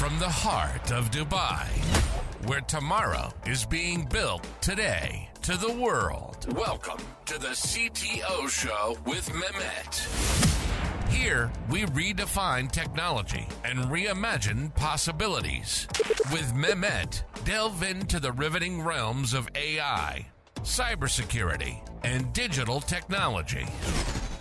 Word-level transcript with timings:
from 0.00 0.18
the 0.18 0.26
heart 0.26 0.92
of 0.92 1.10
Dubai, 1.10 1.66
where 2.48 2.62
tomorrow 2.62 3.30
is 3.44 3.66
being 3.66 4.06
built 4.06 4.46
today 4.62 5.28
to 5.42 5.58
the 5.58 5.70
world. 5.74 6.50
Welcome 6.56 7.04
to 7.26 7.38
the 7.38 7.48
CTO 7.48 8.48
Show 8.48 8.96
with 9.04 9.28
Mehmet. 9.28 11.10
Here, 11.10 11.52
we 11.68 11.82
redefine 11.82 12.72
technology 12.72 13.46
and 13.62 13.78
reimagine 13.90 14.74
possibilities. 14.74 15.86
With 16.32 16.50
Mehmet, 16.54 17.22
delve 17.44 17.82
into 17.82 18.20
the 18.20 18.32
riveting 18.32 18.80
realms 18.80 19.34
of 19.34 19.50
AI, 19.54 20.26
cybersecurity, 20.62 21.86
and 22.04 22.32
digital 22.32 22.80
technology. 22.80 23.66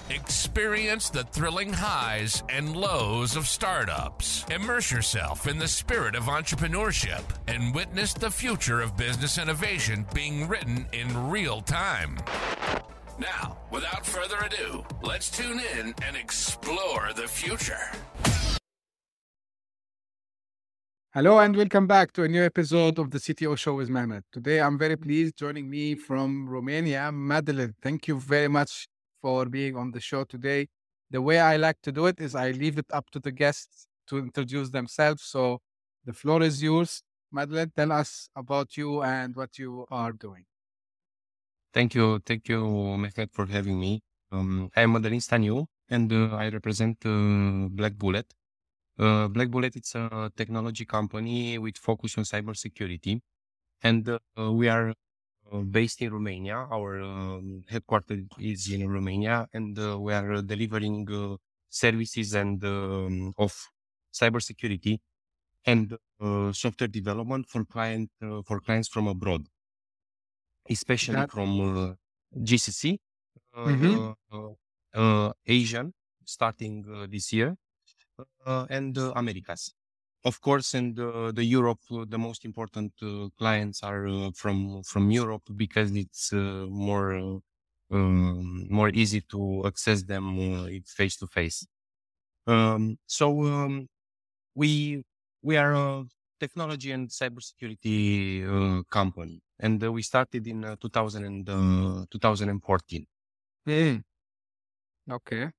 Experience 0.10 1.12
the 1.12 1.24
thrilling 1.26 1.72
highs 1.72 2.42
and 2.50 2.76
lows 2.76 3.36
of 3.36 3.48
startups. 3.48 4.44
Immerse 4.50 4.92
yourself 4.92 5.48
in 5.48 5.60
the 5.60 5.68
spirit 5.68 6.16
of 6.16 6.24
entrepreneurship 6.24 7.22
and 7.48 7.76
witness 7.76 8.14
the 8.14 8.32
future 8.32 8.82
of 8.82 8.98
business 8.98 9.38
innovation 9.38 10.08
being 10.12 10.48
written 10.48 10.88
in 10.94 11.30
real 11.30 11.62
time. 11.62 12.18
Now, 13.20 13.60
without 13.70 14.04
further 14.04 14.38
ado, 14.44 14.84
let's 15.04 15.30
tune 15.30 15.62
in 15.78 15.94
and 16.04 16.18
explore 16.18 17.12
the 17.16 17.28
future. 17.28 17.92
Hello 21.14 21.38
and 21.38 21.56
welcome 21.56 21.86
back 21.86 22.14
to 22.14 22.24
a 22.24 22.28
new 22.28 22.44
episode 22.44 22.98
of 22.98 23.12
the 23.12 23.20
CTO 23.20 23.56
Show 23.56 23.76
with 23.76 23.90
Mehmet. 23.90 24.24
Today 24.32 24.60
I'm 24.60 24.80
very 24.80 24.98
pleased 24.98 25.38
joining 25.38 25.70
me 25.70 25.94
from 25.94 26.50
Romania, 26.50 27.12
Madalin. 27.14 27.76
Thank 27.84 28.08
you 28.08 28.20
very 28.20 28.48
much 28.48 28.88
for 29.22 29.46
being 29.46 29.76
on 29.76 29.92
the 29.92 30.00
show 30.00 30.24
today. 30.24 30.68
The 31.12 31.22
way 31.22 31.40
I 31.40 31.58
like 31.58 31.82
to 31.84 31.92
do 31.92 32.06
it 32.06 32.20
is 32.20 32.36
I 32.36 32.52
leave 32.52 32.78
it 32.78 32.86
up 32.92 33.10
to 33.12 33.20
the 33.20 33.32
guests 33.32 33.88
to 34.08 34.18
introduce 34.18 34.70
themselves. 34.70 35.24
So 35.24 35.62
the 36.06 36.14
floor 36.14 36.42
is 36.44 36.62
yours. 36.62 37.04
Madalin, 37.34 37.72
tell 37.76 37.92
us 37.92 38.30
about 38.36 38.78
you 38.78 39.04
and 39.04 39.36
what 39.36 39.58
you 39.58 39.86
are 39.92 40.12
doing. 40.12 40.46
Thank 41.74 41.94
you. 41.96 42.20
Thank 42.26 42.50
you, 42.50 42.64
Mehmet, 42.64 43.32
for 43.32 43.46
having 43.46 43.80
me. 43.80 44.02
Um, 44.32 44.70
I'm 44.76 44.94
Madalin 44.94 45.22
Staniu 45.22 45.66
and 45.90 46.12
uh, 46.12 46.36
I 46.36 46.50
represent 46.50 46.98
uh, 47.06 47.68
Black 47.70 47.96
Bullet. 47.96 48.34
Uh, 48.98 49.28
Black 49.28 49.50
Bullet 49.50 49.76
is 49.76 49.94
a 49.96 50.32
technology 50.36 50.86
company 50.86 51.58
with 51.58 51.78
focus 51.78 52.18
on 52.18 52.24
cybersecurity. 52.24 53.22
And 53.82 54.10
uh, 54.10 54.52
we 54.52 54.68
are 54.68 54.94
Uh, 55.52 55.62
based 55.62 56.02
in 56.02 56.14
Romania. 56.14 56.68
Our 56.70 57.02
um, 57.02 57.64
headquarters 57.68 58.24
is 58.38 58.72
in 58.72 58.88
Romania, 58.88 59.48
and 59.52 59.78
uh, 59.80 60.00
we 60.00 60.14
are 60.14 60.34
uh, 60.34 60.42
delivering 60.42 61.08
uh, 61.10 61.38
services 61.70 62.36
and 62.36 62.64
um, 62.64 63.34
of 63.36 63.56
cybersecurity 64.14 65.00
and 65.66 65.98
uh, 66.22 66.52
software 66.54 66.88
development 66.88 67.48
for 67.50 67.66
client 67.66 68.12
for 68.46 68.60
clients 68.60 68.90
from 68.90 69.08
abroad, 69.08 69.48
especially 70.70 71.16
that... 71.16 71.32
from 71.32 71.98
GCC, 72.38 73.00
mm-hmm. 73.58 75.32
Asian, 75.48 75.94
starting 76.26 77.08
this 77.10 77.34
year, 77.34 77.56
and 78.46 78.96
Americas 79.16 79.74
of 80.26 80.42
course, 80.42 80.74
in 80.74 80.94
the, 80.96 81.32
the 81.34 81.44
Europe, 81.44 81.80
uh, 81.92 82.06
the 82.08 82.18
most 82.18 82.46
important 82.46 82.94
uh, 83.02 83.30
clients 83.38 83.84
are 83.84 84.08
uh, 84.08 84.32
from 84.36 84.84
from 84.84 85.12
Europe 85.12 85.44
because 85.56 85.92
it's 85.96 86.34
uh, 86.34 86.66
more 86.70 87.16
uh, 87.16 87.38
um, 87.92 88.68
more 88.70 88.90
easy 88.90 89.22
to 89.22 89.64
access 89.66 90.04
them 90.04 90.38
face 90.86 91.16
to 91.18 91.28
face. 91.28 91.66
So 93.08 93.44
um, 93.46 93.88
we 94.56 95.04
we 95.42 95.58
are 95.58 95.74
a 95.74 96.06
technology 96.40 96.92
and 96.92 97.10
cybersecurity 97.10 98.84
company, 98.90 99.42
and 99.60 99.82
we 99.82 100.02
started 100.02 100.48
in 100.48 100.78
2000 100.82 101.26
and, 101.26 101.46
2014. 102.12 103.08
Mm. 103.68 104.04
Okay. 105.12 105.50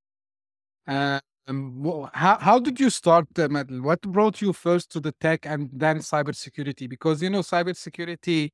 Um, 1.47 2.09
how 2.15 2.39
how 2.39 2.59
did 2.59 2.79
you 2.79 2.91
start? 2.91 3.27
What 3.37 4.03
brought 4.03 4.41
you 4.41 4.53
first 4.53 4.91
to 4.93 5.01
the 5.01 5.13
tech 5.13 5.47
and 5.47 5.69
then 5.73 5.99
cybersecurity? 5.99 6.89
Because 6.89 7.23
you 7.23 7.31
know 7.31 7.41
cybersecurity, 7.41 8.51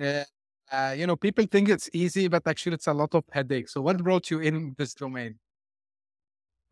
uh, 0.00 0.24
uh, 0.72 0.94
you 0.96 1.06
know 1.06 1.16
people 1.16 1.46
think 1.46 1.68
it's 1.68 1.90
easy, 1.92 2.28
but 2.28 2.46
actually 2.46 2.74
it's 2.74 2.86
a 2.88 2.94
lot 2.94 3.14
of 3.14 3.24
headache. 3.32 3.68
So 3.68 3.80
what 3.82 4.02
brought 4.02 4.30
you 4.30 4.40
in 4.40 4.74
this 4.78 4.94
domain? 4.94 5.38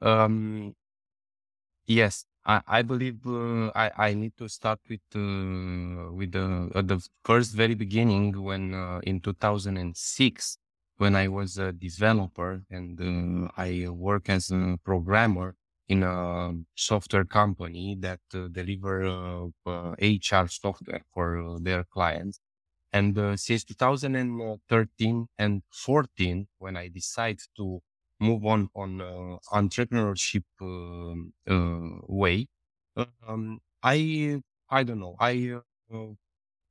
Um, 0.01 0.75
yes, 1.87 2.25
I, 2.45 2.63
I 2.67 2.83
believe 2.83 3.27
uh, 3.27 3.71
I 3.75 3.91
I 4.11 4.15
need 4.15 4.37
to 4.39 4.49
start 4.49 4.81
with 4.89 5.01
uh, 5.15 6.13
with 6.13 6.33
the 6.33 6.71
at 6.75 6.89
the 6.89 7.01
first 7.25 7.55
very 7.55 7.75
beginning 7.75 8.43
when 8.43 8.75
uh, 8.75 9.01
in 9.05 9.21
two 9.21 9.35
thousand 9.35 9.77
and 9.79 9.97
six 9.97 10.59
when 10.97 11.15
I 11.17 11.29
was 11.29 11.59
a 11.59 11.73
developer 11.73 12.65
and 12.71 13.01
uh, 13.01 13.51
I 13.57 13.89
work 13.89 14.29
as 14.29 14.51
a 14.51 14.79
programmer 14.85 15.57
in 15.89 16.03
a 16.03 16.53
software 16.75 17.25
company 17.25 17.97
that 18.01 18.21
uh, 18.35 18.49
deliver 18.49 19.05
uh, 19.05 19.95
HR 20.01 20.45
uh, 20.45 20.47
software 20.49 21.03
for 21.13 21.39
uh, 21.39 21.59
their 21.61 21.85
clients. 21.85 22.41
And 22.93 23.19
uh, 23.19 23.37
since 23.37 23.65
2013 23.65 25.29
and 25.39 25.63
14, 25.71 26.49
when 26.59 26.77
I 26.77 26.89
decided 26.89 27.43
to 27.57 27.81
move 28.21 28.45
on 28.47 28.71
on 28.75 28.99
entrepreneurship 29.53 30.45
way, 32.09 32.49
um, 33.27 33.61
I 33.83 34.41
I 34.71 34.83
don't 34.85 35.01
know 35.01 35.17
I 35.21 35.61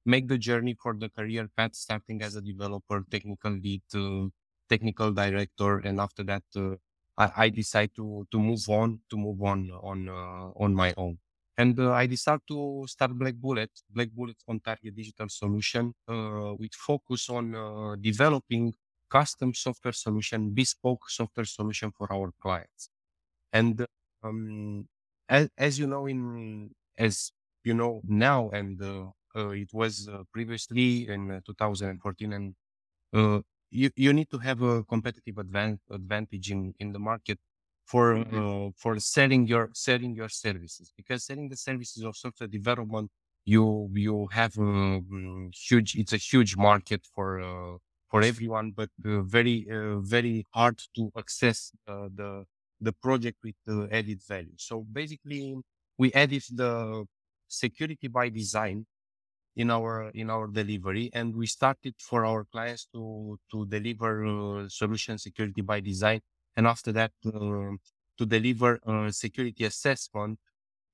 make 0.06 0.28
the 0.28 0.38
journey 0.38 0.76
for 0.82 0.94
the 0.94 1.10
career 1.10 1.50
path, 1.58 1.76
starting 1.76 2.22
as 2.22 2.36
a 2.36 2.42
developer, 2.42 3.04
technical 3.10 3.52
lead, 3.52 3.82
to 3.92 4.32
technical 4.70 5.12
director, 5.12 5.80
and 5.80 6.00
after 6.00 6.24
that, 6.24 6.44
uh, 6.56 6.76
I, 7.18 7.46
I 7.46 7.50
decide 7.50 7.92
to 7.96 8.28
to 8.32 8.40
move 8.40 8.68
on, 8.70 9.02
to 9.10 9.18
move 9.18 9.42
on 9.42 9.72
on 9.72 10.10
uh, 10.10 10.50
on 10.64 10.74
my 10.76 10.94
own. 10.98 11.18
And 11.58 11.80
uh, 11.80 11.94
I 11.94 12.06
decided 12.06 12.42
to 12.50 12.86
start 12.88 13.14
Black 13.18 13.36
Bullet, 13.36 13.72
Black 13.90 14.10
Bullet 14.12 14.36
on 14.48 14.60
target 14.60 14.94
digital 14.96 15.30
solution, 15.30 15.94
uh, 16.10 16.54
with 16.60 16.74
focus 16.74 17.30
on 17.30 17.56
uh, 17.56 17.96
developing 17.96 18.74
custom 19.10 19.54
software 19.54 19.94
solution, 19.94 20.50
bespoke 20.52 21.10
software 21.10 21.46
solution 21.46 21.92
for 21.92 22.12
our 22.12 22.32
clients. 22.42 22.90
And 23.54 23.86
um, 24.24 24.88
as, 25.30 25.50
as 25.58 25.80
you 25.80 25.88
know, 25.88 26.08
in 26.08 26.72
as 26.98 27.32
you 27.64 27.74
know 27.74 28.02
now, 28.06 28.50
and 28.50 28.82
uh, 28.82 29.06
it 29.36 29.70
was 29.74 30.08
uh, 30.08 30.24
previously 30.32 31.08
in 31.10 31.32
uh, 31.32 31.40
2014 31.46 32.34
and 32.34 32.56
you, 33.72 33.90
you 33.96 34.14
need 34.14 34.30
to 34.30 34.38
have 34.38 34.62
a 34.62 34.84
competitive 34.84 35.36
advan- 35.36 35.80
advantage 35.92 36.52
in, 36.52 36.74
in 36.80 36.92
the 36.92 37.00
market 37.00 37.40
for 37.86 38.16
mm-hmm. 38.16 38.68
uh, 38.68 38.70
for 38.76 39.00
selling 39.00 39.46
your 39.46 39.70
selling 39.74 40.16
your 40.16 40.30
services 40.30 40.92
because 40.98 41.26
selling 41.26 41.50
the 41.50 41.58
services 41.58 42.04
of 42.04 42.16
software 42.16 42.48
development 42.48 43.12
you 43.46 43.90
you 43.94 44.28
have 44.32 44.58
a 44.58 44.62
um, 44.62 45.52
huge 45.54 45.96
it's 45.96 46.14
a 46.14 46.18
huge 46.18 46.58
market 46.58 47.06
for 47.14 47.40
uh, 47.42 47.78
for 48.10 48.24
everyone 48.24 48.72
but 48.72 48.90
uh, 49.06 49.22
very 49.22 49.68
very 50.00 50.44
hard 50.54 50.80
to 50.96 51.12
access 51.18 51.72
the 51.86 52.44
the 52.82 52.92
project 52.92 53.38
with 53.44 53.56
the 53.68 53.88
added 53.92 54.20
value 54.28 54.58
so 54.58 54.82
basically 54.92 55.56
we 55.98 56.12
added 56.14 56.44
the 56.52 57.06
security 57.48 58.08
by 58.08 58.30
design 58.30 58.86
in 59.56 59.72
our 59.72 60.10
in 60.14 60.30
our 60.30 60.48
delivery 60.48 61.10
and 61.14 61.36
we 61.36 61.48
started 61.48 61.94
for 61.98 62.26
our 62.26 62.44
clients 62.46 62.88
to 62.94 63.40
to 63.52 63.66
deliver 63.68 64.26
uh, 64.26 64.68
solution 64.70 65.18
security 65.18 65.62
by 65.62 65.80
design 65.80 66.20
and 66.58 66.68
after 66.68 66.92
that 66.92 67.12
uh, 67.26 67.72
to 68.18 68.26
deliver 68.26 68.80
a 68.86 69.12
security 69.12 69.66
assessment 69.66 70.40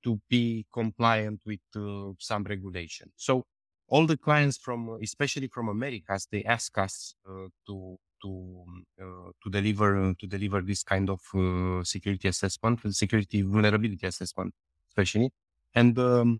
to 0.03 0.19
be 0.29 0.65
compliant 0.73 1.39
with 1.45 1.59
uh, 1.75 2.11
some 2.17 2.43
regulation. 2.43 3.11
So 3.15 3.45
all 3.87 4.07
the 4.07 4.17
clients 4.17 4.57
from 4.57 4.97
especially 5.03 5.47
from 5.47 5.67
americas 5.69 6.27
they 6.31 6.43
ask 6.43 6.77
us 6.77 7.13
uh, 7.29 7.47
to 7.67 7.97
to 8.23 8.63
uh, 9.01 9.31
to 9.43 9.49
deliver 9.49 10.13
to 10.13 10.27
deliver 10.27 10.61
this 10.61 10.83
kind 10.83 11.09
of 11.09 11.19
uh, 11.35 11.83
security 11.83 12.27
assessment 12.27 12.79
security 12.95 13.41
vulnerability 13.41 14.05
assessment 14.05 14.53
especially. 14.89 15.29
And 15.73 15.97
um, 15.99 16.39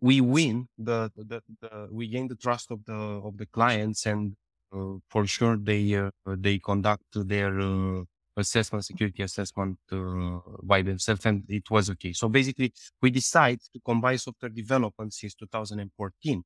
we 0.00 0.20
win 0.20 0.68
the, 0.78 1.10
the, 1.16 1.42
the, 1.60 1.88
we 1.90 2.08
gain 2.08 2.28
the 2.28 2.36
trust 2.36 2.70
of 2.70 2.84
the 2.84 2.94
of 2.94 3.36
the 3.36 3.46
clients 3.46 4.06
and 4.06 4.34
uh, 4.72 4.94
for 5.08 5.26
sure 5.26 5.56
they 5.56 5.94
uh, 5.94 6.10
they 6.26 6.58
conduct 6.58 7.04
their 7.14 7.58
uh, 7.60 8.02
assessment 8.36 8.84
security 8.84 9.22
assessment 9.22 9.78
uh, 9.92 10.38
by 10.62 10.82
themselves 10.82 11.26
and 11.26 11.42
it 11.48 11.68
was 11.70 11.90
okay 11.90 12.12
so 12.12 12.28
basically 12.28 12.72
we 13.02 13.10
decide 13.10 13.58
to 13.72 13.80
combine 13.84 14.18
software 14.18 14.50
development 14.50 15.12
since 15.12 15.34
2014 15.34 16.42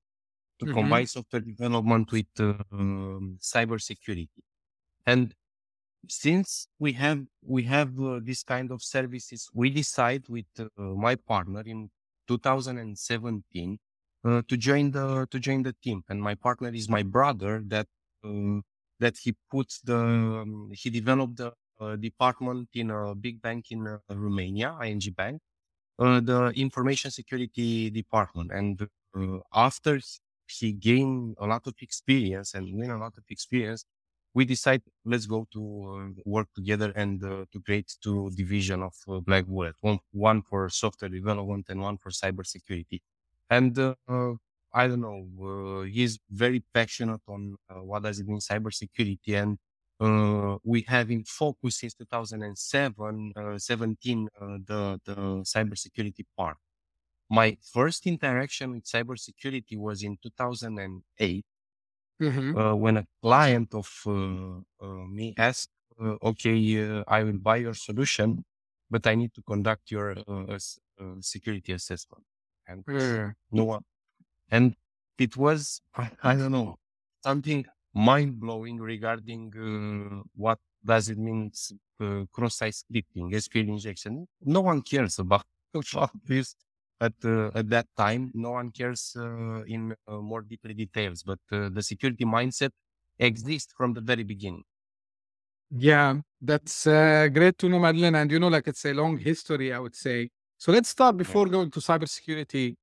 to 0.58 0.64
mm-hmm. 0.64 0.74
combine 0.74 1.06
software 1.06 1.42
development 1.42 2.10
with 2.10 2.26
um, 2.40 3.36
cyber 3.40 3.80
security 3.80 4.30
and 5.06 5.34
since 6.08 6.66
we 6.78 6.92
have 6.92 7.22
we 7.44 7.62
have 7.64 7.98
uh, 8.00 8.18
this 8.22 8.42
kind 8.42 8.70
of 8.70 8.82
services 8.82 9.48
we 9.52 9.70
decide 9.70 10.24
with 10.28 10.46
uh, 10.58 10.64
my 10.76 11.14
partner 11.14 11.62
in 11.66 11.90
2017 12.38 13.78
uh, 14.24 14.42
to 14.48 14.56
join 14.56 14.90
the 14.90 15.26
to 15.30 15.38
join 15.38 15.62
the 15.62 15.74
team. 15.82 16.02
And 16.08 16.20
my 16.22 16.34
partner 16.34 16.70
is 16.72 16.88
my 16.88 17.02
brother 17.02 17.62
that 17.66 17.86
uh, 18.24 18.60
that 19.00 19.16
he 19.22 19.34
put 19.50 19.68
the 19.84 19.98
um, 19.98 20.70
he 20.72 20.90
developed 20.90 21.36
the 21.36 21.52
uh, 21.80 21.96
department 21.96 22.68
in 22.74 22.90
a 22.90 23.14
big 23.14 23.42
bank 23.42 23.66
in 23.70 23.86
uh, 23.86 23.98
Romania, 24.08 24.78
ING 24.82 25.02
Bank, 25.16 25.40
uh, 25.98 26.20
the 26.20 26.52
information 26.56 27.10
security 27.10 27.90
department. 27.90 28.50
And 28.52 28.88
uh, 29.16 29.38
after 29.52 30.00
he 30.46 30.72
gained 30.72 31.36
a 31.38 31.46
lot 31.46 31.66
of 31.66 31.74
experience 31.80 32.54
and 32.54 32.74
win 32.78 32.90
a 32.90 32.98
lot 32.98 33.14
of 33.18 33.24
experience, 33.30 33.84
we 34.34 34.44
decide 34.44 34.82
let's 35.04 35.26
go 35.26 35.46
to 35.52 35.62
uh, 36.16 36.20
work 36.24 36.48
together 36.54 36.92
and 36.96 37.22
uh, 37.24 37.44
to 37.52 37.60
create 37.60 37.92
two 38.02 38.30
division 38.36 38.82
of 38.82 38.94
uh, 39.08 39.20
Black 39.20 39.46
Bullet, 39.46 39.76
one, 39.80 39.98
one 40.12 40.42
for 40.42 40.68
software 40.68 41.08
development 41.10 41.66
and 41.68 41.80
one 41.80 41.98
for 41.98 42.10
cybersecurity. 42.10 43.00
And 43.50 43.78
uh, 43.78 43.94
I 44.72 44.86
don't 44.88 45.02
know, 45.02 45.26
uh, 45.42 45.82
he's 45.84 46.18
very 46.30 46.64
passionate 46.72 47.20
on 47.28 47.56
uh, 47.68 47.82
what 47.82 48.02
does 48.04 48.18
it 48.20 48.26
mean 48.26 48.38
cybersecurity, 48.38 49.36
and 49.36 49.58
we 50.64 50.84
have 50.88 51.10
in 51.10 51.24
focus 51.24 51.78
since 51.80 51.94
2007, 51.94 53.32
17 53.58 54.28
the 54.40 55.00
the 55.04 55.14
cybersecurity 55.44 56.24
part. 56.36 56.56
My 57.30 57.56
first 57.72 58.06
interaction 58.06 58.72
with 58.72 58.84
cybersecurity 58.84 59.76
was 59.78 60.02
in 60.02 60.18
2008 60.22 61.44
Mm-hmm. 62.20 62.56
uh, 62.56 62.74
when 62.74 62.96
a 62.98 63.06
client 63.22 63.74
of 63.74 63.88
uh, 64.06 64.60
uh, 64.84 65.04
me 65.08 65.34
asks, 65.36 65.68
uh, 66.00 66.16
"Okay, 66.22 66.56
uh, 66.82 67.04
I 67.08 67.22
will 67.24 67.38
buy 67.38 67.56
your 67.56 67.74
solution, 67.74 68.44
but 68.90 69.06
I 69.06 69.14
need 69.14 69.34
to 69.34 69.42
conduct 69.42 69.90
your 69.90 70.16
uh, 70.26 70.58
uh, 71.00 71.16
security 71.20 71.72
assessment," 71.72 72.24
and 72.66 72.84
Yeah. 72.86 73.32
no 73.50 73.64
one, 73.64 73.84
and 74.50 74.76
it 75.18 75.36
was 75.36 75.80
I 76.22 76.34
don't 76.36 76.52
know 76.52 76.78
something 77.24 77.66
mind 77.94 78.40
blowing 78.40 78.78
regarding 78.80 79.52
uh, 79.56 80.22
what 80.34 80.58
does 80.84 81.08
it 81.08 81.18
mean 81.18 81.52
uh, 82.00 82.24
cross-site 82.32 82.74
scripting, 82.74 83.32
SQL 83.34 83.68
injection. 83.68 84.26
No 84.42 84.60
one 84.62 84.82
cares 84.82 85.18
about 85.18 85.44
about 85.74 86.10
this 86.26 86.56
at 87.02 87.14
uh, 87.24 87.50
at 87.54 87.68
that 87.70 87.86
time. 87.96 88.30
No 88.34 88.52
one 88.52 88.70
cares 88.70 89.02
uh, 89.18 89.62
in 89.64 89.94
uh, 90.08 90.18
more 90.30 90.42
deeply 90.42 90.74
details, 90.74 91.22
but 91.22 91.40
uh, 91.52 91.68
the 91.76 91.82
security 91.82 92.24
mindset 92.24 92.70
exists 93.18 93.72
from 93.76 93.92
the 93.94 94.00
very 94.00 94.24
beginning. 94.24 94.64
Yeah, 95.70 96.16
that's 96.40 96.86
uh, 96.86 97.28
great 97.32 97.56
to 97.58 97.68
know, 97.68 97.78
Madalin. 97.78 98.14
And 98.20 98.30
you 98.30 98.38
know, 98.38 98.48
like 98.48 98.68
it's 98.68 98.84
a 98.84 98.92
long 98.92 99.18
history, 99.18 99.72
I 99.72 99.78
would 99.78 99.96
say. 99.96 100.28
So 100.58 100.70
let's 100.72 100.90
start 100.90 101.16
before 101.16 101.46
going 101.46 101.70
to 101.72 101.80
cybersecurity, 101.80 102.76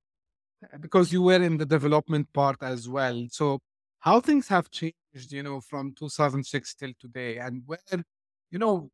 because 0.79 1.13
you 1.13 1.21
were 1.21 1.41
in 1.41 1.57
the 1.57 1.65
development 1.65 2.27
part 2.33 2.57
as 2.61 2.89
well. 2.89 3.25
So 3.31 3.59
how 3.99 4.19
things 4.19 4.47
have 4.49 4.69
changed, 4.71 5.31
you 5.31 5.43
know, 5.43 5.61
from 5.61 5.93
2006 5.97 6.75
till 6.75 6.91
today, 6.99 7.37
and 7.37 7.63
where, 7.65 7.79
you 8.51 8.59
know, 8.59 8.89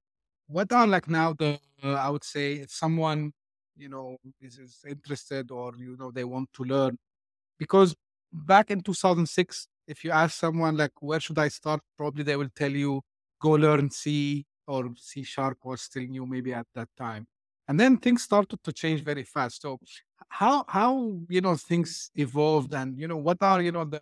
what 0.48 0.72
are 0.72 0.88
like 0.88 1.08
now 1.10 1.34
the 1.34 1.60
uh, 1.84 1.94
I 1.94 2.10
would 2.10 2.24
say 2.24 2.54
if 2.54 2.72
someone, 2.72 3.34
you 3.78 3.90
know, 3.90 4.18
is, 4.42 4.58
is 4.60 4.84
interested 4.88 5.52
or 5.52 5.74
you 5.78 5.96
know 5.98 6.12
they 6.12 6.24
want 6.24 6.52
to 6.54 6.64
learn, 6.64 6.98
because 7.58 7.96
back 8.32 8.72
in 8.72 8.82
2006, 8.82 9.68
if 9.88 10.04
you 10.04 10.12
ask 10.12 10.38
someone 10.40 10.78
like 10.78 10.92
where 11.02 11.20
should 11.20 11.40
I 11.40 11.50
start, 11.50 11.82
probably 11.98 12.24
they 12.24 12.36
will 12.36 12.50
tell 12.56 12.72
you 12.72 13.02
go 13.42 13.52
learn 13.52 13.90
C 13.92 14.46
or 14.68 14.92
C 14.98 15.24
sharp 15.24 15.60
was 15.66 15.82
still 15.84 16.04
new 16.06 16.26
maybe 16.26 16.54
at 16.54 16.68
that 16.74 16.90
time. 16.98 17.28
And 17.68 17.80
then 17.80 17.98
things 17.98 18.24
started 18.24 18.64
to 18.64 18.74
change 18.74 19.04
very 19.04 19.24
fast. 19.24 19.62
So 19.62 19.80
how 20.30 20.66
how 20.68 21.22
you 21.30 21.42
know 21.42 21.56
things 21.56 22.12
evolved 22.16 22.74
and 22.74 23.00
you 23.00 23.08
know 23.08 23.18
what 23.18 23.38
are 23.42 23.62
you 23.62 23.72
know 23.72 23.86
the 23.86 24.02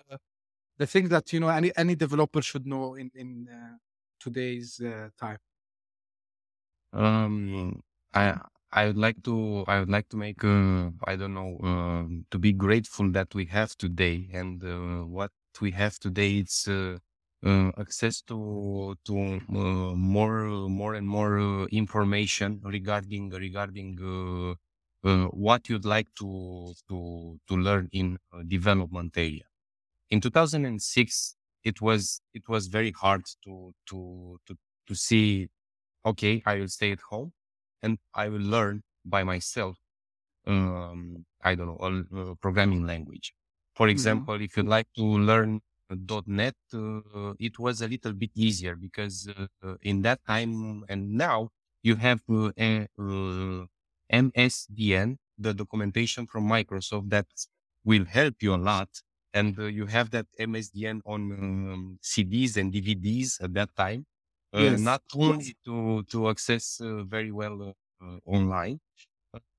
the 0.78 0.88
things 0.88 1.10
that 1.10 1.32
you 1.34 1.40
know 1.40 1.50
any 1.50 1.72
any 1.78 1.96
developer 1.96 2.42
should 2.42 2.66
know 2.68 2.96
in 2.96 3.12
in 3.16 3.48
uh, 3.50 3.78
today's 4.20 4.80
uh, 4.82 5.10
time. 5.18 5.40
Um, 6.92 7.82
I 8.14 8.40
I 8.76 8.88
would 8.88 8.98
like 8.98 9.22
to 9.24 9.64
I 9.68 9.80
would 9.80 9.90
like 9.90 10.10
to 10.10 10.18
make 10.18 10.44
uh, 10.44 10.90
I 11.08 11.16
don't 11.16 11.34
know 11.36 11.52
uh, 11.72 12.04
to 12.32 12.38
be 12.40 12.52
grateful 12.54 13.10
that 13.12 13.34
we 13.36 13.46
have 13.46 13.78
today 13.78 14.30
and 14.34 14.64
uh, 14.64 15.06
what 15.06 15.32
we 15.62 15.72
have 15.72 16.00
today 16.00 16.38
it's 16.40 16.68
uh, 16.68 16.98
uh, 17.46 17.72
access 17.78 18.22
to 18.24 18.96
to 19.06 19.16
uh, 19.50 19.94
more 20.14 20.46
more 20.82 20.94
and 20.96 21.08
more 21.08 21.68
information 21.70 22.62
regarding 22.64 23.30
regarding 23.30 23.90
what 25.46 25.70
you'd 25.70 25.86
like 25.86 26.08
to 26.20 26.74
to 26.90 27.40
to 27.48 27.56
learn 27.56 27.90
in 27.92 28.18
development 28.48 29.18
area. 29.18 29.46
In 30.10 30.22
2006, 30.22 31.36
it 31.64 31.82
was 31.82 32.22
it 32.34 32.48
was 32.50 32.68
very 32.68 32.92
hard 32.92 33.24
to 33.46 33.74
to 33.90 34.40
to 34.48 34.58
to 34.88 34.96
see 34.96 35.50
okay, 36.06 36.42
I 36.46 36.56
will 36.60 36.70
stay 36.70 36.92
at 36.94 37.02
home 37.02 37.34
and 37.84 38.00
I 38.16 38.30
will 38.30 38.42
learn 38.42 38.84
by 39.06 39.24
myself. 39.26 39.78
Um, 40.46 41.26
I 41.42 41.56
don't 41.56 41.68
know, 41.68 41.80
a 41.82 42.32
uh, 42.32 42.36
programming 42.36 42.86
language. 42.86 43.34
For 43.76 43.88
Mhm. 43.90 43.90
example, 43.90 44.42
if 44.42 44.58
you'd 44.58 44.68
like 44.68 44.88
to 44.98 45.04
learn 45.04 45.62
uh, 45.90 45.96
.NET, 46.28 46.56
uh, 46.74 47.34
it 47.40 47.60
was 47.60 47.82
a 47.82 47.88
little 47.88 48.14
bit 48.14 48.32
easier 48.36 48.76
because 48.76 49.28
uh, 49.30 49.48
uh, 49.64 49.76
in 49.82 50.02
that 50.04 50.20
time 50.28 50.84
and 50.90 51.14
now 51.14 51.50
you 51.82 51.96
have 51.96 52.22
uh, 52.30 52.52
uh, 52.58 53.66
MSDN, 54.10 55.18
the 55.38 55.54
documentation 55.54 56.28
from 56.28 56.48
Microsoft 56.48 57.10
that 57.12 57.28
will 57.84 58.06
help 58.06 58.42
you 58.42 58.54
a 58.54 58.58
lot. 58.72 58.90
And 59.34 59.58
uh, 59.58 59.66
you 59.66 59.86
have 59.88 60.12
that 60.12 60.28
MSDN 60.38 61.02
on 61.06 61.32
um, 61.32 62.00
CDs 62.02 62.56
and 62.58 62.72
DVDs 62.72 63.42
at 63.42 63.54
that 63.56 63.76
time 63.76 64.06
Yes. 64.56 64.90
not 64.90 65.04
only 65.16 65.56
to 65.66 66.04
to 66.12 66.30
access 66.30 66.80
uh, 66.82 67.04
very 67.04 67.32
well 67.32 67.62
uh, 67.70 67.74
uh, 68.06 68.20
online, 68.26 68.80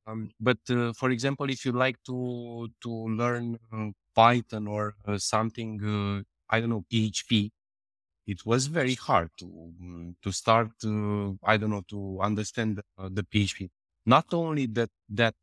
um, 0.07 0.31
but 0.41 0.59
uh, 0.71 0.93
for 0.95 1.11
example, 1.11 1.51
if 1.51 1.65
you 1.65 1.73
like 1.73 1.99
to 2.05 2.69
to 2.83 2.91
learn 2.91 3.59
uh, 3.73 3.91
Python 4.15 4.67
or 4.69 4.97
uh, 5.07 5.19
something, 5.19 5.71
uh, 5.85 6.23
I 6.55 6.61
don't 6.61 6.71
know 6.71 6.85
PHP, 6.91 7.53
it 8.27 8.47
was 8.47 8.67
very 8.69 8.95
hard 8.95 9.31
to 9.39 9.47
mm, 9.47 10.15
to 10.23 10.33
start. 10.33 10.73
Uh, 10.85 11.33
I 11.45 11.57
don't 11.59 11.71
know 11.71 11.85
to 11.91 12.21
understand 12.23 12.83
uh, 12.99 13.09
the 13.13 13.25
PHP. 13.25 13.71
Not 14.07 14.33
only 14.35 14.67
that 14.79 14.91
that 15.11 15.37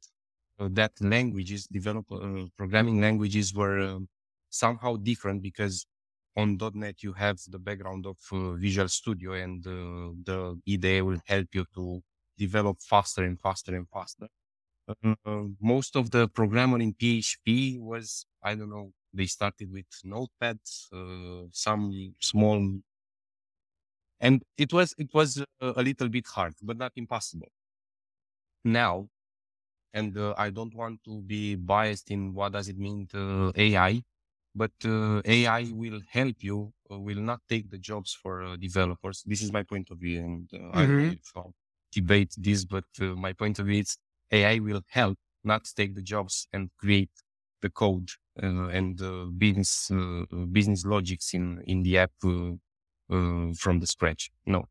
uh, 0.60 0.70
that 0.72 0.94
languages 1.02 1.68
develop 1.68 2.06
uh, 2.12 2.46
programming 2.58 3.02
languages 3.02 3.54
were 3.54 3.80
um, 3.80 4.08
somehow 4.50 4.96
different 4.98 5.42
because 5.42 5.86
on 6.36 6.58
.NET 6.74 7.04
you 7.04 7.14
have 7.14 7.40
the 7.48 7.60
background 7.60 8.06
of 8.06 8.18
uh, 8.32 8.54
Visual 8.54 8.88
Studio 8.88 9.34
and 9.34 9.66
uh, 9.68 10.14
the 10.24 10.60
IDE 10.68 11.02
will 11.02 11.22
help 11.26 11.48
you 11.54 11.66
to 11.76 12.02
develop 12.38 12.82
faster 12.82 13.24
and 13.24 13.40
faster 13.40 13.76
and 13.76 13.88
faster. 13.90 14.28
Uh, 15.04 15.44
most 15.62 15.96
of 15.96 16.12
the 16.12 16.28
programmer 16.28 16.80
in 16.80 16.94
PHP 16.94 17.80
was 17.80 18.26
I 18.44 18.56
don't 18.56 18.70
know 18.70 18.92
they 19.14 19.26
started 19.28 19.72
with 19.72 19.86
Notepad, 20.04 20.60
uh, 20.94 21.44
some 21.52 22.16
small, 22.20 22.80
and 24.20 24.44
it 24.58 24.72
was 24.74 24.94
it 24.98 25.10
was 25.14 25.40
uh, 25.40 25.74
a 25.76 25.84
little 25.84 26.10
bit 26.10 26.28
hard, 26.28 26.54
but 26.62 26.78
not 26.78 26.92
impossible. 26.96 27.50
Now 28.64 29.10
and 29.94 30.18
uh, 30.18 30.36
I 30.38 30.50
don't 30.52 30.74
want 30.76 31.04
to 31.06 31.22
be 31.22 31.56
biased 31.56 32.12
in 32.12 32.34
what 32.34 32.54
does 32.54 32.70
it 32.70 32.78
mean 32.78 33.08
to 33.08 33.52
AI, 33.56 34.04
but 34.56 34.72
uh, 34.86 35.22
AI 35.26 35.64
will 35.72 36.02
help 36.10 36.38
you, 36.44 36.74
uh, 36.92 37.00
will 37.00 37.22
not 37.22 37.42
take 37.50 37.70
the 37.70 37.78
jobs 37.78 38.14
for 38.14 38.44
uh, 38.44 38.56
developers. 38.58 39.24
This 39.26 39.42
is 39.42 39.52
my 39.52 39.64
point 39.64 39.90
of 39.92 40.00
view, 40.00 40.20
and 40.24 40.50
uh, 40.54 40.70
I 40.72 40.88
Mhm. 40.88 41.02
will 41.06 41.18
I'll 41.36 41.56
debate 41.92 42.34
this, 42.38 42.66
but 42.66 42.86
uh, 43.00 43.16
my 43.16 43.34
point 43.34 43.60
of 43.60 43.68
view 43.68 43.82
is 43.82 43.98
AI 44.32 44.60
will 44.60 44.82
help, 44.90 45.18
not 45.44 45.66
take 45.76 45.96
the 45.96 46.02
jobs 46.02 46.48
and 46.54 46.70
create 46.78 47.12
the 47.62 47.70
code 47.70 48.10
uh, 48.42 48.68
and 48.70 49.02
uh, 49.02 49.26
business 49.38 49.92
uh, 49.92 50.26
business 50.52 50.86
logics 50.86 51.34
in 51.34 51.62
in 51.66 51.84
the 51.84 51.98
app. 51.98 52.12
Uh, 52.24 52.54
uh, 53.10 53.52
from 53.54 53.80
the 53.82 53.88
scratch, 53.88 54.32
no. 54.46 54.66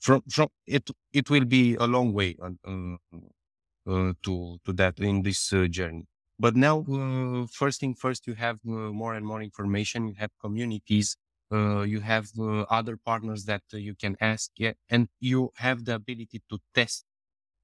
From 0.00 0.22
from 0.30 0.48
it, 0.66 0.90
it 1.12 1.30
will 1.30 1.44
be 1.44 1.76
a 1.76 1.86
long 1.86 2.12
way 2.12 2.36
uh, 2.42 2.50
uh, 2.64 2.96
uh, 3.86 4.12
to 4.22 4.58
to 4.64 4.72
that 4.74 4.98
in 5.00 5.22
this 5.22 5.52
uh, 5.52 5.66
journey. 5.68 6.06
But 6.38 6.56
now, 6.56 6.80
uh, 6.84 7.46
first 7.46 7.80
thing 7.80 7.94
first, 7.94 8.26
you 8.26 8.34
have 8.34 8.58
uh, 8.66 8.92
more 9.02 9.14
and 9.14 9.26
more 9.26 9.42
information. 9.42 10.08
You 10.08 10.14
have 10.14 10.30
communities. 10.40 11.16
Uh, 11.52 11.82
you 11.82 12.00
have 12.00 12.30
uh, 12.38 12.62
other 12.78 12.96
partners 12.96 13.44
that 13.44 13.62
uh, 13.72 13.76
you 13.76 13.94
can 13.94 14.16
ask, 14.20 14.50
yeah, 14.58 14.72
and 14.88 15.08
you 15.20 15.52
have 15.56 15.84
the 15.84 15.94
ability 15.94 16.42
to 16.50 16.58
test 16.74 17.04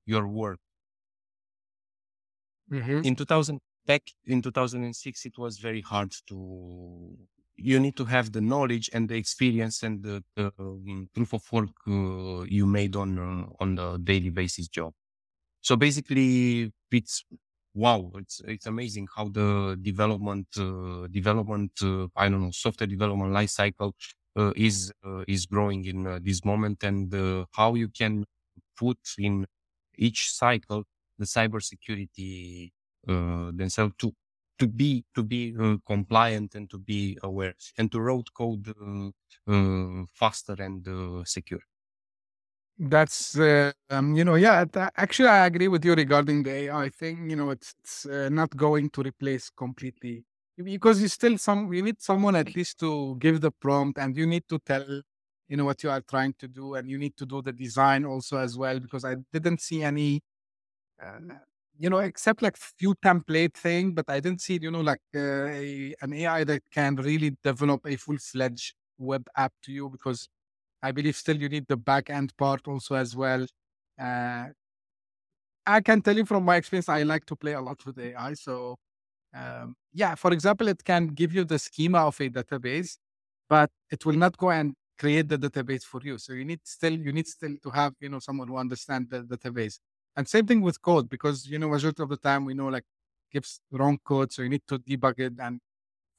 your 0.07 0.29
work. 0.29 0.61
Mhm. 2.71 3.03
In 3.03 3.17
2000, 3.17 3.61
back 3.87 4.03
in 4.25 4.43
2006, 4.43 5.27
it 5.27 5.37
was 5.39 5.59
very 5.59 5.81
hard 5.81 6.13
to. 6.29 7.17
You 7.57 7.79
need 7.79 7.97
to 7.97 8.05
have 8.07 8.33
the 8.33 8.41
knowledge 8.41 8.89
and 8.93 9.09
the 9.09 9.17
experience 9.17 9.83
and 9.83 10.03
the, 10.03 10.25
the 10.37 10.53
um, 10.59 11.09
proof 11.15 11.35
of 11.35 11.53
work 11.53 11.71
uh, 11.87 12.43
you 12.49 12.67
made 12.67 12.97
on 12.97 13.19
uh, 13.19 13.47
on 13.61 13.75
the 13.77 13.99
daily 13.99 14.31
basis 14.31 14.69
job. 14.69 14.95
So 15.63 15.77
basically, 15.77 16.73
it's 16.93 17.25
wow, 17.75 18.11
it's 18.17 18.41
it's 18.47 18.67
amazing 18.67 19.09
how 19.15 19.29
the 19.29 19.79
development 19.83 20.47
uh, 20.59 21.07
development 21.11 21.73
uh, 21.83 22.07
I 22.17 22.29
don't 22.29 22.43
know 22.43 22.51
software 22.51 22.87
development 22.87 23.33
life 23.33 23.51
cycle 23.51 23.95
uh, 24.37 24.53
is 24.57 24.93
uh, 25.07 25.25
is 25.29 25.47
growing 25.47 25.85
in 25.87 26.07
uh, 26.07 26.19
this 26.23 26.45
moment, 26.45 26.83
and 26.85 27.13
uh, 27.15 27.47
how 27.53 27.75
you 27.75 27.89
can 27.89 28.25
put 28.77 28.99
in 29.19 29.47
each 29.97 30.33
cycle 30.33 30.85
the 31.19 31.25
cybersecurity 31.27 32.71
uh 33.09 33.51
themselves 33.53 33.95
to 33.99 34.13
to 34.59 34.67
be 34.69 35.05
to 35.15 35.23
be 35.23 35.55
compliant 35.87 36.55
and 36.55 36.71
to 36.71 36.79
be 36.79 37.19
aware 37.23 37.55
and 37.79 37.91
to 37.93 38.01
road 38.01 38.33
code 38.35 38.73
faster 40.15 40.55
and 40.59 40.87
secure. 41.27 41.61
That's, 42.79 43.39
uh, 43.39 43.73
um, 43.91 44.15
you 44.17 44.25
know, 44.25 44.35
yeah, 44.35 44.65
th- 44.65 44.89
actually, 44.97 45.29
I 45.29 45.47
agree 45.47 45.69
with 45.69 45.85
you 45.85 45.95
regarding 45.95 46.43
the 46.43 46.51
AI 46.69 46.89
thing. 46.89 47.31
You 47.31 47.37
know, 47.37 47.51
it's, 47.51 47.75
it's 47.81 48.07
uh, 48.07 48.29
not 48.31 48.57
going 48.57 48.91
to 48.91 49.03
replace 49.03 49.51
completely 49.51 50.25
because 50.63 51.01
you 51.01 51.09
still 51.09 51.39
some, 51.39 51.73
you 51.73 51.83
need 51.83 52.01
someone 52.01 52.35
at 52.37 52.55
least 52.57 52.79
to 52.81 53.17
give 53.19 53.41
the 53.41 53.51
prompt 53.51 53.99
and 53.99 54.17
you 54.17 54.27
need 54.27 54.45
to 54.49 54.59
tell, 54.61 54.87
you 55.49 55.57
know, 55.57 55.65
what 55.67 55.83
you 55.83 55.91
are 55.91 56.01
trying 56.01 56.35
to 56.39 56.49
do 56.49 56.75
and 56.75 56.89
you 56.89 56.99
need 56.99 57.17
to 57.19 57.27
do 57.27 57.43
the 57.43 57.53
design 57.53 58.05
also 58.05 58.39
as 58.39 58.57
well 58.57 58.81
because 58.81 59.05
I 59.05 59.17
didn't 59.33 59.61
see 59.61 59.83
any, 59.83 60.23
uh, 61.03 61.19
you 61.79 61.91
know, 61.91 61.99
except 61.99 62.43
like 62.43 62.57
few 62.57 62.95
template 63.05 63.55
thing, 63.55 63.93
but 63.95 64.05
I 64.09 64.21
didn't 64.21 64.41
see, 64.41 64.59
you 64.61 64.71
know, 64.71 64.81
like 64.83 65.01
uh, 65.15 65.47
a, 65.47 65.95
an 66.03 66.13
AI 66.13 66.45
that 66.45 66.63
can 66.71 66.97
really 66.97 67.37
develop 67.43 67.87
a 67.87 67.97
full 67.97 68.19
fledged 68.19 68.75
web 68.99 69.27
app 69.37 69.53
to 69.65 69.73
you 69.73 69.89
because 69.91 70.29
I 70.83 70.93
believe 70.93 71.17
still 71.17 71.37
you 71.37 71.49
need 71.49 71.67
the 71.69 71.77
back 71.77 72.11
end 72.11 72.37
part 72.37 72.67
also 72.69 72.95
as 72.95 73.15
well. 73.17 73.47
Uh, 73.99 74.49
I 75.67 75.81
can 75.81 76.03
tell 76.03 76.17
you 76.17 76.25
from 76.25 76.45
my 76.45 76.57
experience, 76.57 76.89
I 76.89 77.03
like 77.05 77.25
to 77.27 77.37
play 77.37 77.53
a 77.53 77.61
lot 77.61 77.85
with 77.87 77.99
AI. 77.99 78.35
So, 78.35 78.77
um, 79.35 79.77
yeah, 79.93 80.15
for 80.17 80.33
example, 80.33 80.69
it 80.69 80.85
can 80.85 81.09
give 81.09 81.35
you 81.35 81.45
the 81.45 81.59
schema 81.59 82.01
of 82.07 82.21
a 82.21 82.31
database, 82.31 82.99
but 83.49 83.71
it 83.91 84.05
will 84.07 84.17
not 84.17 84.37
go 84.37 84.51
and 84.51 84.75
create 84.99 85.29
the 85.29 85.39
database 85.39 85.85
for 85.85 86.01
you. 86.05 86.19
So 86.19 86.33
you 86.35 86.45
need 86.45 86.61
still 86.65 86.93
you 86.95 87.13
need 87.13 87.27
still 87.29 87.57
to 87.63 87.71
have 87.71 87.95
you 88.01 88.09
know 88.09 88.19
someone 88.21 88.49
who 88.49 88.57
understands 88.57 89.11
the 89.11 89.23
database. 89.23 89.79
And 90.17 90.29
same 90.29 90.47
thing 90.47 90.63
with 90.63 90.81
code 90.83 91.09
because 91.09 91.47
you 91.49 91.59
know 91.59 91.69
majority 91.69 92.03
of 92.03 92.09
the 92.11 92.17
time 92.19 92.45
we 92.45 92.55
know 92.55 92.69
like 92.69 92.85
gives 93.33 93.61
wrong 93.71 93.99
code, 94.05 94.33
so 94.33 94.43
you 94.43 94.49
need 94.51 94.63
to 94.69 94.79
debug 94.79 95.19
it 95.21 95.35
and 95.41 95.61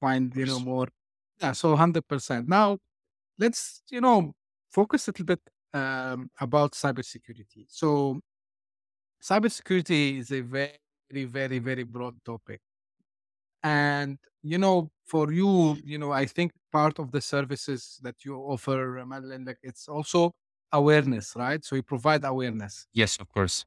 find 0.02 0.36
you 0.36 0.46
know 0.46 0.60
more. 0.60 0.88
Yeah, 1.42 1.54
so 1.54 1.76
hundred 1.76 2.08
percent. 2.08 2.48
Now 2.48 2.78
let's 3.40 3.84
you 3.90 4.02
know 4.02 4.34
focus 4.74 5.08
a 5.08 5.12
little 5.12 5.26
bit 5.26 5.42
um, 5.74 6.30
about 6.40 6.74
cybersecurity. 6.74 7.66
So, 7.68 8.20
cybersecurity 9.22 10.20
is 10.20 10.32
a 10.32 10.42
very, 10.42 11.26
very, 11.26 11.60
very 11.60 11.84
broad 11.84 12.16
topic. 12.26 12.62
And, 13.64 14.18
you 14.42 14.58
know, 14.58 14.92
for 15.06 15.32
you, 15.32 15.78
you 15.84 15.98
know, 15.98 16.12
I 16.12 16.26
think 16.26 16.52
part 16.72 17.00
of 17.00 17.12
the 17.12 17.22
services 17.22 18.00
that 18.04 18.16
you 18.26 18.36
offer, 18.36 19.02
Madalin, 19.06 19.48
like 19.48 19.60
it's 19.64 19.88
also 19.88 20.34
awareness, 20.72 21.34
right? 21.36 21.64
So 21.64 21.76
you 21.76 21.84
provide 21.84 22.26
awareness. 22.26 22.88
Yes, 22.94 23.18
of 23.20 23.30
course. 23.30 23.66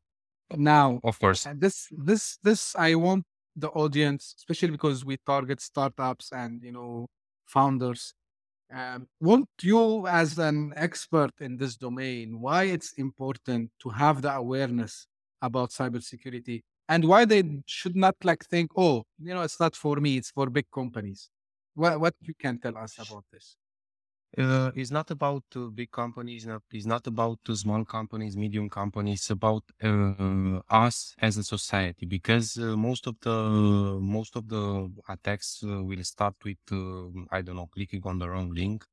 Now, 0.54 1.00
of 1.02 1.18
course, 1.18 1.46
and 1.46 1.60
this, 1.60 1.88
this, 1.90 2.38
this, 2.42 2.76
I 2.76 2.94
want 2.94 3.24
the 3.56 3.68
audience, 3.70 4.34
especially 4.38 4.70
because 4.70 5.04
we 5.04 5.16
target 5.26 5.60
startups 5.60 6.30
and 6.30 6.62
you 6.62 6.70
know 6.70 7.08
founders 7.46 8.14
um, 8.72 9.06
want 9.20 9.48
you, 9.62 10.06
as 10.06 10.38
an 10.38 10.72
expert 10.76 11.32
in 11.40 11.56
this 11.56 11.76
domain, 11.76 12.40
why 12.40 12.64
it's 12.64 12.92
important 12.94 13.70
to 13.82 13.88
have 13.90 14.22
the 14.22 14.32
awareness 14.34 15.06
about 15.42 15.70
cybersecurity 15.70 16.62
and 16.88 17.04
why 17.04 17.24
they 17.24 17.42
should 17.66 17.96
not 17.96 18.16
like 18.24 18.44
think, 18.46 18.70
oh, 18.76 19.04
you 19.22 19.34
know, 19.34 19.42
it's 19.42 19.60
not 19.60 19.76
for 19.76 19.96
me, 19.96 20.18
it's 20.18 20.30
for 20.30 20.50
big 20.50 20.66
companies. 20.72 21.30
What 21.74 22.00
what 22.00 22.14
you 22.22 22.34
can 22.38 22.58
tell 22.58 22.76
us 22.78 22.94
about 22.98 23.24
this? 23.32 23.56
Uh, 24.38 24.70
it's 24.74 24.90
not 24.90 25.10
about 25.10 25.44
uh, 25.56 25.60
big 25.68 25.90
companies. 25.90 26.46
It's 26.70 26.84
not 26.84 27.06
about 27.06 27.38
uh, 27.48 27.54
small 27.54 27.84
companies, 27.86 28.36
medium 28.36 28.68
companies. 28.68 29.20
It's 29.20 29.30
about 29.30 29.64
uh, 29.82 30.60
us 30.68 31.14
as 31.18 31.38
a 31.38 31.42
society 31.44 32.04
because 32.04 32.58
uh, 32.58 32.76
most 32.76 33.06
of 33.06 33.16
the 33.22 33.32
most 33.98 34.36
of 34.36 34.46
the 34.48 34.92
attacks 35.08 35.62
uh, 35.64 35.82
will 35.82 36.04
start 36.04 36.34
with 36.44 36.58
I 37.30 37.40
don't 37.40 37.56
know 37.56 37.68
clicking 37.72 38.02
on 38.04 38.18
the 38.18 38.28
wrong 38.28 38.50
link 38.52 38.84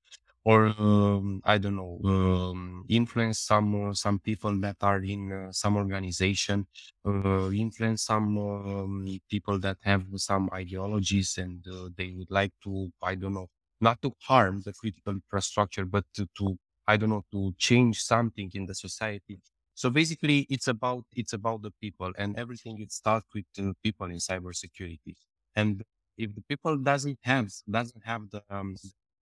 or 0.46 0.68
um, 0.80 1.42
I 1.46 1.58
don't 1.58 1.76
know 1.76 2.00
um, 2.06 2.86
influence 2.90 3.40
some 3.40 3.94
some 3.96 4.20
people 4.20 4.58
that 4.62 4.78
are 4.82 5.02
in 5.04 5.50
some 5.52 5.76
organization, 5.78 6.68
influence 7.06 8.04
some 8.04 8.38
um, 8.38 9.08
people 9.30 9.60
that 9.60 9.78
have 9.84 10.06
some 10.16 10.50
ideologies 10.54 11.38
and 11.38 11.66
they 11.98 12.12
would 12.18 12.32
like 12.32 12.54
to 12.64 12.92
I 13.02 13.16
don't 13.16 13.34
know 13.34 13.50
not 13.84 14.02
to 14.04 14.12
harm 14.30 14.62
the 14.66 14.74
critical 14.74 15.14
infrastructure, 15.14 15.86
but 15.86 16.06
to, 16.16 16.28
to 16.38 16.58
I 16.88 16.98
don't 16.98 17.10
know, 17.10 17.26
to 17.32 17.54
change 17.58 18.02
something 18.04 18.50
in 18.54 18.66
the 18.66 18.76
society. 18.76 19.40
So 19.76 19.90
basically, 19.90 20.40
it's 20.50 20.68
about 20.68 21.06
it's 21.16 21.34
about 21.34 21.62
the 21.64 21.72
people, 21.82 22.12
and 22.18 22.38
everything 22.38 22.80
it 22.82 22.92
starts 22.92 23.28
with 23.34 23.46
the 23.56 23.74
people 23.84 24.08
in 24.08 24.18
cybersecurity. 24.18 25.16
And 25.56 25.84
if 26.18 26.36
the 26.36 26.42
people 26.52 26.78
doesn't 26.78 27.20
have 27.24 27.48
doesn't 27.70 28.04
have 28.06 28.24
the 28.32 28.42
um, 28.50 28.76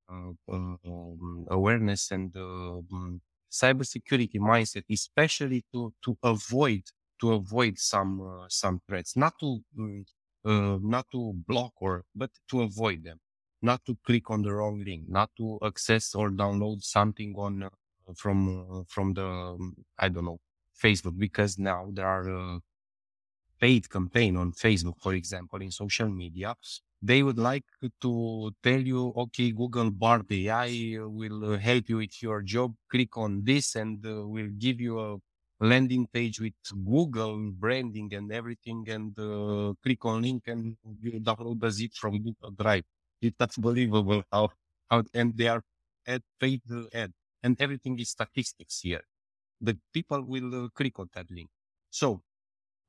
uh, 0.09 0.31
um, 0.51 1.45
awareness 1.49 2.11
and 2.11 2.31
the 2.33 2.43
um, 2.43 3.21
cybersecurity 3.51 4.35
mindset, 4.39 4.83
especially 4.89 5.63
to 5.73 5.93
to 6.03 6.17
avoid 6.23 6.83
to 7.21 7.33
avoid 7.33 7.77
some 7.79 8.11
uh, 8.21 8.45
some 8.49 8.81
threats, 8.87 9.15
not 9.15 9.33
to 9.39 9.59
mm, 9.77 10.03
uh, 10.45 10.77
not 10.81 11.05
to 11.11 11.33
block 11.47 11.73
or 11.77 12.03
but 12.15 12.31
to 12.49 12.61
avoid 12.61 13.03
them 13.03 13.19
not 13.61 13.83
to 13.85 13.97
click 14.05 14.29
on 14.29 14.41
the 14.41 14.53
wrong 14.53 14.83
link, 14.83 15.03
not 15.07 15.29
to 15.37 15.59
access 15.63 16.15
or 16.15 16.29
download 16.29 16.83
something 16.83 17.33
on 17.37 17.63
uh, 17.63 17.69
from 18.15 18.37
uh, 18.49 18.83
from 18.87 19.13
the 19.13 19.25
um, 19.25 19.75
I 19.97 20.09
don't 20.09 20.25
know 20.25 20.39
Facebook 20.81 21.17
because 21.17 21.57
now 21.59 21.89
there 21.91 22.07
are 22.07 22.55
uh, 22.55 22.59
paid 23.59 23.89
campaign 23.89 24.35
on 24.37 24.51
Facebook, 24.51 24.99
for 24.99 25.13
example, 25.13 25.61
in 25.61 25.71
social 25.71 26.09
media. 26.09 26.55
They 27.03 27.23
would 27.23 27.37
like 27.39 27.65
to 28.01 28.51
tell 28.61 28.79
you, 28.79 29.13
okay, 29.17 29.51
Google 29.51 29.89
Bard 29.91 30.25
AI 30.31 30.97
will 30.99 31.57
help 31.57 31.89
you 31.89 31.97
with 31.97 32.21
your 32.21 32.41
job. 32.41 32.75
Click 32.89 33.17
on 33.17 33.43
this 33.43 33.75
and 33.75 34.05
uh, 34.05 34.27
will 34.27 34.49
give 34.57 34.79
you 34.79 34.99
a 34.99 35.17
landing 35.59 36.07
page 36.07 36.39
with 36.39 36.53
Google 36.85 37.51
branding 37.51 38.13
and 38.13 38.31
everything 38.31 38.87
and 38.89 39.17
uh, 39.19 39.73
click 39.83 40.03
on 40.05 40.21
link 40.21 40.43
and 40.47 40.75
you 41.01 41.19
download 41.19 41.59
the 41.59 41.71
zip 41.71 41.91
from 41.93 42.21
Google 42.21 42.51
Drive. 42.51 42.83
It, 43.21 43.35
that's 43.37 43.57
believable 43.57 44.23
how, 44.31 44.49
how, 44.89 45.03
and 45.13 45.37
they 45.37 45.47
are 45.47 45.63
at 46.07 46.21
paid 46.39 46.61
ad 46.93 47.13
and 47.43 47.59
everything 47.61 47.99
is 47.99 48.09
statistics 48.09 48.81
here. 48.81 49.03
The 49.59 49.77
people 49.93 50.23
will 50.23 50.65
uh, 50.65 50.69
click 50.73 50.99
on 50.99 51.09
that 51.13 51.29
link. 51.29 51.49
So 51.89 52.23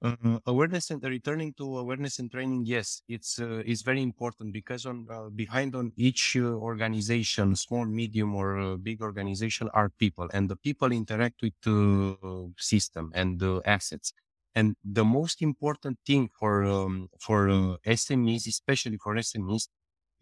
uh, 0.02 0.38
awareness 0.46 0.90
and 0.90 1.02
returning 1.04 1.54
to 1.54 1.78
awareness 1.78 2.18
and 2.18 2.30
training, 2.30 2.64
yes, 2.66 3.02
it's 3.08 3.38
uh, 3.38 3.62
it's 3.64 3.82
very 3.82 4.02
important 4.02 4.52
because 4.52 4.84
on 4.84 5.06
uh, 5.10 5.28
behind 5.28 5.76
on 5.76 5.92
each 5.96 6.36
uh, 6.36 6.40
organization, 6.42 7.54
small, 7.54 7.84
medium, 7.86 8.34
or 8.34 8.58
uh, 8.58 8.76
big 8.76 9.00
organization, 9.00 9.68
are 9.74 9.90
people, 9.90 10.28
and 10.32 10.48
the 10.48 10.56
people 10.56 10.90
interact 10.90 11.40
with 11.42 11.52
the 11.62 12.16
system 12.58 13.12
and 13.14 13.38
the 13.38 13.62
assets. 13.64 14.12
And 14.54 14.74
the 14.84 15.04
most 15.04 15.40
important 15.40 15.98
thing 16.04 16.28
for 16.38 16.64
um, 16.64 17.08
for 17.20 17.78
SMEs, 17.86 18.48
especially 18.48 18.98
for 18.98 19.14
SMEs, 19.14 19.68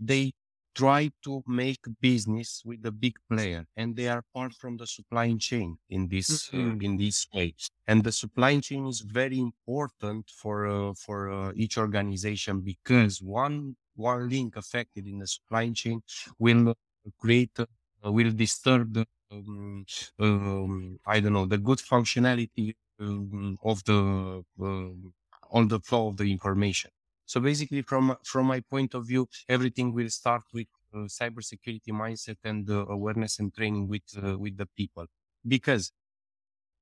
they 0.00 0.32
try 0.74 1.10
to 1.22 1.42
make 1.46 1.80
business 2.00 2.62
with 2.64 2.82
the 2.82 2.92
big 2.92 3.14
player 3.28 3.66
and 3.76 3.96
they 3.96 4.08
are 4.08 4.24
part 4.34 4.52
from 4.54 4.76
the 4.76 4.86
supply 4.86 5.34
chain 5.38 5.76
in 5.88 6.08
this 6.08 6.48
mm-hmm. 6.48 6.70
uh, 6.70 6.86
in 6.86 6.96
this 6.96 7.26
way 7.34 7.54
and 7.88 8.04
the 8.04 8.12
supply 8.12 8.58
chain 8.60 8.86
is 8.86 9.00
very 9.00 9.38
important 9.38 10.30
for 10.30 10.66
uh, 10.66 10.94
for 10.94 11.30
uh, 11.30 11.52
each 11.56 11.76
organization 11.76 12.60
because 12.60 13.20
one 13.20 13.74
one 13.96 14.28
link 14.28 14.56
affected 14.56 15.06
in 15.06 15.18
the 15.18 15.26
supply 15.26 15.68
chain 15.70 16.00
will 16.38 16.74
create 17.18 17.56
uh, 17.58 17.66
will 18.12 18.30
disturb 18.30 18.94
the 18.94 19.06
um, 19.32 19.84
um, 20.20 20.98
i 21.06 21.18
don't 21.20 21.32
know 21.32 21.46
the 21.46 21.58
good 21.58 21.78
functionality 21.78 22.74
um, 23.00 23.58
of 23.64 23.82
the 23.84 24.44
um, 24.60 25.12
on 25.50 25.66
the 25.68 25.80
flow 25.80 26.08
of 26.08 26.16
the 26.16 26.30
information 26.30 26.90
so 27.30 27.38
basically, 27.38 27.82
from 27.82 28.16
from 28.24 28.46
my 28.46 28.58
point 28.58 28.92
of 28.94 29.06
view, 29.06 29.28
everything 29.48 29.94
will 29.94 30.10
start 30.10 30.42
with 30.52 30.66
uh, 30.92 31.06
cybersecurity 31.18 31.92
mindset 32.02 32.38
and 32.42 32.68
uh, 32.68 32.86
awareness 32.96 33.38
and 33.38 33.54
training 33.54 33.86
with 33.86 34.02
uh, 34.20 34.36
with 34.36 34.56
the 34.56 34.66
people. 34.80 35.06
Because 35.46 35.92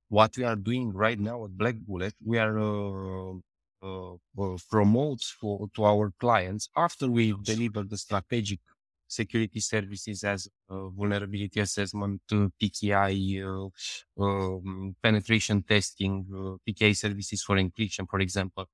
what 0.08 0.38
we 0.38 0.44
are 0.44 0.56
doing 0.56 0.90
right 0.94 1.20
now 1.20 1.44
at 1.44 1.50
Black 1.58 1.76
Bullet, 1.88 2.14
we 2.24 2.38
are 2.38 2.58
uh, 2.58 3.34
uh, 3.82 4.14
uh, 4.14 4.56
promotes 4.70 5.28
for 5.38 5.68
to 5.74 5.84
our 5.84 6.14
clients 6.18 6.70
after 6.74 7.06
we 7.10 7.34
deliver 7.42 7.82
the 7.82 7.98
strategic 7.98 8.60
security 9.06 9.60
services 9.60 10.24
as 10.24 10.48
vulnerability 10.70 11.60
assessment, 11.60 12.22
PKI, 12.30 13.70
um, 14.18 14.96
penetration 15.02 15.62
testing, 15.62 16.24
PKI 16.66 16.96
services 16.96 17.42
for 17.42 17.56
encryption, 17.56 18.08
for 18.08 18.20
example 18.20 18.62
uh, 18.62 18.66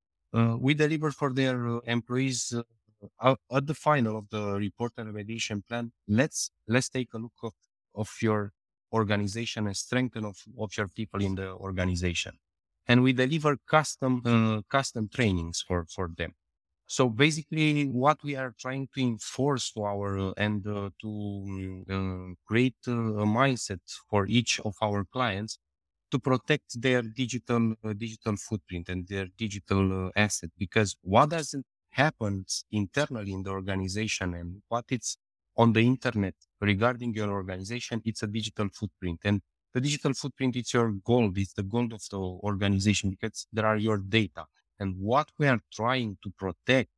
we 0.61 0.75
deliver 0.75 1.11
for 1.11 1.33
their 1.33 1.69
uh, 1.69 1.79
employees 1.87 2.53
uh, 3.21 3.35
at 3.53 3.67
the 3.67 3.75
final 3.75 4.17
of 4.17 4.29
the 4.31 4.55
report 4.55 4.93
and 4.97 5.15
remediation 5.15 5.63
plan. 5.67 5.93
Let's 6.09 6.51
let's 6.67 6.89
take 6.89 7.15
a 7.15 7.19
look 7.19 7.39
of, 7.43 7.53
of 7.95 8.11
your 8.21 8.53
organization 8.93 9.67
and 9.67 9.77
strengthen 9.77 10.25
of, 10.25 10.37
of 10.59 10.77
your 10.77 10.89
people 10.89 11.21
in 11.23 11.35
the 11.35 11.51
organization, 11.53 12.39
and 12.87 13.03
we 13.03 13.13
deliver 13.13 13.57
custom 13.67 14.23
uh, 14.25 14.63
custom 14.69 15.09
trainings 15.09 15.63
for 15.67 15.87
for 15.87 16.11
them. 16.17 16.35
So 16.87 17.09
basically, 17.09 17.87
what 17.87 18.19
we 18.23 18.37
are 18.37 18.55
trying 18.59 18.89
to 18.95 19.01
enforce 19.01 19.73
to 19.73 19.83
our 19.85 20.19
uh, 20.19 20.33
and 20.37 20.67
uh, 20.67 20.91
to 21.01 22.35
create 22.47 22.77
a 22.87 23.27
mindset 23.41 23.81
for 24.11 24.27
each 24.27 24.61
of 24.61 24.75
our 24.83 25.05
clients 25.05 25.59
to 26.11 26.19
protect 26.19 26.81
their 26.81 27.03
digital 27.03 27.75
uh, 27.85 27.93
digital 27.93 28.37
footprint 28.37 28.89
and 28.89 29.07
their 29.09 29.27
digital 29.37 30.07
uh, 30.07 30.11
asset 30.17 30.51
because 30.59 30.97
what 31.03 31.31
doesn't 31.31 31.67
happen 31.91 32.45
internally 32.73 33.33
in 33.33 33.43
the 33.43 33.51
organization 33.51 34.35
and 34.35 34.63
what 34.69 34.85
it's 34.91 35.17
on 35.57 35.73
the 35.73 35.81
internet 35.81 36.35
regarding 36.61 37.15
your 37.15 37.31
organization 37.31 38.01
it's 38.05 38.23
a 38.23 38.27
digital 38.27 38.69
footprint. 38.73 39.21
And 39.25 39.41
the 39.73 39.81
digital 39.81 40.15
footprint 40.15 40.57
is 40.57 40.73
your 40.73 40.93
gold 41.05 41.37
it's 41.39 41.53
the 41.55 41.63
gold 41.63 41.93
of 41.93 42.03
the 42.11 42.19
organization 42.19 43.11
because 43.11 43.47
there 43.53 43.67
are 43.67 43.77
your 43.77 43.99
data. 43.99 44.45
And 44.81 44.97
what 44.99 45.31
we 45.39 45.47
are 45.47 45.61
trying 45.73 46.19
to 46.23 46.31
protect 46.39 46.91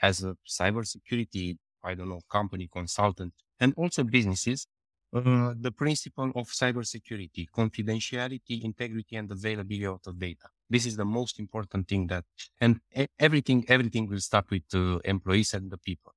as 0.00 0.22
a 0.24 0.36
cybersecurity 0.46 1.56
i 1.84 1.94
don't 1.94 2.08
know 2.08 2.20
company 2.30 2.68
consultant 2.72 3.32
and 3.60 3.72
also 3.76 4.02
businesses 4.04 4.66
uh, 5.14 5.52
the 5.60 5.70
principle 5.70 6.32
of 6.34 6.48
cybersecurity, 6.48 7.46
confidentiality, 7.54 8.62
integrity, 8.62 9.16
and 9.16 9.30
availability 9.30 9.84
of 9.84 10.18
data. 10.18 10.48
This 10.70 10.86
is 10.86 10.96
the 10.96 11.04
most 11.04 11.38
important 11.38 11.86
thing 11.88 12.06
that, 12.06 12.24
and 12.60 12.80
everything, 13.18 13.64
everything 13.68 14.08
will 14.08 14.20
start 14.20 14.46
with 14.50 14.62
the 14.70 15.00
employees 15.04 15.52
and 15.52 15.70
the 15.70 15.78
people. 15.78 16.14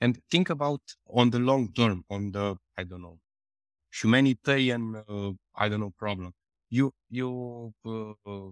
And 0.00 0.18
think 0.30 0.50
about 0.50 0.80
on 1.08 1.30
the 1.30 1.38
long 1.38 1.72
term, 1.72 2.04
on 2.10 2.32
the, 2.32 2.56
I 2.76 2.84
don't 2.84 3.02
know, 3.02 3.18
humanitarian, 4.02 5.02
uh, 5.08 5.30
I 5.54 5.68
don't 5.68 5.80
know, 5.80 5.94
problem. 5.96 6.34
You, 6.70 6.92
you, 7.10 7.72
uh, 7.86 8.50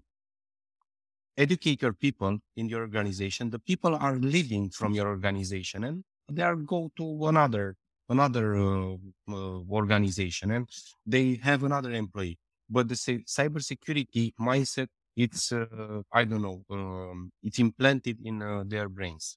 educate 1.37 1.83
your 1.83 1.93
people 1.93 2.39
in 2.57 2.69
your 2.69 2.83
organization. 2.83 3.51
The 3.51 3.59
people 3.59 3.95
are 3.95 4.17
leaving 4.17 4.71
from 4.71 4.95
your 4.95 5.09
organization 5.09 5.85
and 5.85 6.05
they 6.31 6.43
are 6.43 6.57
go 6.57 6.91
to 6.97 7.27
another 7.27 7.77
another 8.16 8.47
uh, 8.57 8.97
uh, 9.28 9.59
organization 9.81 10.50
and 10.57 10.69
they 11.14 11.26
have 11.49 11.62
another 11.64 11.92
employee. 11.92 12.38
But 12.69 12.88
the 12.88 12.95
cybersecurity 13.38 14.33
mindset, 14.40 14.88
it's, 15.16 15.52
uh, 15.52 16.02
I 16.12 16.25
don't 16.25 16.42
know, 16.49 16.59
um, 16.71 17.33
it's 17.42 17.59
implanted 17.59 18.19
in 18.25 18.42
uh, 18.42 18.64
their 18.66 18.88
brains. 18.88 19.37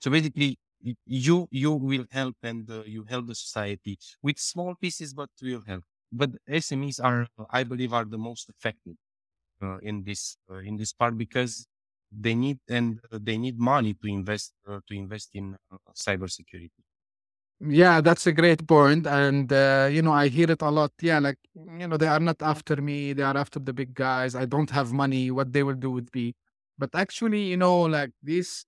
So 0.00 0.10
basically, 0.10 0.58
you 1.06 1.46
you 1.50 1.72
will 1.72 2.06
help 2.10 2.36
and 2.42 2.68
uh, 2.70 2.82
you 2.84 3.04
help 3.04 3.26
the 3.28 3.34
society 3.34 3.98
with 4.22 4.38
small 4.38 4.74
pieces, 4.74 5.14
but 5.14 5.30
will 5.40 5.62
help. 5.66 5.84
But 6.10 6.30
SMEs 6.48 6.98
are, 7.00 7.28
I 7.50 7.62
believe, 7.64 7.92
are 7.92 8.04
the 8.04 8.18
most 8.18 8.48
effective 8.48 8.96
uh, 9.62 9.78
in 9.78 10.04
this 10.04 10.36
in 10.64 10.76
this 10.76 10.92
part 10.92 11.18
because 11.18 11.66
they 12.12 12.34
need 12.34 12.60
and 12.68 13.00
they 13.12 13.38
need 13.38 13.58
money 13.58 13.94
to 13.94 14.08
invest 14.08 14.54
to 14.66 14.94
invest 14.94 15.30
in 15.34 15.56
cybersecurity. 15.96 16.81
Yeah, 17.64 18.00
that's 18.00 18.26
a 18.26 18.32
great 18.32 18.66
point, 18.66 19.06
and 19.06 19.52
uh, 19.52 19.88
you 19.90 20.02
know 20.02 20.12
I 20.12 20.26
hear 20.28 20.50
it 20.50 20.62
a 20.62 20.70
lot. 20.70 20.90
Yeah, 21.00 21.20
like 21.20 21.38
you 21.54 21.86
know 21.86 21.96
they 21.96 22.08
are 22.08 22.18
not 22.18 22.42
after 22.42 22.74
me; 22.76 23.12
they 23.12 23.22
are 23.22 23.36
after 23.36 23.60
the 23.60 23.72
big 23.72 23.94
guys. 23.94 24.34
I 24.34 24.46
don't 24.46 24.70
have 24.70 24.92
money. 24.92 25.30
What 25.30 25.52
they 25.52 25.62
will 25.62 25.76
do 25.76 25.90
with 25.92 26.12
me? 26.12 26.34
But 26.76 26.90
actually, 26.94 27.42
you 27.44 27.56
know, 27.56 27.82
like 27.82 28.10
these 28.22 28.66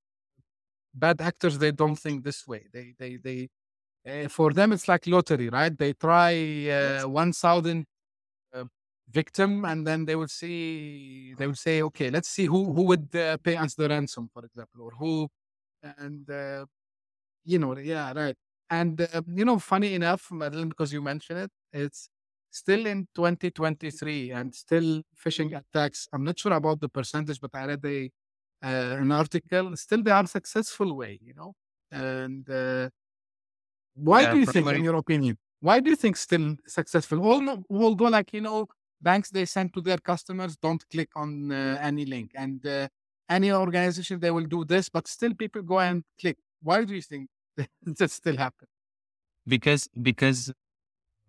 bad 0.95 1.21
actors, 1.21 1.59
they 1.59 1.73
don't 1.73 1.97
think 1.97 2.25
this 2.25 2.47
way. 2.49 2.67
They 2.73 2.95
they 2.99 3.17
they 3.17 3.49
uh, 4.09 4.29
for 4.29 4.53
them 4.53 4.73
it's 4.73 4.89
like 4.89 5.07
lottery, 5.07 5.49
right? 5.51 5.77
They 5.77 5.95
try 5.95 6.69
uh, 6.71 7.09
one 7.09 7.33
thousand 7.33 7.87
uh, 8.55 8.65
victim, 9.11 9.65
and 9.67 9.87
then 9.87 10.07
they 10.07 10.17
will 10.17 10.29
see 10.29 11.35
they 11.39 11.47
will 11.49 11.57
say, 11.57 11.83
okay, 11.83 12.11
let's 12.11 12.29
see 12.31 12.47
who 12.47 12.73
who 12.75 12.83
would 12.85 13.15
uh, 13.17 13.39
pay 13.39 13.57
us 13.57 13.75
the 13.75 13.89
ransom, 13.89 14.31
for 14.35 14.45
example, 14.45 14.83
or 14.83 14.93
who, 14.93 15.29
and 15.99 16.31
uh, 16.31 16.67
you 17.45 17.59
know, 17.59 17.77
yeah, 17.79 18.13
right 18.15 18.37
and, 18.71 19.01
uh, 19.01 19.23
you 19.27 19.45
know, 19.45 19.59
funny 19.59 19.95
enough, 19.95 20.29
Madalin, 20.33 20.69
because 20.69 20.93
you 20.93 21.03
mentioned 21.03 21.41
it, 21.41 21.51
it's 21.73 22.09
still 22.51 22.87
in 22.87 23.07
2023 23.15 24.31
and 24.31 24.55
still 24.55 25.03
phishing 25.25 25.57
attacks. 25.57 26.09
I'm 26.13 26.25
not 26.25 26.39
sure 26.39 26.53
about 26.53 26.81
the 26.81 26.89
percentage, 26.89 27.41
but 27.41 27.51
I 27.55 27.67
read 27.67 27.85
a, 27.85 28.11
uh, 28.63 28.97
an 29.03 29.13
article. 29.13 29.77
Still, 29.77 30.03
they 30.03 30.11
are 30.11 30.27
successful 30.27 30.97
way, 30.97 31.19
you 31.23 31.35
know. 31.35 31.55
And 31.91 32.49
uh, 32.49 32.89
why 33.95 34.23
yeah, 34.23 34.33
do 34.33 34.39
you 34.41 34.47
think, 34.47 34.67
in 34.69 34.85
your 34.85 34.97
opinion, 34.97 35.39
why 35.61 35.81
do 35.81 35.91
you 35.91 35.97
think 35.97 36.17
still 36.17 36.57
successful? 36.67 37.25
Although, 37.25 37.65
although 37.71 38.05
like 38.07 38.33
you 38.33 38.41
know, 38.41 38.67
banks 39.01 39.31
they 39.31 39.45
send 39.45 39.73
to 39.75 39.81
their 39.81 39.99
customers, 39.99 40.57
don't 40.57 40.83
click 40.91 41.11
on 41.17 41.53
uh, 41.53 41.79
any 41.81 42.05
link, 42.05 42.33
and 42.35 42.65
uh, 42.67 42.89
any 43.29 43.53
organization 43.53 44.19
they 44.21 44.31
will 44.31 44.47
do 44.47 44.65
this, 44.65 44.89
but 44.89 45.07
still 45.07 45.35
people 45.35 45.63
go 45.63 45.81
and 45.81 46.03
click. 46.21 46.39
Why 46.63 46.85
do 46.85 46.95
you 46.95 47.03
think 47.03 47.29
that 47.83 48.11
still 48.11 48.37
happen? 48.37 48.69
Because 49.47 49.89
because 50.03 50.53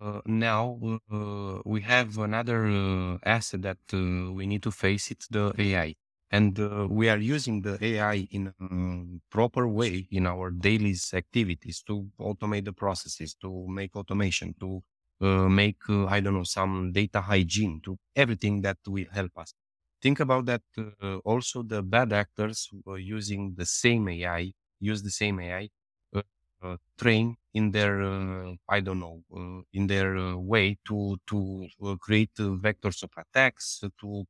uh, 0.01 0.21
now 0.25 0.79
uh, 1.11 1.59
we 1.65 1.81
have 1.81 2.17
another 2.17 2.67
uh, 2.67 3.17
asset 3.25 3.63
that 3.63 3.79
uh, 3.93 4.31
we 4.33 4.47
need 4.47 4.63
to 4.63 4.71
face. 4.71 5.11
It's 5.11 5.27
the 5.29 5.53
AI, 5.57 5.95
and 6.31 6.59
uh, 6.59 6.87
we 6.89 7.09
are 7.09 7.17
using 7.17 7.61
the 7.61 7.77
AI 7.81 8.27
in 8.31 8.53
a 8.59 9.21
proper 9.31 9.67
way 9.67 10.07
in 10.11 10.27
our 10.27 10.51
daily 10.51 10.95
activities 11.13 11.83
to 11.87 12.09
automate 12.19 12.65
the 12.65 12.73
processes, 12.73 13.35
to 13.41 13.67
make 13.69 13.95
automation, 13.95 14.55
to 14.61 14.83
uh, 15.21 15.49
make 15.49 15.79
I 15.89 16.19
don't 16.21 16.35
know 16.35 16.43
some 16.43 16.91
data 16.93 17.21
hygiene, 17.21 17.81
to 17.85 17.97
everything 18.15 18.61
that 18.63 18.77
will 18.87 19.07
help 19.11 19.33
us. 19.37 19.53
Think 20.01 20.19
about 20.19 20.45
that. 20.45 20.61
also, 21.25 21.63
the 21.63 21.81
bad 21.81 22.13
actors 22.13 22.69
using 22.97 23.55
the 23.55 23.65
same 23.65 24.07
AI 24.09 24.53
use 24.79 25.01
the 25.03 25.11
same 25.11 25.39
AI 25.39 25.69
train 26.97 27.35
in 27.53 27.71
their 27.71 28.01
uh, 28.01 28.53
I 28.69 28.79
don't 28.81 28.99
know 28.99 29.23
uh, 29.35 29.61
in 29.73 29.87
their 29.87 30.37
way 30.37 30.77
to 30.87 31.17
to 31.27 31.67
create 31.99 32.33
vectors 32.35 33.03
of 33.03 33.11
attacks 33.17 33.83
to 34.01 34.25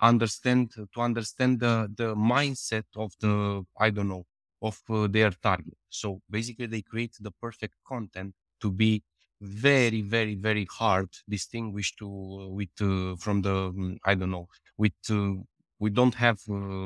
understand 0.00 0.72
to 0.94 1.00
understand 1.00 1.60
the 1.60 1.74
the 1.96 2.14
mindset 2.14 2.84
of 2.96 3.12
the 3.20 3.64
I 3.78 3.90
don't 3.90 4.08
know 4.08 4.26
of 4.62 4.78
their 5.12 5.30
target. 5.30 5.78
So 5.88 6.20
basically, 6.28 6.66
they 6.66 6.82
create 6.82 7.14
the 7.20 7.30
perfect 7.30 7.74
content 7.86 8.34
to 8.60 8.70
be 8.70 9.02
very 9.40 10.02
very 10.02 10.34
very 10.34 10.66
hard 10.70 11.08
distinguished 11.28 11.96
to 11.98 12.06
uh, 12.08 12.48
with 12.48 12.68
uh, 12.82 13.16
from 13.16 13.40
the 13.40 13.54
um, 13.68 13.96
i 14.04 14.14
don't 14.14 14.30
know 14.30 14.46
with 14.76 14.92
uh, 15.08 15.32
we 15.78 15.88
don't 15.88 16.14
have 16.14 16.38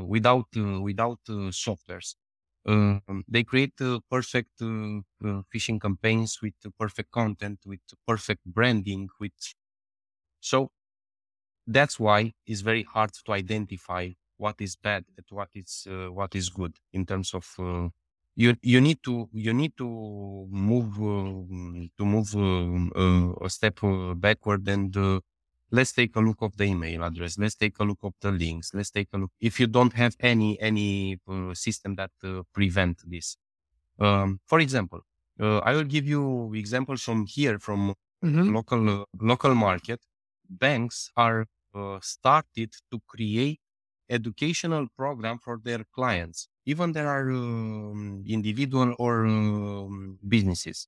without 0.07 0.47
without 0.89 1.19
softwares 1.65 2.15
um, 2.67 3.25
they 3.29 3.45
create 3.45 3.75
uh, 3.81 4.01
perfect 4.11 4.63
uh, 4.63 4.67
uh, 4.67 5.43
phishing 5.53 5.81
campaigns 5.81 6.41
with 6.43 6.55
perfect 6.79 7.11
content, 7.11 7.61
with 7.67 7.81
perfect 8.07 8.45
branding, 8.45 9.09
with 9.21 9.33
so 10.41 10.71
that's 11.67 11.99
why 11.99 12.33
it's 12.47 12.61
very 12.61 12.83
hard 12.85 13.13
to 13.15 13.33
identify 13.33 14.11
what 14.37 14.57
is 14.61 14.77
bad 14.77 15.05
and 15.17 15.27
what 15.31 15.49
is 15.55 15.87
uh, 15.91 16.11
what 16.13 16.35
is 16.35 16.49
good 16.51 16.75
in 16.93 17.07
terms 17.07 17.35
of 17.35 17.47
uh, 17.59 17.89
you 18.37 18.57
you 18.63 18.81
need 18.81 19.03
to 19.03 19.29
you 19.33 19.55
need 19.55 19.77
to 19.77 19.87
move 20.51 20.95
uh, 21.01 21.87
to 21.99 22.05
move 22.05 22.35
a 23.43 23.49
step 23.51 23.79
backward 24.17 24.69
and 24.69 24.97
let's 25.75 25.93
take 25.93 26.15
a 26.17 26.21
look 26.21 26.41
of 26.41 26.57
the 26.57 26.65
email 26.65 27.03
address 27.03 27.37
let's 27.39 27.57
take 27.57 27.77
a 27.81 27.85
look 27.85 27.99
of 28.03 28.15
the 28.21 28.31
links 28.31 28.73
let's 28.75 28.91
take 28.91 29.09
a 29.13 29.19
look 29.19 29.33
if 29.41 29.59
you 29.61 29.67
don't 29.67 29.93
have 29.93 30.15
any 30.21 30.51
any 30.61 31.19
uh, 31.29 31.53
system 31.53 31.97
that 31.97 32.13
uh, 32.23 32.43
prevent 32.53 32.97
this 33.15 33.37
um, 33.99 34.39
for 34.47 34.61
example 34.61 35.01
uh, 35.41 35.59
i 35.59 35.73
will 35.75 35.91
give 35.97 36.07
you 36.07 36.53
examples 36.55 37.03
from 37.03 37.27
here 37.27 37.59
from 37.59 37.95
mm-hmm. 38.25 38.55
local 38.55 38.83
uh, 39.01 39.05
local 39.21 39.55
market 39.55 40.01
banks 40.49 41.11
are 41.17 41.47
uh, 41.75 41.99
started 42.01 42.71
to 42.91 43.01
create 43.09 43.61
educational 44.09 44.87
program 44.97 45.39
for 45.39 45.59
their 45.65 45.83
clients 45.93 46.49
even 46.67 46.93
there 46.93 47.09
are 47.09 47.31
um, 47.31 48.23
individual 48.29 48.95
or 48.99 49.27
um, 49.27 50.19
businesses 50.29 50.87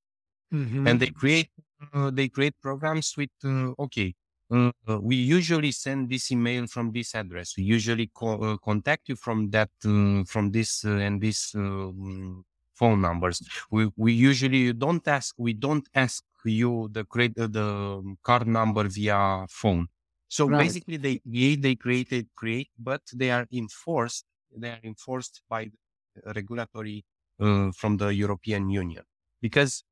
mm-hmm. 0.52 0.86
and 0.86 1.00
they 1.00 1.08
create 1.08 1.50
uh, 1.92 2.10
they 2.10 2.28
create 2.28 2.54
programs 2.62 3.14
with 3.16 3.30
okay 3.78 4.14
uh, 4.50 4.72
we 5.00 5.16
usually 5.16 5.72
send 5.72 6.10
this 6.10 6.30
email 6.30 6.66
from 6.66 6.92
this 6.92 7.14
address. 7.14 7.56
We 7.56 7.64
usually 7.64 8.10
co- 8.14 8.38
uh, 8.42 8.56
contact 8.58 9.08
you 9.08 9.16
from 9.16 9.50
that, 9.50 9.70
uh, 9.84 10.24
from 10.24 10.52
this 10.52 10.84
uh, 10.84 10.90
and 10.96 11.20
this 11.20 11.54
um, 11.54 12.44
phone 12.74 13.00
numbers. 13.00 13.42
We 13.70 13.90
we 13.96 14.12
usually 14.12 14.72
don't 14.72 15.06
ask. 15.08 15.34
We 15.38 15.52
don't 15.54 15.88
ask 15.94 16.24
you 16.44 16.88
the 16.92 17.04
credit, 17.04 17.52
the 17.52 18.16
card 18.22 18.46
number 18.46 18.88
via 18.88 19.46
phone. 19.50 19.88
So 20.28 20.48
Right. 20.48 20.76
basically, 20.88 20.96
they 20.96 21.20
they 21.56 21.74
created, 21.76 22.28
create, 22.36 22.70
but 22.78 23.02
they 23.14 23.30
are 23.30 23.46
enforced. 23.52 24.26
They 24.56 24.70
are 24.70 24.80
enforced 24.82 25.42
by 25.48 25.70
the 26.14 26.32
regulatory 26.34 27.04
uh, 27.40 27.72
from 27.72 27.96
the 27.98 28.08
European 28.14 28.70
Union 28.70 29.04
because 29.40 29.84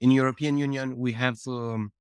in 0.00 0.10
European 0.10 0.56
Union 0.58 0.96
we 0.96 1.12
have 1.12 1.38
um, 1.46 1.92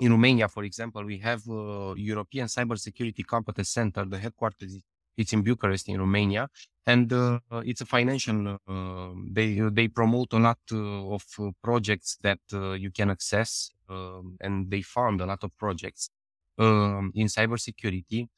in 0.00 0.12
Romania, 0.12 0.48
for 0.48 0.64
example, 0.64 1.04
we 1.04 1.18
have 1.18 1.42
uh, 1.48 1.94
European 1.96 2.46
Cybersecurity 2.46 3.24
Competence 3.26 3.70
Center. 3.70 4.04
The 4.04 4.18
headquarters 4.18 4.78
it's 5.18 5.32
in 5.32 5.42
Bucharest, 5.42 5.88
in 5.88 5.98
Romania, 5.98 6.48
and 6.86 7.12
uh, 7.12 7.40
it's 7.64 7.80
a 7.80 7.86
financial. 7.86 8.58
Uh, 8.66 9.12
they 9.30 9.58
they 9.72 9.88
promote 9.88 10.32
a 10.32 10.38
lot 10.38 10.58
uh, 10.72 11.14
of 11.16 11.24
uh, 11.40 11.50
projects 11.60 12.16
that 12.22 12.38
uh, 12.52 12.72
you 12.72 12.90
can 12.92 13.10
access, 13.10 13.70
um, 13.88 14.36
and 14.40 14.70
they 14.70 14.80
fund 14.80 15.20
a 15.20 15.26
lot 15.26 15.42
of 15.42 15.50
projects 15.58 16.10
um, 16.58 17.10
in 17.14 17.26
cybersecurity. 17.26 18.28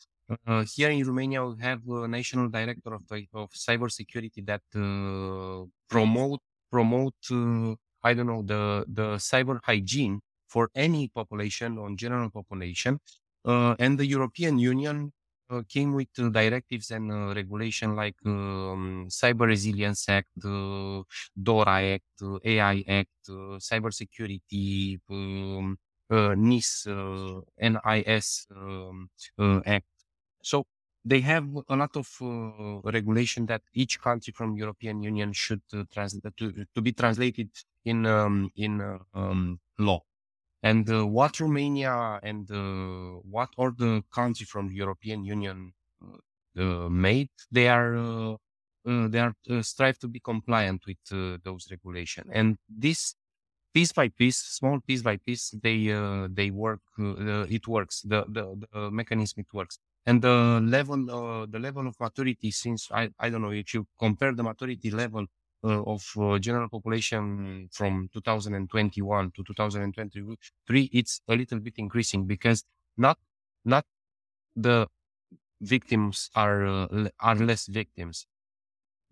Uh, 0.47 0.65
here 0.75 0.91
in 0.91 1.05
Romania, 1.05 1.45
we 1.45 1.61
have 1.61 1.87
a 1.89 2.09
national 2.09 2.49
director 2.49 2.95
of, 2.95 3.03
of 3.35 3.51
cybersecurity 3.51 4.47
that 4.47 4.63
promote 5.89 6.41
promote 6.71 7.15
I 8.03 8.15
don't 8.15 8.27
know 8.27 8.43
the 8.43 8.87
the 8.89 9.17
cyber 9.17 9.61
hygiene 9.63 10.21
for 10.51 10.71
any 10.75 11.09
population 11.09 11.79
on 11.79 11.97
general 11.97 12.31
population, 12.31 12.99
uh, 13.45 13.75
and 13.79 13.99
the 13.99 14.07
European 14.07 14.59
Union 14.59 15.13
uh, 15.51 15.63
came 15.69 15.93
with 15.95 16.09
directives 16.15 16.91
and 16.91 17.11
uh, 17.11 17.35
regulation 17.35 17.97
like 17.97 18.15
um, 18.25 19.07
Cyber 19.09 19.47
Resilience 19.47 20.09
Act, 20.09 20.29
DORA 20.41 21.95
Act, 21.95 22.23
AI 22.45 22.85
Act, 22.87 23.11
uh, 23.29 23.59
Cybersecurity, 23.59 25.01
um, 25.11 25.77
uh, 26.11 26.35
NIS, 26.37 26.87
uh, 26.87 27.41
NIS 27.59 28.47
um, 28.55 29.11
uh, 29.39 29.61
Act. 29.67 29.87
So 30.43 30.67
they 31.05 31.21
have 31.21 31.49
a 31.69 31.77
lot 31.77 31.97
of 31.97 32.09
regulation 32.85 33.47
that 33.47 33.63
each 33.75 34.01
country 34.01 34.33
from 34.33 34.57
European 34.57 35.03
Union 35.03 35.33
should 35.33 35.63
translate 35.93 36.37
to, 36.37 36.67
to 36.75 36.81
be 36.83 36.93
translated 36.93 37.51
in 37.85 38.07
um, 38.07 38.51
in 38.57 38.99
um, 39.15 39.59
law. 39.79 40.01
And 40.63 40.89
uh, 40.91 41.07
what 41.07 41.41
Romania 41.41 42.21
and 42.23 42.51
uh, 42.51 43.21
what 43.25 43.51
all 43.57 43.73
the 43.73 44.03
country 44.13 44.45
from 44.47 44.69
the 44.69 44.75
European 44.75 45.25
Union 45.25 45.73
uh, 46.57 46.89
made, 46.89 47.31
they 47.51 47.69
are 47.69 47.95
uh, 47.97 48.37
they 48.85 49.21
are 49.21 49.35
uh, 49.49 49.63
strive 49.63 49.99
to 50.01 50.09
be 50.09 50.21
compliant 50.21 50.83
with 50.87 50.99
uh, 51.13 51.39
those 51.45 51.69
regulation. 51.71 52.29
And 52.33 52.59
this 52.69 53.15
piece 53.75 53.93
by 53.93 54.09
piece, 54.09 54.39
small 54.39 54.81
piece 54.81 55.03
by 55.03 55.17
piece, 55.19 55.51
they 55.63 55.79
they 56.31 56.51
work. 56.51 56.81
It 56.99 57.67
works. 57.69 58.03
The, 58.03 58.25
the 58.29 58.45
the 58.73 58.91
mechanism 58.91 59.41
it 59.41 59.53
works. 59.55 59.79
And 60.07 60.23
the 60.23 60.61
level 60.63 61.47
the 61.47 61.59
level 61.59 61.87
of 61.87 61.95
maturity, 62.01 62.51
since 62.51 62.91
I 62.91 63.11
I 63.19 63.31
don't 63.31 63.43
know 63.43 63.53
if 63.53 63.75
you 63.75 63.87
compare 63.99 64.35
the 64.35 64.43
maturity 64.43 64.91
level 64.91 65.27
uh, 65.65 65.83
of 65.85 66.03
uh, 66.19 66.39
general 66.39 66.69
population 66.69 67.69
from 67.73 68.09
2021 68.13 69.31
to 69.33 69.45
2023, 69.45 70.91
it's 70.93 71.21
a 71.29 71.37
little 71.37 71.61
bit 71.61 71.75
increasing 71.79 72.27
because 72.27 72.65
not 72.97 73.19
not 73.65 73.85
the 74.57 74.89
victims 75.61 76.31
are 76.35 76.67
uh, 76.67 77.09
are 77.21 77.37
less 77.37 77.67
victims, 77.67 78.27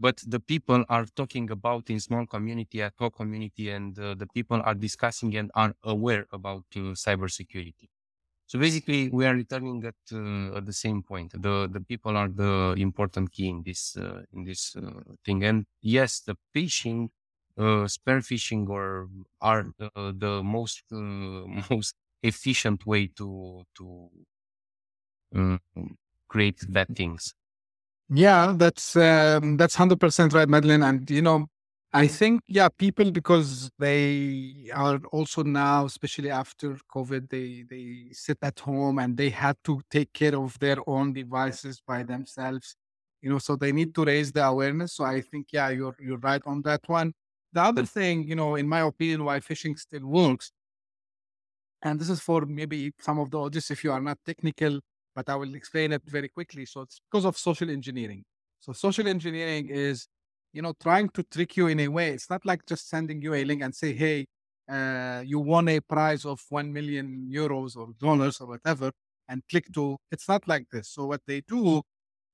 but 0.00 0.22
the 0.26 0.40
people 0.40 0.84
are 0.88 1.06
talking 1.06 1.50
about 1.50 1.90
in 1.90 2.00
small 2.00 2.26
community, 2.26 2.82
at 2.82 2.94
hoc 2.98 3.16
community, 3.16 3.70
and 3.70 3.98
uh, 3.98 4.14
the 4.14 4.26
people 4.28 4.61
are 4.64 4.74
discussing 4.74 5.37
and 5.37 5.50
are 5.54 5.74
aware 5.84 6.26
about 6.32 6.64
uh, 6.76 6.94
cybersecurity. 7.06 7.88
So 8.48 8.58
basically, 8.58 9.11
we 9.11 9.26
are 9.26 9.34
returning 9.34 9.84
at 9.84 9.94
uh, 10.12 10.56
at 10.58 10.66
the 10.66 10.72
same 10.72 11.02
point. 11.02 11.32
The 11.32 11.68
the 11.70 11.80
people 11.82 12.16
are 12.16 12.28
the 12.28 12.74
important 12.78 13.30
key 13.32 13.48
in 13.50 13.62
this 13.62 13.96
uh, 13.96 14.22
in 14.32 14.44
this 14.44 14.74
uh, 14.76 15.02
thing. 15.24 15.44
And 15.44 15.66
yes, 15.82 16.20
the 16.20 16.37
phishing, 16.54 17.11
uh, 17.58 17.87
spear 17.88 18.20
phishing, 18.20 18.68
or 18.68 19.08
are 19.42 19.66
uh, 19.80 20.12
the 20.24 20.42
most 20.42 20.82
uh, 20.92 20.96
most 21.70 21.94
efficient 22.22 22.87
way 22.87 23.08
to 23.18 23.64
to 23.76 24.11
uh, 25.37 25.58
create 26.28 26.64
bad 26.72 26.96
things. 26.96 27.34
Yeah, 28.11 28.54
that's 28.56 28.96
um, 28.96 29.56
that's 29.58 29.74
hundred 29.74 30.00
percent 30.00 30.32
right, 30.32 30.48
Madalin. 30.48 30.82
And 30.88 31.11
you 31.11 31.22
know, 31.22 31.48
I 31.92 32.07
think 32.07 32.42
yeah, 32.46 32.68
people 32.68 33.11
because 33.11 33.70
they 33.79 34.70
are 34.74 34.98
also 35.11 35.42
now, 35.42 35.87
especially 35.87 36.31
after 36.31 36.77
COVID, 36.94 37.31
they 37.31 37.64
they 37.68 38.11
sit 38.12 38.38
at 38.42 38.61
home 38.61 38.98
and 38.98 39.16
they 39.16 39.31
had 39.31 39.57
to 39.64 39.81
take 39.90 40.12
care 40.12 40.37
of 40.37 40.59
their 40.59 40.77
own 40.87 41.14
devices 41.14 41.81
by 41.87 42.03
themselves. 42.03 42.77
You 43.22 43.31
know, 43.31 43.38
so 43.38 43.57
they 43.57 43.72
need 43.72 43.94
to 43.94 44.05
raise 44.05 44.31
the 44.33 44.44
awareness. 44.44 44.94
So 44.96 45.05
I 45.05 45.22
think 45.22 45.46
yeah, 45.53 45.70
you're 45.70 45.96
you're 45.98 46.18
right 46.18 46.42
on 46.44 46.61
that 46.62 46.83
one. 46.88 47.14
The 47.55 47.62
other 47.62 47.87
thing, 47.87 48.24
you 48.29 48.35
know, 48.37 48.55
in 48.57 48.68
my 48.68 48.81
opinion, 48.81 49.24
why 49.24 49.40
phishing 49.40 49.79
still 49.79 50.07
works, 50.07 50.53
and 51.83 52.01
this 52.01 52.09
is 52.11 52.20
for 52.20 52.44
maybe 52.46 52.92
some 52.98 53.18
of 53.18 53.31
the 53.31 53.38
audience 53.38 53.70
if 53.70 53.85
you 53.85 53.92
are 53.92 54.01
not 54.01 54.18
technical, 54.27 54.81
but 55.14 55.29
I 55.29 55.37
will 55.37 55.55
explain 55.55 55.92
it 55.92 56.03
very 56.07 56.29
quickly. 56.29 56.66
So 56.66 56.83
it's 56.83 57.01
because 57.11 57.24
of 57.24 57.37
social 57.38 57.70
engineering. 57.70 58.24
So 58.61 58.72
social 58.72 59.07
engineering 59.07 59.68
is, 59.70 60.09
you 60.52 60.62
know, 60.62 60.74
trying 60.80 61.08
to 61.11 61.22
trick 61.22 61.56
you 61.56 61.66
in 61.68 61.80
a 61.80 61.88
way. 61.88 62.11
It's 62.11 62.30
not 62.30 62.44
like 62.44 62.66
just 62.66 62.88
sending 62.88 63.22
you 63.22 63.34
a 63.34 63.44
link 63.44 63.62
and 63.62 63.74
say, 63.74 63.92
hey, 63.94 64.26
uh, 64.68 65.22
you 65.24 65.38
won 65.38 65.68
a 65.68 65.80
prize 65.80 66.24
of 66.24 66.40
1 66.50 66.72
million 66.72 67.28
euros 67.32 67.76
or 67.76 67.88
dollars 68.00 68.40
or 68.40 68.48
whatever, 68.48 68.92
and 69.28 69.42
click 69.50 69.72
to, 69.74 69.96
it's 70.11 70.28
not 70.28 70.46
like 70.46 70.66
this. 70.70 70.90
So 70.90 71.06
what 71.06 71.22
they 71.26 71.40
do 71.42 71.82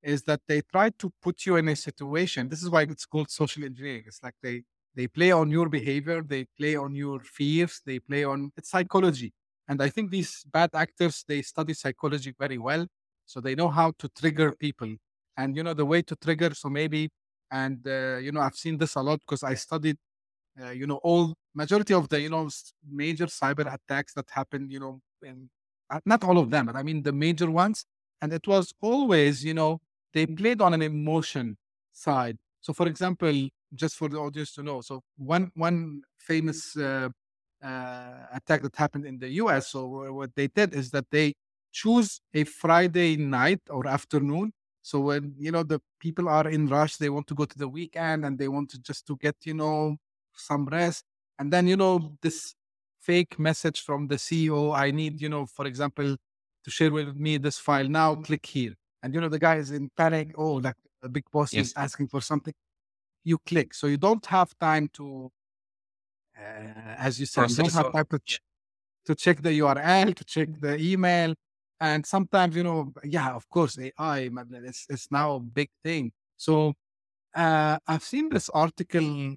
is 0.03 0.23
that 0.25 0.41
they 0.49 0.61
try 0.73 0.91
to 0.99 1.13
put 1.23 1.47
you 1.47 1.57
in 1.57 1.69
a 1.69 1.77
situation. 1.77 2.49
This 2.49 2.63
is 2.63 2.71
why 2.71 2.83
it's 2.83 3.07
called 3.07 3.31
social 3.31 3.65
engineering. 3.65 4.05
It's 4.07 4.23
like 4.23 4.35
they, 4.43 4.63
they 4.95 5.07
play 5.09 5.33
on 5.33 5.51
your 5.51 5.69
behavior, 5.69 6.23
they 6.23 6.47
play 6.59 6.77
on 6.77 6.95
your 6.95 7.21
fears, 7.21 7.81
they 7.87 7.99
play 7.99 8.25
on, 8.25 8.53
it's 8.57 8.71
psychology. 8.71 9.33
And 9.69 9.83
I 9.83 9.89
think 9.89 10.11
these 10.11 10.45
bad 10.53 10.71
actors, 10.75 11.25
they 11.27 11.43
study 11.43 11.73
psychology 11.75 12.35
very 12.39 12.59
well. 12.59 12.87
So 13.27 13.41
they 13.41 13.55
know 13.55 13.69
how 13.69 13.93
to 13.99 14.09
trigger 14.09 14.53
people. 14.53 14.95
And, 15.37 15.57
you 15.57 15.63
know, 15.63 15.75
the 15.75 15.87
way 15.87 16.03
to 16.03 16.15
trigger, 16.17 16.55
so 16.55 16.69
maybe, 16.69 17.09
and, 17.61 17.81
uh, 17.87 18.19
you 18.25 18.33
know, 18.33 18.41
I've 18.47 18.57
seen 18.65 18.77
this 18.79 18.95
a 18.97 19.03
lot 19.03 19.21
because 19.21 19.43
I 19.45 19.55
studied, 19.55 19.99
uh, 20.61 20.71
you 20.71 20.87
know, 20.87 20.99
all 21.03 21.35
majority 21.55 21.95
of 21.95 22.09
the, 22.09 22.21
you 22.21 22.31
know, 22.31 22.49
major 22.89 23.27
cyber 23.27 23.67
attacks 23.73 24.15
that 24.15 24.27
happened, 24.31 24.73
you 24.73 24.81
know, 24.81 25.01
in, 25.23 25.51
uh, 25.91 26.01
not 26.07 26.25
all 26.25 26.39
of 26.39 26.51
them, 26.51 26.67
but 26.67 26.77
I 26.77 26.83
mean 26.83 27.03
the 27.03 27.13
major 27.13 27.51
ones. 27.51 27.85
And 28.23 28.33
it 28.33 28.47
was 28.47 28.73
always, 28.81 29.45
you 29.45 29.55
know, 29.55 29.81
they 30.13 30.27
played 30.27 30.61
on 30.61 30.75
an 30.75 30.83
emotion 30.83 31.57
side. 31.93 32.39
So, 32.61 32.73
for 32.73 32.87
example, 32.89 33.49
just 33.75 33.97
for 33.97 34.09
the 34.09 34.19
audience 34.19 34.55
to 34.55 34.63
know, 34.63 34.81
so 34.81 35.03
one 35.17 35.51
one 35.55 36.03
famous 36.19 36.77
uh, 36.77 37.09
uh, 37.63 38.27
attack 38.33 38.63
that 38.63 38.77
happened 38.77 39.07
in 39.07 39.19
the 39.19 39.29
US. 39.43 39.71
So 39.71 40.13
what 40.13 40.35
they 40.35 40.49
did 40.49 40.75
is 40.75 40.91
that 40.91 41.07
they 41.11 41.35
choose 41.73 42.21
a 42.33 42.45
Friday 42.45 43.17
night 43.17 43.61
or 43.71 43.87
afternoon. 43.87 44.53
So 44.85 45.01
when 45.01 45.35
you 45.39 45.51
know 45.51 45.63
the 45.63 45.81
people 45.99 46.29
are 46.29 46.47
in 46.47 46.69
rush, 46.69 46.97
they 46.99 47.09
want 47.09 47.27
to 47.29 47.35
go 47.35 47.47
to 47.47 47.59
the 47.59 47.67
weekend 47.69 48.27
and 48.27 48.39
they 48.39 48.49
want 48.49 48.69
to 48.73 48.79
just 48.81 49.07
to 49.07 49.17
get 49.17 49.35
you 49.45 49.55
know 49.55 49.97
some 50.37 50.67
rest. 50.67 51.05
And 51.39 51.51
then 51.51 51.67
you 51.67 51.77
know 51.77 52.19
this 52.21 52.55
fake 53.01 53.39
message 53.39 53.81
from 53.81 54.09
the 54.09 54.17
CEO. 54.17 54.77
I 54.77 54.91
need 54.91 55.23
you 55.23 55.31
know, 55.31 55.47
for 55.47 55.67
example, 55.67 56.17
to 56.65 56.71
share 56.71 56.93
with 56.93 57.17
me 57.17 57.39
this 57.39 57.59
file 57.59 57.89
now. 57.89 58.15
Click 58.17 58.45
here. 58.45 58.75
And 59.03 59.15
you 59.15 59.21
know 59.23 59.31
the 59.31 59.39
guy 59.39 59.57
is 59.57 59.71
in 59.71 59.91
panic. 59.97 60.33
Oh, 60.37 60.55
like 60.67 60.77
the 61.01 61.09
big 61.09 61.25
boss 61.33 61.55
Yes. 61.55 61.69
is 61.69 61.75
asking 61.77 62.09
for 62.09 62.21
something. 62.21 62.55
You 63.25 63.39
click, 63.47 63.73
so 63.73 63.87
you 63.87 63.97
don't 63.97 64.25
have 64.27 64.53
time 64.61 64.89
to 64.99 65.31
uh, 66.39 66.97
as 66.99 67.19
you 67.21 67.27
said, 67.27 67.49
you 67.49 67.57
don't 67.57 67.73
have 67.73 67.93
time 67.93 68.07
to, 68.11 68.19
ch- 68.19 68.41
to 69.07 69.15
check 69.15 69.41
the 69.41 69.51
URL, 69.61 70.15
to 70.15 70.25
check 70.25 70.49
the 70.61 70.77
email. 70.79 71.35
And 71.85 72.07
sometimes, 72.07 72.57
you 72.57 72.63
know, 72.65 72.93
yeah, 73.05 73.31
of 73.35 73.49
course, 73.51 73.79
AI, 73.79 74.31
it's, 74.71 74.87
it's 74.89 75.09
now 75.11 75.35
a 75.35 75.41
big 75.41 75.69
thing. 75.85 76.13
So 76.37 76.73
uh, 77.35 77.79
I've 77.87 78.03
seen 78.03 78.31
this 78.31 78.49
article. 78.51 79.37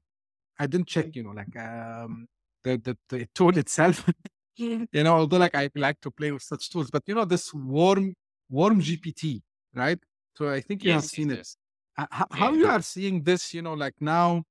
I 0.59 0.67
didn't 0.67 0.87
check, 0.87 1.15
you 1.15 1.23
know, 1.23 1.31
like 1.31 1.55
um, 1.57 2.27
the, 2.63 2.77
the, 2.77 2.97
the 3.09 3.27
tool 3.35 3.57
itself. 3.63 4.09
you 4.55 4.87
know, 4.93 5.15
although 5.15 5.37
like 5.37 5.55
I 5.55 5.69
like 5.75 5.99
to 6.01 6.11
play 6.11 6.31
with 6.31 6.43
such 6.43 6.69
tools, 6.69 6.89
but 6.91 7.03
you 7.07 7.15
know, 7.15 7.25
this 7.25 7.53
warm, 7.53 8.15
WormGPT, 8.51 9.41
right? 9.75 9.99
So 10.37 10.49
I 10.49 10.61
think 10.61 10.85
you 10.85 10.91
have 10.91 11.05
seen 11.05 11.31
it. 11.31 11.39
yes. 11.39 11.57
Uh, 11.97 12.07
how 12.31 12.53
Yeah. 12.53 12.57
you 12.59 12.67
are 12.67 12.81
seeing 12.81 13.23
this 13.23 13.53
you 13.55 13.61
know 13.61 13.73
like 13.73 13.95
now 13.99 14.43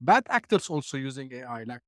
bad 0.00 0.24
actors 0.28 0.68
also 0.70 0.96
using 0.98 1.32
ai 1.32 1.64
like 1.64 1.80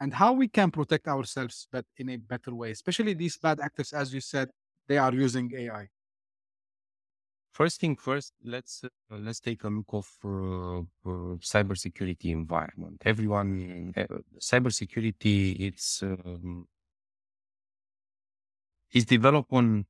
and 0.00 0.14
how 0.14 0.32
we 0.32 0.48
can 0.48 0.70
protect 0.70 1.08
ourselves 1.08 1.68
but 1.72 1.84
in 1.96 2.08
a 2.10 2.16
better 2.16 2.54
way 2.54 2.70
especially 2.70 3.14
these 3.14 3.38
bad 3.38 3.60
actors 3.60 3.92
as 3.92 4.12
you 4.14 4.20
said 4.20 4.48
they 4.88 4.98
are 4.98 5.14
using 5.14 5.52
ai 5.54 5.88
First 7.52 7.80
thing 7.80 7.96
first, 7.96 8.34
let's 8.44 8.84
uh, 8.84 8.88
let's 9.10 9.40
take 9.40 9.64
a 9.64 9.68
look 9.68 9.92
of 9.92 10.06
uh, 10.24 10.78
uh, 10.78 11.36
cybersecurity 11.52 12.30
environment. 12.30 13.02
Everyone, 13.04 13.92
uh, 13.96 14.06
cybersecurity, 14.40 15.58
it's 15.58 16.02
um, 16.02 16.68
it's 18.90 19.04
developed 19.06 19.52
on 19.52 19.86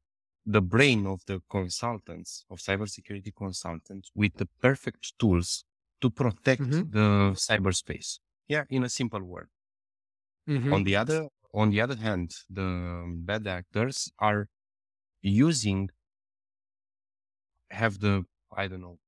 the 0.47 0.63
brain 0.63 1.07
of 1.07 1.25
the 1.27 1.41
consultants, 1.51 2.45
of 2.51 2.59
cybersecurity 2.59 3.35
consultants, 3.35 4.11
with 4.15 4.35
the 4.37 4.47
perfect 4.61 5.19
tools 5.19 5.65
to 6.01 6.11
protect 6.11 6.63
Mhm. 6.63 6.91
the 6.91 7.33
cyberspace. 7.35 8.19
Yeah, 8.47 8.65
in 8.71 8.85
a 8.85 8.89
simple 8.89 9.23
word. 9.23 9.51
Mhm. 10.47 10.75
On 10.75 10.85
the 10.85 10.97
other, 10.97 11.29
on 11.53 11.69
the 11.71 11.81
other 11.83 11.97
hand, 11.97 12.31
the 12.49 13.05
bad 13.27 13.47
actors 13.47 14.11
are 14.19 14.49
using, 15.23 15.91
have 17.71 18.01
the 18.01 18.25
I 18.57 18.67
don't 18.69 18.81
know, 18.81 18.99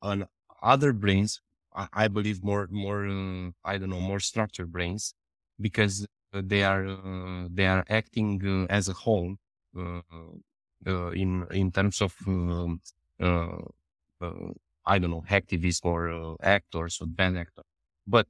on 0.00 0.26
other 0.62 0.92
brains. 0.92 1.40
I, 1.74 1.88
I 1.92 2.08
believe 2.08 2.42
more, 2.44 2.68
more 2.70 3.06
uh, 3.06 3.50
I 3.64 3.78
don't 3.78 3.90
know, 3.90 4.00
more 4.00 4.20
structured 4.20 4.72
brains, 4.72 5.14
because 5.60 6.06
uh, 6.34 6.42
they 6.44 6.62
are 6.64 6.86
uh, 6.86 7.48
they 7.50 7.66
are 7.66 7.84
acting 7.88 8.40
uh, 8.46 8.72
as 8.72 8.88
a 8.88 8.92
whole 8.92 9.36
uh, 9.78 10.02
in 11.12 11.46
in 11.50 11.70
terms 11.72 12.00
of 12.00 12.14
um, 12.26 12.80
I 14.84 14.98
don't 14.98 15.10
know 15.10 15.24
activists 15.28 15.84
or 15.84 16.36
actors 16.42 16.98
or 17.00 17.06
bad 17.06 17.36
actors, 17.36 17.64
but 18.06 18.26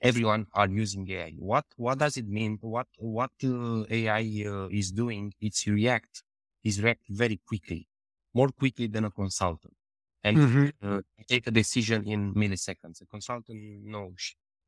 everyone 0.00 0.46
are 0.54 0.68
using 0.68 1.10
AI. 1.10 1.30
What 1.38 1.66
what 1.76 1.98
does 1.98 2.16
it 2.16 2.26
mean? 2.28 2.58
What 2.60 2.88
what 2.98 3.32
uh, 3.44 3.84
AI 3.90 4.44
uh, 4.46 4.68
is 4.70 4.92
doing? 4.92 5.32
It's 5.40 5.66
react 5.66 6.22
is 6.64 6.82
react 6.82 7.04
very 7.08 7.38
quickly, 7.46 7.88
more 8.34 8.48
quickly 8.50 8.86
than 8.88 9.04
a 9.04 9.10
consultant, 9.10 9.74
and 10.24 10.40
Mhm. 10.40 10.70
uh, 10.82 11.00
take 11.28 11.46
a 11.46 11.50
decision 11.50 12.06
in 12.06 12.34
milliseconds. 12.34 13.02
A 13.02 13.06
consultant 13.06 13.60
no 13.84 14.14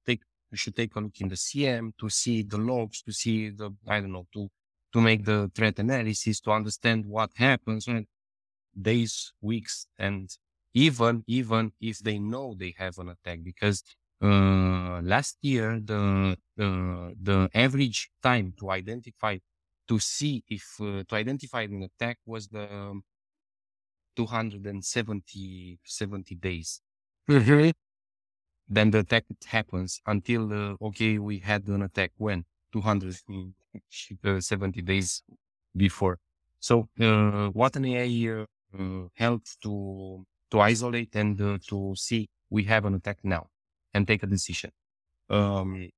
take 0.06 0.22
should 0.54 0.74
take 0.76 0.94
a 0.96 1.00
look 1.00 1.20
in 1.20 1.28
the 1.28 1.36
SIEM 1.36 1.92
to 1.98 2.08
see 2.10 2.42
the 2.42 2.58
logs, 2.58 3.02
to 3.02 3.12
see 3.12 3.50
the 3.50 3.70
I 3.86 4.00
don't 4.00 4.12
know 4.12 4.26
to 4.34 4.50
to 4.92 5.00
make 5.00 5.24
the 5.24 5.50
threat 5.54 5.78
analysis, 5.78 6.40
to 6.40 6.50
understand 6.50 7.06
what 7.06 7.30
happens 7.36 7.86
when 7.86 8.06
days, 8.80 9.32
weeks, 9.40 9.86
and 9.98 10.30
even 10.74 11.24
even 11.26 11.72
if 11.80 11.98
they 12.00 12.18
know 12.18 12.54
they 12.54 12.74
have 12.78 12.98
an 12.98 13.08
attack, 13.10 13.40
because 13.42 13.82
last 14.20 15.38
year 15.42 15.80
the 15.80 16.36
the 16.56 17.14
the 17.22 17.48
average 17.54 18.10
time 18.22 18.52
to 18.58 18.70
identify 18.70 19.38
to 19.88 19.98
see 19.98 20.44
if 20.48 20.76
uh, 20.80 21.02
to 21.08 21.14
identify 21.16 21.62
an 21.62 21.82
attack 21.82 22.18
was 22.26 22.48
the 22.48 23.00
270 24.16 25.78
70 25.84 26.34
days. 26.34 26.80
Mhm. 27.28 27.72
then 28.68 28.90
the 28.90 29.00
attack 29.00 29.24
happens 29.46 30.00
until 30.06 30.52
uh, 30.52 30.76
okay 30.82 31.18
we 31.18 31.38
had 31.38 31.66
an 31.68 31.82
attack 31.82 32.12
when? 32.16 32.44
270 32.72 34.82
days 34.82 35.22
before. 35.76 36.18
So 36.60 36.88
uh, 37.00 37.48
what 37.50 37.76
an 37.76 37.84
ai 37.86 38.28
uh, 38.30 38.44
uh, 38.78 39.08
helps 39.14 39.56
to 39.64 40.24
to 40.50 40.60
isolate 40.60 41.14
and 41.16 41.40
uh, 41.40 41.58
to 41.68 41.94
see 41.96 42.28
we 42.50 42.64
have 42.64 42.84
an 42.84 42.94
attack 42.94 43.18
now 43.24 43.48
and 43.94 44.06
take 44.06 44.22
a 44.22 44.26
decision 44.26 44.70
um, 45.30 45.90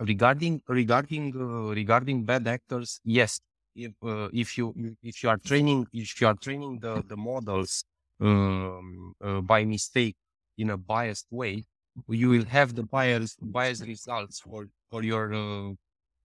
regarding 0.00 0.62
regarding 0.68 1.34
uh, 1.36 1.72
regarding 1.80 2.24
bad 2.24 2.46
actors 2.46 3.00
yes 3.04 3.40
if 3.74 3.92
uh, 4.02 4.28
if 4.32 4.58
you 4.58 4.74
if 5.02 5.22
you 5.22 5.28
are 5.28 5.38
training 5.38 5.86
if 5.92 6.20
you 6.20 6.26
are 6.26 6.34
training 6.46 6.78
the 6.80 7.02
the 7.06 7.16
models 7.16 7.84
um, 8.20 9.14
uh, 9.22 9.40
by 9.40 9.64
mistake 9.64 10.16
in 10.58 10.70
a 10.70 10.76
biased 10.76 11.26
way 11.30 11.64
you 12.08 12.28
will 12.28 12.44
have 12.44 12.74
the 12.74 12.82
biased 12.82 13.38
biased 13.40 13.84
results 13.86 14.40
for 14.40 14.68
for 14.90 15.02
your 15.02 15.32
uh, 15.34 15.72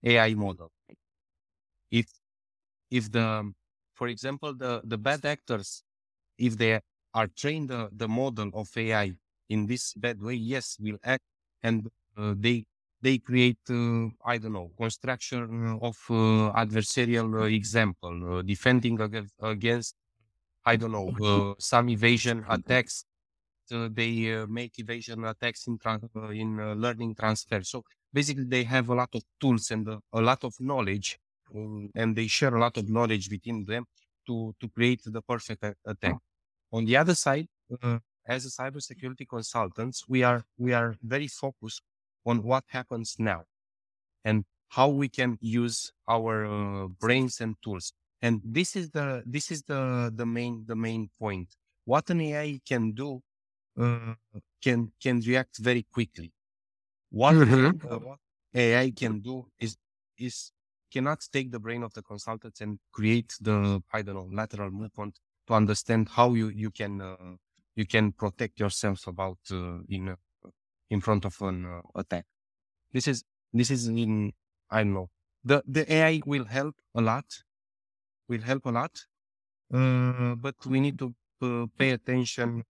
AI 0.04 0.34
model. 0.34 0.70
If 1.90 2.06
if 2.90 3.10
the 3.12 3.52
for 3.94 4.08
example 4.08 4.54
the 4.54 4.82
the 4.84 4.98
bad 4.98 5.24
actors 5.26 5.84
if 6.38 6.58
they 6.58 6.80
are 7.14 7.28
trained 7.28 7.70
the, 7.70 7.90
the 7.92 8.08
model 8.08 8.50
of 8.54 8.68
AI 8.76 9.12
in 9.54 9.66
this 9.66 9.94
bad 9.94 10.18
way, 10.26 10.34
yes, 10.34 10.66
will 10.80 10.98
act 11.04 11.24
and 11.62 11.88
uh, 12.16 12.34
they 12.44 12.64
they 13.04 13.18
create 13.18 13.60
uh, 13.70 14.08
I 14.24 14.38
don't 14.38 14.54
know 14.58 14.70
construction 14.84 15.42
of 15.88 15.96
uh, 16.10 16.52
adversarial 16.64 17.28
uh, 17.42 17.44
example 17.60 18.14
uh, 18.38 18.42
defending 18.42 19.00
against, 19.00 19.34
against 19.40 19.96
I 20.64 20.76
don't 20.76 20.92
know 20.98 21.10
uh, 21.30 21.54
some 21.58 21.88
evasion 21.90 22.44
attacks 22.48 23.04
they 23.70 24.32
uh, 24.34 24.46
make 24.46 24.78
evasion 24.78 25.24
attacks 25.24 25.66
in 25.66 25.78
uh, 25.84 26.28
in 26.28 26.60
uh, 26.60 26.74
learning 26.74 27.14
transfer. 27.14 27.62
So 27.62 27.84
basically, 28.12 28.44
they 28.44 28.64
have 28.64 28.88
a 28.88 28.94
lot 28.94 29.10
of 29.14 29.22
tools 29.40 29.70
and 29.70 29.88
uh, 29.88 30.00
a 30.12 30.20
lot 30.20 30.44
of 30.44 30.54
knowledge, 30.60 31.18
um, 31.54 31.90
and 31.94 32.14
they 32.16 32.26
share 32.26 32.54
a 32.54 32.60
lot 32.60 32.76
of 32.76 32.88
knowledge 32.88 33.28
between 33.30 33.64
them 33.64 33.84
to 34.26 34.54
to 34.60 34.68
create 34.68 35.02
the 35.04 35.22
perfect 35.22 35.62
a- 35.64 35.76
attack. 35.86 36.18
On 36.72 36.84
the 36.84 36.96
other 36.96 37.14
side, 37.14 37.48
uh, 37.82 37.98
as 38.26 38.46
a 38.46 38.48
cybersecurity 38.50 39.28
consultants, 39.28 40.08
we 40.08 40.22
are 40.22 40.44
we 40.58 40.72
are 40.72 40.96
very 41.02 41.28
focused 41.28 41.82
on 42.26 42.42
what 42.42 42.64
happens 42.68 43.16
now 43.18 43.44
and 44.24 44.44
how 44.68 44.88
we 44.88 45.08
can 45.08 45.38
use 45.40 45.92
our 46.08 46.46
uh, 46.46 46.88
brains 46.88 47.40
and 47.40 47.56
tools. 47.62 47.92
And 48.22 48.40
this 48.44 48.76
is 48.76 48.90
the 48.90 49.22
this 49.26 49.50
is 49.50 49.62
the 49.64 50.12
the 50.14 50.26
main 50.26 50.64
the 50.66 50.76
main 50.76 51.10
point. 51.18 51.56
What 51.84 52.10
an 52.10 52.20
AI 52.20 52.60
can 52.66 52.92
do 52.92 53.22
uh, 53.78 54.14
can 54.62 54.92
can 55.02 55.20
react 55.20 55.58
very 55.58 55.82
quickly. 55.84 56.32
What, 57.10 57.36
Mhm. 57.36 57.80
uh, 57.90 57.98
what 57.98 58.18
AI 58.54 58.90
can 58.90 59.20
do 59.20 59.46
is 59.58 59.76
is 60.18 60.52
cannot 60.92 61.20
take 61.32 61.50
the 61.50 61.58
brain 61.60 61.82
of 61.82 61.92
the 61.94 62.02
consultants 62.02 62.60
and 62.60 62.78
create 62.92 63.34
the 63.40 63.82
I 63.92 64.02
don't 64.02 64.14
know 64.16 64.28
lateral 64.32 64.70
movement 64.70 65.18
to 65.48 65.54
understand 65.54 66.08
how 66.10 66.34
you 66.34 66.48
you 66.48 66.70
can 66.70 67.00
uh, 67.00 67.36
you 67.76 67.86
can 67.86 68.12
protect 68.12 68.60
yourself 68.60 69.06
about 69.06 69.38
uh, 69.50 69.78
in 69.88 70.16
in 70.90 71.00
front 71.00 71.24
of 71.24 71.36
an 71.42 71.66
uh, 71.66 71.80
attack. 71.96 72.26
This 72.92 73.08
is 73.08 73.24
this 73.52 73.70
is 73.70 73.88
in 73.88 74.32
I 74.70 74.82
don't 74.84 74.94
know 74.94 75.10
the 75.44 75.62
the 75.66 75.84
AI 75.92 76.22
will 76.26 76.44
help 76.46 76.76
a 76.94 77.00
lot, 77.02 77.26
will 78.28 78.42
help 78.42 78.66
a 78.66 78.70
lot, 78.70 79.06
uh, 79.74 80.34
but 80.36 80.56
we 80.66 80.80
need 80.80 80.98
to 80.98 81.14
uh, 81.42 81.66
pay 81.78 81.90
attention 81.92 82.64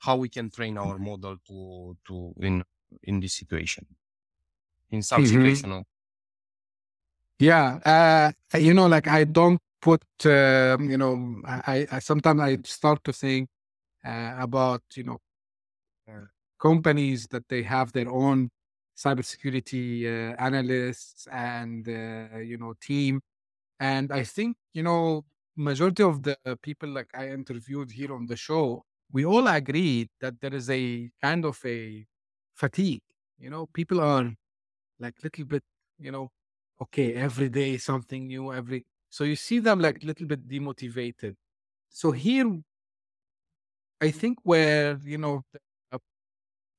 how 0.00 0.16
we 0.16 0.28
can 0.28 0.50
train 0.50 0.78
our 0.78 0.98
model 0.98 1.36
to 1.48 1.96
to 2.06 2.34
in 2.40 2.64
in 3.02 3.20
this 3.20 3.34
situation 3.34 3.86
in 4.90 5.02
some 5.02 5.24
Mhm. 5.24 5.24
situation 5.24 5.84
Yeah, 7.38 7.78
uh, 8.52 8.58
you 8.58 8.74
know, 8.74 8.86
like 8.86 9.06
I 9.06 9.24
don't 9.24 9.60
put, 9.80 10.02
um, 10.26 10.90
you 10.90 10.98
know, 10.98 11.40
I, 11.46 11.86
I 11.92 11.98
sometimes 12.00 12.40
I 12.40 12.58
start 12.64 13.04
to 13.04 13.12
think 13.12 13.48
uh, 14.08 14.36
about, 14.40 14.82
you 14.96 15.04
know, 15.04 15.18
uh, 16.10 16.26
companies 16.58 17.26
that 17.28 17.48
they 17.48 17.62
have 17.62 17.92
their 17.92 18.08
own 18.10 18.50
cybersecurity 18.96 20.04
uh, 20.06 20.36
analysts 20.38 21.26
and 21.30 21.88
uh, 21.88 22.38
you 22.38 22.56
know 22.58 22.74
team, 22.80 23.20
and 23.80 24.12
I 24.12 24.24
think 24.24 24.56
you 24.74 24.82
know 24.82 25.24
majority 25.56 26.02
of 26.02 26.22
the 26.22 26.38
people 26.62 26.88
like 26.90 27.10
I 27.14 27.30
interviewed 27.30 27.92
here 27.92 28.14
on 28.14 28.26
the 28.26 28.36
show, 28.36 28.84
we 29.12 29.24
all 29.26 29.46
agreed 29.48 30.08
that 30.20 30.40
there 30.40 30.54
is 30.54 30.70
a 30.70 31.10
kind 31.22 31.44
of 31.44 31.60
a 31.64 32.06
fatigue. 32.54 33.02
You 33.38 33.50
know, 33.50 33.66
people 33.66 34.00
are 34.00 34.34
like 34.98 35.22
little 35.22 35.44
bit, 35.44 35.62
you 35.98 36.10
know, 36.10 36.30
okay, 36.80 37.14
every 37.14 37.48
day 37.48 37.76
something 37.78 38.26
new, 38.26 38.52
every 38.52 38.86
so 39.10 39.24
you 39.24 39.36
see 39.36 39.58
them 39.60 39.80
like 39.80 40.02
a 40.02 40.06
little 40.06 40.26
bit 40.26 40.46
demotivated. 40.48 41.36
So 41.90 42.12
here, 42.12 42.60
I 44.00 44.10
think 44.10 44.38
where 44.44 44.98
you 45.04 45.18
know 45.18 45.42
the, 45.52 45.60
uh, 45.92 45.98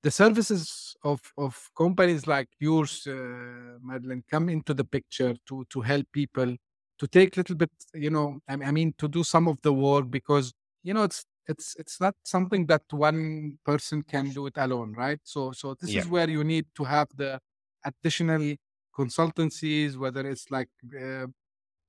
the 0.03 0.11
services 0.11 0.95
of 1.03 1.21
of 1.37 1.69
companies 1.77 2.27
like 2.27 2.49
yours, 2.59 3.05
uh, 3.07 3.79
Madalin, 3.85 4.23
come 4.29 4.49
into 4.49 4.73
the 4.73 4.85
picture 4.85 5.35
to 5.47 5.65
to 5.69 5.81
help 5.81 6.07
people 6.13 6.55
to 6.99 7.07
take 7.07 7.35
a 7.37 7.39
little 7.39 7.55
bit, 7.55 7.71
you 7.93 8.09
know, 8.09 8.39
I, 8.47 8.53
I 8.55 8.71
mean, 8.71 8.93
to 8.97 9.07
do 9.07 9.23
some 9.23 9.47
of 9.47 9.57
the 9.63 9.73
work 9.73 10.09
because 10.11 10.53
you 10.83 10.93
know 10.93 11.03
it's 11.03 11.25
it's 11.47 11.75
it's 11.79 11.99
not 12.01 12.15
something 12.23 12.65
that 12.67 12.83
one 12.91 13.57
person 13.65 14.03
can 14.03 14.29
do 14.33 14.47
it 14.47 14.55
alone, 14.57 14.93
right? 14.97 15.19
So 15.23 15.51
so 15.51 15.75
this 15.75 15.95
Yeah. 15.95 16.01
is 16.01 16.07
where 16.09 16.29
you 16.29 16.43
need 16.43 16.67
to 16.75 16.83
have 16.85 17.07
the 17.15 17.39
additional 17.85 18.55
consultancies, 18.97 19.95
whether 19.97 20.27
it's 20.29 20.51
like 20.51 20.69
uh, 21.01 21.27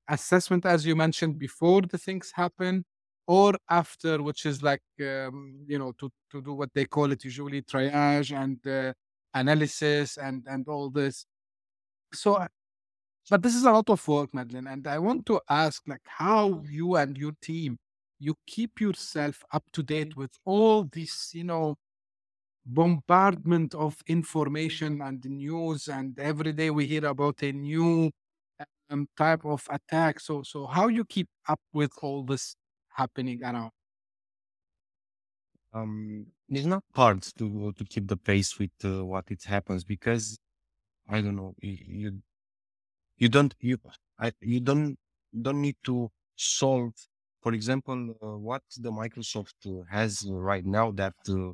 assessment, 0.08 0.66
as 0.66 0.86
you 0.86 0.96
mentioned, 0.96 1.38
before 1.38 1.82
the 1.82 1.98
things 1.98 2.32
happen 2.34 2.84
or 3.26 3.54
after, 3.68 4.22
which 4.22 4.46
is 4.46 4.62
like, 4.62 4.82
um, 5.00 5.60
you 5.66 5.78
know, 5.78 5.92
to, 5.98 6.10
to 6.32 6.42
do 6.42 6.54
what 6.54 6.70
they 6.74 6.84
call 6.84 7.12
it 7.12 7.24
usually 7.24 7.62
triage 7.62 8.36
and 8.36 8.66
uh, 8.66 8.92
analysis 9.34 10.16
and, 10.18 10.44
and 10.48 10.66
all 10.68 10.90
this. 10.90 11.26
So, 12.12 12.34
uh, 12.34 12.48
but 13.30 13.42
this 13.42 13.54
is 13.54 13.64
a 13.64 13.72
lot 13.72 13.88
of 13.90 14.06
work, 14.08 14.32
Madalin. 14.32 14.72
And 14.72 14.86
I 14.86 14.98
want 14.98 15.26
to 15.26 15.40
ask, 15.48 15.82
like, 15.86 16.02
how 16.04 16.62
you 16.68 16.96
and 16.96 17.16
your 17.16 17.32
team, 17.42 17.78
you 18.18 18.34
keep 18.46 18.80
yourself 18.80 19.44
up 19.52 19.64
to 19.72 19.82
date 19.82 20.16
with 20.16 20.32
all 20.44 20.84
this, 20.84 21.30
you 21.34 21.44
know, 21.44 21.76
bombardment 22.66 23.74
of 23.74 23.96
information 24.06 25.00
and 25.02 25.24
news 25.24 25.88
and 25.88 26.18
every 26.18 26.52
day 26.52 26.70
we 26.70 26.86
hear 26.86 27.06
about 27.06 27.42
a 27.42 27.52
new 27.52 28.10
um, 28.90 29.08
type 29.16 29.44
of 29.44 29.66
attack. 29.70 30.20
So, 30.20 30.42
so 30.42 30.66
how 30.66 30.88
you 30.88 31.04
keep 31.04 31.28
up 31.48 31.60
with 31.72 31.92
all 32.02 32.22
this 32.24 32.56
happening 32.96 33.42
around? 33.44 33.72
Um, 35.72 36.32
it's 36.48 36.66
not 36.66 36.84
hard 36.94 37.22
to 37.38 37.72
to 37.72 37.84
keep 37.84 38.08
the 38.08 38.16
pace 38.16 38.58
with 38.58 38.72
uh, 38.84 39.04
what 39.06 39.30
it 39.30 39.44
happens 39.44 39.84
because 39.84 40.38
I 41.08 41.20
don't 41.22 41.36
know 41.36 41.54
you 41.62 41.78
you, 42.02 42.22
you 43.18 43.28
don't 43.28 43.54
you 43.60 43.78
I 44.18 44.32
you 44.40 44.60
don't 44.60 44.98
don't 45.42 45.60
need 45.62 45.76
to 45.84 46.10
solve. 46.36 46.94
For 47.42 47.52
example, 47.54 48.14
uh, 48.22 48.36
what 48.38 48.62
the 48.76 48.90
Microsoft 48.92 49.58
uh, 49.66 49.84
has 49.90 50.26
right 50.30 50.64
now 50.66 50.92
that 50.92 51.16
uh, 51.28 51.50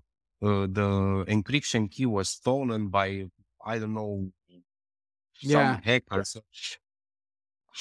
uh, 0.46 0.66
the 0.78 1.24
encryption 1.28 1.90
key 1.90 2.06
was 2.06 2.28
stolen 2.30 2.88
by 2.90 3.28
I 3.64 3.78
don't 3.78 3.94
know 3.94 4.32
some 5.38 5.72
Yeah, 5.72 5.80
hackers 5.82 6.36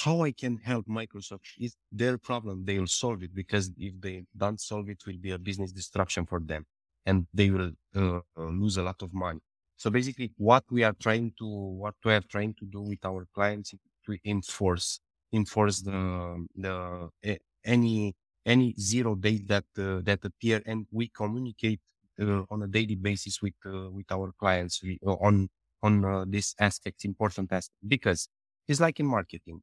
how 0.03 0.23
I 0.23 0.31
can 0.31 0.57
help 0.57 0.85
Microsoft 0.87 1.45
is 1.59 1.75
their 1.91 2.17
problem. 2.17 2.65
They 2.65 2.77
will 2.79 2.87
solve 2.87 3.23
it 3.23 3.33
because 3.33 3.71
if 3.77 3.93
they 4.01 4.25
don't 4.35 4.59
solve 4.59 4.89
it, 4.89 4.97
it 4.99 5.05
will 5.07 5.19
be 5.19 5.31
a 5.31 5.37
business 5.39 5.71
disruption 5.71 6.25
for 6.25 6.41
them, 6.41 6.65
and 7.05 7.25
they 7.33 7.49
will 7.49 7.71
uh, 7.95 8.19
uh, 8.37 8.47
lose 8.61 8.75
a 8.77 8.83
lot 8.83 9.01
of 9.01 9.13
money. 9.13 9.39
So 9.77 9.89
basically, 9.89 10.33
what 10.37 10.63
we 10.69 10.83
are 10.83 10.95
trying 11.01 11.33
to 11.39 11.47
what 11.47 11.95
we 12.03 12.13
are 12.13 12.23
trying 12.29 12.55
to 12.55 12.65
do 12.65 12.81
with 12.81 12.99
our 13.05 13.25
clients 13.33 13.73
is 13.73 13.79
to 14.05 14.17
enforce 14.25 14.99
enforce 15.31 15.81
the 15.81 16.45
the 16.55 17.39
any 17.63 18.15
any 18.45 18.75
zero 18.77 19.15
day 19.15 19.37
that 19.47 19.65
uh, 19.77 20.01
that 20.03 20.19
appear, 20.25 20.61
and 20.65 20.87
we 20.91 21.07
communicate 21.07 21.79
uh, 22.19 22.43
on 22.49 22.63
a 22.63 22.67
daily 22.67 22.95
basis 22.95 23.41
with 23.41 23.53
uh, 23.65 23.89
with 23.91 24.11
our 24.11 24.33
clients 24.39 24.81
on 25.05 25.47
on 25.81 26.29
this 26.29 26.53
aspect, 26.59 27.05
important 27.05 27.51
aspect, 27.53 27.77
because 27.87 28.27
it's 28.67 28.81
like 28.81 28.99
in 28.99 29.05
marketing 29.05 29.61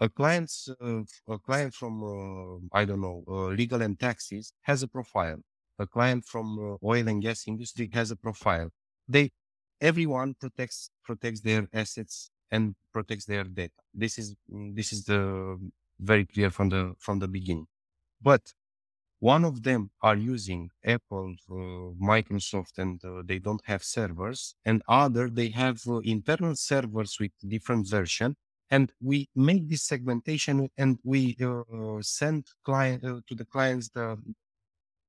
a 0.00 0.08
client's 0.08 0.68
uh, 0.80 1.02
a 1.28 1.38
client 1.38 1.74
from 1.74 2.02
uh, 2.02 2.78
I 2.78 2.84
don't 2.84 3.00
know 3.00 3.24
uh, 3.28 3.48
legal 3.48 3.82
and 3.82 3.98
taxes 3.98 4.52
has 4.62 4.82
a 4.82 4.88
profile. 4.88 5.40
A 5.78 5.86
client 5.86 6.24
from 6.24 6.46
uh, 6.58 6.86
oil 6.86 7.06
and 7.08 7.22
gas 7.22 7.46
industry 7.46 7.88
has 7.92 8.10
a 8.10 8.16
profile. 8.16 8.70
They 9.08 9.30
everyone 9.80 10.34
protects 10.34 10.90
protects 11.04 11.40
their 11.40 11.68
assets 11.72 12.30
and 12.50 12.74
protects 12.92 13.26
their 13.26 13.44
data. 13.44 13.80
This 13.94 14.18
is 14.18 14.36
mm, 14.52 14.74
this 14.74 14.92
is 14.92 15.04
the 15.04 15.58
very 16.00 16.26
clear 16.26 16.50
from 16.50 16.68
the 16.68 16.94
from 16.98 17.18
the 17.18 17.28
beginning. 17.28 17.66
But 18.20 18.52
one 19.20 19.44
of 19.44 19.64
them 19.64 19.90
are 20.00 20.14
using 20.16 20.70
Apple, 20.84 21.34
uh, 21.50 21.54
Microsoft, 22.00 22.78
and 22.78 23.04
uh, 23.04 23.22
they 23.24 23.40
don't 23.40 23.62
have 23.64 23.82
servers, 23.82 24.54
and 24.64 24.80
other 24.88 25.28
they 25.28 25.48
have 25.48 25.80
uh, 25.88 25.98
internal 25.98 26.54
servers 26.54 27.16
with 27.18 27.32
different 27.46 27.88
version 27.88 28.36
and 28.70 28.92
we 29.00 29.28
make 29.34 29.68
this 29.68 29.82
segmentation 29.82 30.68
and 30.76 30.98
we 31.04 31.36
uh, 31.42 31.62
send 32.00 32.46
client 32.64 33.04
uh, 33.04 33.20
to 33.26 33.34
the 33.34 33.44
clients 33.44 33.88
the 33.90 34.16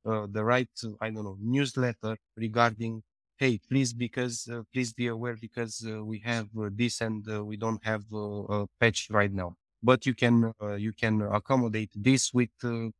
uh, 0.05 0.27
the 0.31 0.43
right 0.43 0.69
i 1.01 1.09
don't 1.09 1.23
know 1.23 1.37
newsletter 1.41 2.15
regarding 2.37 3.03
hey 3.39 3.57
please 3.69 3.93
because 3.93 4.49
uh, 4.51 4.61
please 4.73 4.91
be 4.91 5.07
aware 5.07 5.35
because 5.39 5.85
uh, 5.87 6.03
we 6.03 6.19
have 6.19 6.47
uh, 6.59 6.69
this 6.73 6.99
and 6.99 7.25
we 7.47 7.55
don't 7.55 7.83
have 7.83 8.03
a 8.13 8.65
patch 8.81 9.07
right 9.09 9.31
now. 9.31 9.55
But 9.81 10.05
you 10.05 10.13
can 10.13 10.53
you 10.77 10.91
can 10.91 11.21
accommodate 11.21 11.91
this 11.95 12.33
with 12.33 12.49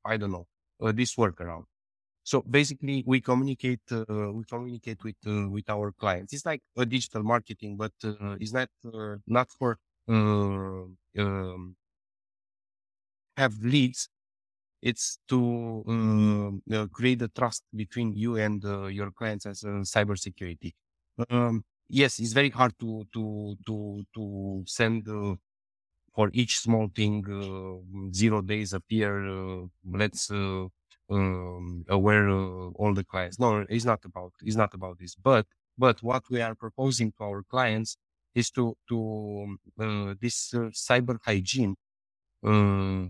i 0.05 0.15
don't 0.15 0.31
know 0.31 0.47
this 0.93 1.15
workaround. 1.15 1.65
So 2.23 2.41
basically 2.41 3.03
we 3.05 3.19
communicate 3.19 3.81
we 3.91 4.43
communicate 4.49 5.03
with 5.03 5.21
with 5.25 5.69
our 5.69 5.91
clients. 5.91 6.31
It's 6.31 6.45
like 6.45 6.61
a 6.77 6.85
digital 6.85 7.23
marketing 7.23 7.75
but 7.75 7.91
it's 8.39 8.53
not 8.53 8.69
not 9.27 9.49
for 9.51 9.77
uh, 10.09 10.85
um, 11.21 11.75
have 13.37 13.57
leads, 13.63 14.09
it's 14.81 15.19
to 15.27 15.83
um, 15.87 16.61
uh, 16.71 16.87
create 16.87 17.19
the 17.19 17.27
trust 17.29 17.63
between 17.75 18.15
you 18.15 18.37
and 18.37 18.63
uh, 18.65 18.85
your 18.87 19.11
clients 19.11 19.45
as 19.45 19.63
a 19.63 19.83
cybersecurity. 19.83 20.73
Um, 21.29 21.63
yes, 21.89 22.19
it's 22.19 22.33
very 22.33 22.49
hard 22.49 22.73
to 22.79 23.05
to 23.13 23.57
to 23.65 24.05
to 24.15 24.63
send 24.67 25.07
uh, 25.09 25.35
for 26.15 26.29
each 26.33 26.59
small 26.59 26.89
thing 26.95 27.23
uh, 27.29 28.11
zero 28.13 28.41
days 28.41 28.73
appear. 28.73 29.27
Uh, 29.27 29.65
let's 29.85 30.31
uh, 30.31 30.65
um, 31.09 31.85
aware 31.89 32.29
uh, 32.29 32.69
all 32.75 32.93
the 32.93 33.03
clients. 33.03 33.39
No, 33.39 33.65
it's 33.69 33.85
not 33.85 34.03
about 34.05 34.33
it's 34.41 34.55
not 34.55 34.73
about 34.73 34.99
this. 34.99 35.15
But 35.15 35.45
but 35.77 36.01
what 36.03 36.23
we 36.29 36.41
are 36.41 36.55
proposing 36.55 37.11
to 37.17 37.23
our 37.23 37.43
clients 37.43 37.97
is 38.35 38.51
to 38.51 38.75
to 38.89 39.57
uh, 39.79 40.15
this 40.21 40.53
uh, 40.53 40.69
cyber 40.73 41.17
hygiene 41.25 41.75
uh, 42.45 43.07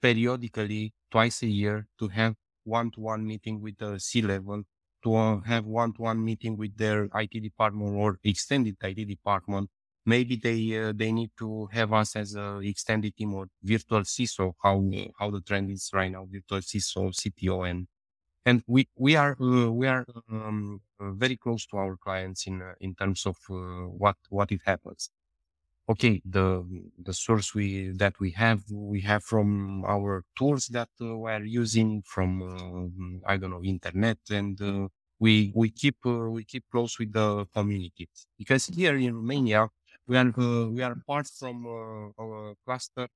periodically 0.00 0.92
twice 1.10 1.42
a 1.42 1.46
year 1.46 1.86
to 1.98 2.08
have 2.08 2.34
one-to-one 2.64 3.26
meeting 3.26 3.60
with 3.60 3.76
the 3.78 3.98
C 3.98 4.22
level, 4.22 4.62
to 5.02 5.14
uh, 5.14 5.40
have 5.40 5.64
one-to-one 5.66 6.22
meeting 6.24 6.56
with 6.56 6.76
their 6.76 7.08
IT 7.14 7.40
department 7.40 7.94
or 7.96 8.18
extended 8.24 8.76
IT 8.82 9.04
department. 9.06 9.70
Maybe 10.06 10.36
they 10.36 10.60
uh, 10.78 10.92
they 10.94 11.12
need 11.12 11.30
to 11.38 11.66
have 11.72 11.92
us 11.92 12.16
as 12.16 12.34
a 12.34 12.58
extended 12.58 13.16
team 13.16 13.34
or 13.34 13.48
virtual 13.62 14.00
CISO, 14.02 14.54
how 14.62 14.82
how 15.18 15.30
the 15.30 15.40
trend 15.42 15.70
is 15.70 15.90
right 15.92 16.10
now, 16.10 16.26
virtual 16.30 16.60
CISO, 16.60 17.12
CTO, 17.12 17.64
and 17.64 17.86
and 18.44 18.62
we 18.66 18.88
we 18.96 19.16
are 19.16 19.36
uh, 19.40 19.70
we 19.70 19.86
are 19.86 20.06
um, 20.30 20.80
very 21.00 21.36
close 21.36 21.66
to 21.66 21.76
our 21.76 21.96
clients 21.96 22.46
in 22.46 22.62
uh, 22.62 22.74
in 22.80 22.94
terms 22.94 23.26
of 23.26 23.36
uh, 23.50 23.86
what 24.02 24.16
what 24.30 24.50
it 24.52 24.62
happens. 24.66 25.10
Okay 25.88 26.22
the 26.24 26.46
the 26.98 27.12
source 27.12 27.54
we 27.54 27.90
that 28.02 28.14
we 28.20 28.30
have 28.32 28.62
we 28.70 29.00
have 29.02 29.24
from 29.24 29.84
our 29.84 30.24
tools 30.38 30.66
that 30.68 30.88
uh, 31.00 31.16
we 31.18 31.30
are 31.32 31.44
using 31.44 32.02
from 32.02 32.30
uh, 32.42 33.30
i 33.32 33.36
don't 33.36 33.50
know 33.50 33.64
internet 33.64 34.18
and 34.30 34.60
uh, 34.62 34.86
we 35.18 35.52
we 35.54 35.68
keep 35.70 35.96
we 36.04 36.44
keep 36.44 36.64
close 36.70 36.98
with 36.98 37.12
the 37.12 37.44
community. 37.54 38.08
Because 38.38 38.66
here 38.66 38.96
in 38.96 39.14
romania 39.16 39.68
we 40.06 40.16
are 40.16 40.30
we 40.76 40.82
are 40.82 40.96
part 41.06 41.26
from 41.26 41.66
our 41.66 42.54
cluster 42.64 43.08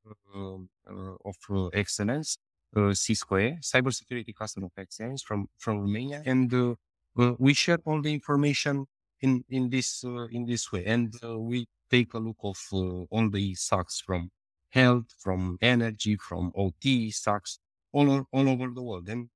of 1.25 1.37
excellence 1.73 2.39
uh, 2.77 2.95
Cisco 2.95 3.37
cybersecurity 3.37 4.35
cluster 4.35 4.65
of 4.65 4.73
excellence 4.79 5.23
from 5.23 5.49
from 5.59 5.81
romania 5.81 6.23
and 6.27 6.53
uh, 6.55 6.75
uh, 7.19 7.35
we 7.39 7.55
share 7.55 7.79
all 7.85 8.01
the 8.03 8.13
information 8.13 8.87
in 9.21 9.45
in 9.49 9.71
this 9.71 10.05
in 10.31 10.47
this 10.47 10.71
way. 10.73 10.85
And 10.85 11.15
we 11.39 11.67
take 11.91 12.15
a 12.15 12.19
look 12.19 12.37
of 12.43 12.59
all 12.73 13.31
the 13.31 13.55
stocks 13.55 14.01
from 14.01 14.31
health 14.71 15.07
from 15.19 15.59
energy 15.63 16.17
from 16.17 16.53
ot 16.57 17.13
stocks 17.13 17.59
all, 17.93 18.11
o- 18.11 18.27
all 18.33 18.49
over 18.49 18.69
the 18.75 18.83
world. 18.83 19.09
And 19.09 19.29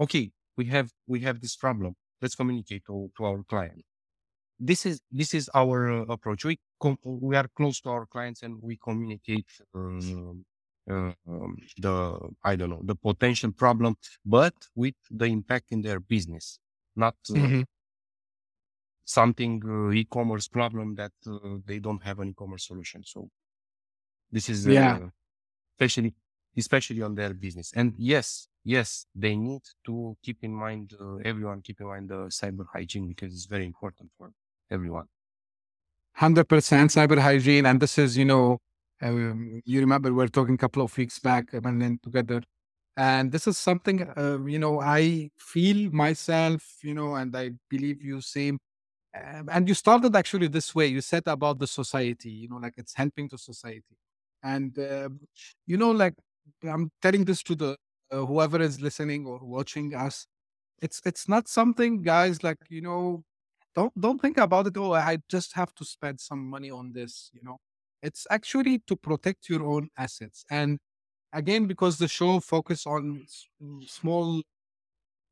okay 0.00 0.30
we 0.56 0.66
have 0.66 0.90
we 1.06 1.20
have 1.20 1.40
this 1.40 1.56
problem. 1.56 1.94
Let's 2.20 2.34
communicate 2.34 2.84
to, 2.86 3.10
to 3.16 3.24
our 3.24 3.42
client. 3.44 3.84
This 4.60 4.86
is 4.86 5.00
this 5.12 5.34
is 5.34 5.50
our 5.54 5.90
uh, 5.92 6.04
approach. 6.08 6.44
We 6.44 6.58
com- 6.82 6.98
we 7.04 7.36
are 7.36 7.48
close 7.56 7.80
to 7.82 7.90
our 7.90 8.06
clients 8.06 8.42
and 8.42 8.60
we 8.62 8.78
communicate 8.82 9.46
um, 9.74 10.44
uh, 10.90 11.12
um, 11.28 11.56
the 11.78 11.94
i 12.44 12.56
don't 12.56 12.70
know 12.70 12.82
the 12.84 12.94
potential 13.08 13.52
problem 13.52 13.96
but 14.24 14.54
with 14.74 14.94
the 15.10 15.26
impact 15.26 15.72
in 15.72 15.80
their 15.82 16.00
business 16.00 16.58
not 16.96 17.16
uh, 17.30 17.36
hmm 17.36 17.62
something 19.04 19.60
uh, 19.66 19.90
e-commerce 19.92 20.46
problem 20.48 20.94
that 20.94 21.12
uh, 21.26 21.58
they 21.66 21.78
don't 21.80 22.02
have 22.04 22.20
an 22.20 22.28
e-commerce 22.28 22.66
solution. 22.66 23.02
So 23.04 23.30
this 24.30 24.48
is 24.48 24.66
Yeah, 24.66 25.00
uh, 25.00 25.08
especially 25.74 26.14
especially 26.56 27.02
on 27.02 27.14
their 27.14 27.34
business. 27.34 27.72
And 27.74 27.94
yes, 27.98 28.48
yes, 28.64 29.06
they 29.14 29.36
need 29.36 29.62
to 29.86 30.16
keep 30.22 30.44
in 30.44 30.54
mind 30.54 30.94
uh, 31.00 31.16
everyone 31.24 31.62
keep 31.62 31.80
in 31.80 31.86
mind 31.88 32.10
the 32.10 32.22
cyber 32.40 32.66
hygiene 32.72 33.08
because 33.08 33.32
it's 33.32 33.46
very 33.46 33.66
important 33.66 34.10
for 34.18 34.32
everyone. 34.70 35.06
hundred 36.14 36.48
percent 36.48 36.90
cyber 36.90 37.18
hygiene, 37.18 37.66
and 37.66 37.80
this 37.80 37.98
is 37.98 38.16
you 38.16 38.24
know, 38.24 38.58
um, 39.02 39.62
you 39.64 39.80
remember 39.80 40.12
we 40.12 40.24
are 40.24 40.28
talking 40.28 40.54
a 40.54 40.58
couple 40.58 40.82
of 40.82 40.96
weeks 40.96 41.18
back, 41.18 41.52
um, 41.54 41.66
and 41.66 41.80
then 41.82 41.98
together, 42.02 42.42
and 42.96 43.32
this 43.32 43.46
is 43.46 43.58
something 43.58 44.02
uh, 44.16 44.38
you 44.46 44.58
know 44.58 44.80
I 44.80 45.30
feel 45.38 45.90
myself, 45.92 46.62
you 46.82 46.94
know, 46.94 47.14
and 47.16 47.36
I 47.36 47.52
believe 47.70 48.02
you 48.02 48.20
same 48.22 48.58
Um, 49.16 49.48
and 49.52 49.68
you 49.68 49.74
started 49.74 50.16
actually 50.16 50.48
this 50.48 50.74
way. 50.74 50.86
You 50.88 51.00
said 51.02 51.24
about 51.26 51.58
the 51.58 51.66
society, 51.66 52.30
you 52.30 52.48
know, 52.48 52.58
like 52.58 52.74
it's 52.76 52.94
helping 52.94 53.28
the 53.28 53.38
society. 53.38 53.96
And, 54.42 54.78
uh, 54.78 55.08
you 55.66 55.76
know, 55.76 55.90
like 55.92 56.14
I'm 56.62 56.90
telling 57.02 57.24
this 57.24 57.42
to 57.44 57.54
the 57.56 57.76
uh, 58.12 58.24
whoever 58.26 58.60
is 58.60 58.80
listening 58.80 59.26
or 59.26 59.38
watching 59.42 59.94
us. 59.94 60.26
It's 60.82 61.00
it's 61.06 61.28
not 61.28 61.48
something, 61.48 62.02
guys. 62.02 62.42
Like 62.42 62.58
you 62.70 62.82
know, 62.82 63.24
don't 63.74 63.92
don't 64.00 64.20
think 64.20 64.38
about 64.38 64.66
it. 64.68 64.76
Oh, 64.76 64.92
I 64.94 65.18
just 65.28 65.54
have 65.54 65.74
to 65.76 65.84
spend 65.84 66.20
some 66.20 66.48
money 66.48 66.70
on 66.70 66.92
this. 66.92 67.30
You 67.34 67.42
know, 67.44 67.58
it's 68.02 68.26
actually 68.30 68.80
to 68.88 68.96
protect 68.96 69.48
your 69.48 69.64
own 69.64 69.88
assets. 69.96 70.44
And 70.50 70.78
again, 71.32 71.66
because 71.66 71.98
the 71.98 72.08
show 72.08 72.40
focus 72.40 72.86
on 72.86 73.22
s- 73.24 73.48
small 73.86 74.42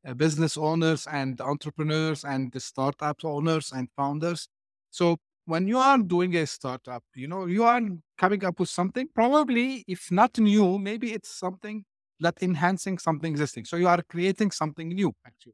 uh, 0.05 0.13
business 0.13 0.57
owners 0.57 1.07
and 1.07 1.39
entrepreneurs 1.41 2.23
and 2.23 2.51
the 2.51 2.59
startup 2.59 3.23
owners 3.23 3.71
and 3.71 3.89
founders. 3.95 4.47
So 4.89 5.17
when 5.45 5.67
you 5.67 5.77
are 5.77 5.97
doing 5.97 6.35
a 6.35 6.45
startup, 6.45 7.03
you 7.15 7.27
know, 7.27 7.45
you 7.45 7.63
are 7.63 7.81
coming 8.17 8.43
up 8.45 8.59
with 8.59 8.69
something, 8.69 9.07
probably 9.13 9.83
if 9.87 10.11
not 10.11 10.37
new, 10.37 10.77
maybe 10.79 11.13
it's 11.13 11.29
something 11.29 11.85
that 12.19 12.41
enhancing 12.41 12.97
something 12.97 13.31
existing. 13.31 13.65
So 13.65 13.77
you 13.77 13.87
are 13.87 14.01
creating 14.09 14.51
something 14.51 14.89
new, 14.89 15.13
actually. 15.25 15.53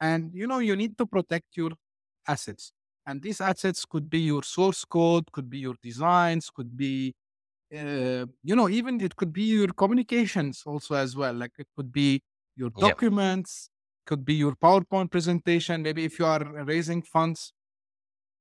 And 0.00 0.32
you 0.34 0.46
know, 0.46 0.58
you 0.58 0.76
need 0.76 0.98
to 0.98 1.06
protect 1.06 1.56
your 1.56 1.70
assets. 2.28 2.72
And 3.06 3.22
these 3.22 3.40
assets 3.40 3.84
could 3.84 4.08
be 4.10 4.20
your 4.20 4.42
source 4.42 4.84
code, 4.84 5.32
could 5.32 5.50
be 5.50 5.58
your 5.58 5.74
designs, 5.82 6.50
could 6.50 6.76
be 6.76 7.14
uh, 7.74 8.26
you 8.42 8.56
know, 8.56 8.68
even 8.68 9.00
it 9.00 9.16
could 9.16 9.32
be 9.32 9.44
your 9.44 9.68
communications 9.68 10.62
also 10.66 10.94
as 10.94 11.16
well. 11.16 11.34
Like 11.34 11.52
it 11.58 11.68
could 11.76 11.92
be 11.92 12.22
your 12.56 12.70
Yep. 12.76 12.98
documents, 12.98 13.70
could 14.06 14.24
be 14.24 14.34
your 14.34 14.54
PowerPoint 14.56 15.10
presentation. 15.10 15.82
Maybe 15.82 16.04
if 16.04 16.18
you 16.18 16.26
are 16.26 16.44
raising 16.64 17.02
funds, 17.02 17.52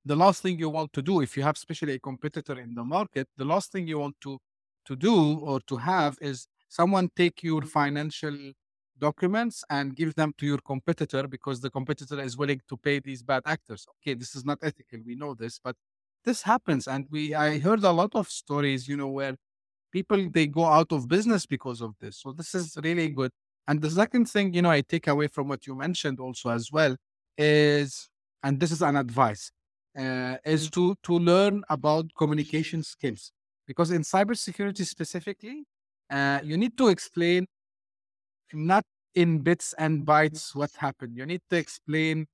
the 0.05 0.16
last 0.16 0.41
thing 0.41 0.57
you 0.59 0.70
want 0.70 0.93
to 0.93 1.01
do, 1.01 1.22
if 1.22 1.38
you 1.38 1.43
have 1.43 1.55
especially 1.55 1.93
a 1.93 1.99
competitor 1.99 2.59
in 2.59 2.74
the 2.76 2.84
market, 2.84 3.28
the 3.38 3.45
last 3.45 3.72
thing 3.72 3.88
you 3.88 3.99
want 3.99 4.16
to 4.22 4.39
to 4.86 4.95
do 4.95 5.39
or 5.39 5.59
to 5.62 5.78
have 5.78 6.18
is 6.22 6.47
someone 6.68 7.09
take 7.16 7.43
your 7.43 7.62
financial 7.62 8.36
documents 9.07 9.63
and 9.69 9.95
give 9.95 10.15
them 10.15 10.33
to 10.39 10.45
your 10.45 10.59
competitor 10.59 11.27
because 11.27 11.61
the 11.61 11.69
competitor 11.71 12.19
is 12.21 12.37
willing 12.37 12.61
to 12.69 12.77
pay 12.77 12.99
these 12.99 13.23
bad 13.23 13.43
actors. 13.45 13.85
Okay, 13.97 14.13
this 14.15 14.35
is 14.35 14.45
not 14.45 14.59
ethical. 14.63 14.99
We 15.05 15.15
know 15.15 15.33
this, 15.35 15.59
but 15.63 15.75
this 16.25 16.43
happens, 16.43 16.87
and 16.87 17.07
we 17.11 17.33
I 17.35 17.59
heard 17.59 17.83
a 17.83 17.91
lot 18.01 18.13
of 18.15 18.29
stories, 18.29 18.87
you 18.87 18.97
know, 18.97 19.09
where 19.19 19.35
people 19.91 20.29
they 20.29 20.47
go 20.47 20.65
out 20.65 20.91
of 20.91 21.07
business 21.07 21.45
because 21.45 21.81
of 21.81 21.95
this. 21.99 22.17
So 22.21 22.31
this 22.33 22.55
is 22.55 22.77
really 22.83 23.09
good. 23.09 23.31
And 23.67 23.81
the 23.81 23.89
second 23.89 24.25
thing, 24.29 24.53
you 24.53 24.61
know, 24.61 24.71
I 24.71 24.81
take 24.81 25.07
away 25.07 25.27
from 25.27 25.47
what 25.47 25.67
you 25.67 25.75
mentioned 25.75 26.19
also 26.19 26.49
as 26.49 26.71
well 26.71 26.95
is, 27.37 28.09
and 28.43 28.59
this 28.59 28.71
is 28.71 28.81
an 28.81 28.95
advice, 28.95 29.51
uh, 29.97 30.37
is 30.45 30.69
to 30.71 30.95
to 31.03 31.13
learn 31.19 31.63
about 31.69 32.05
communication 32.17 32.83
skills 32.83 33.31
because 33.67 33.91
in 33.91 34.01
cybersecurity 34.01 34.85
specifically, 34.85 35.65
uh, 36.09 36.39
you 36.43 36.57
need 36.57 36.77
to 36.77 36.87
explain 36.89 37.45
not 38.53 38.83
in 39.16 39.39
bits 39.39 39.74
and 39.78 40.05
bytes 40.05 40.55
what 40.55 40.72
happened. 40.78 41.18
You 41.18 41.26
need 41.26 41.41
to 41.49 41.57
explain 41.57 42.28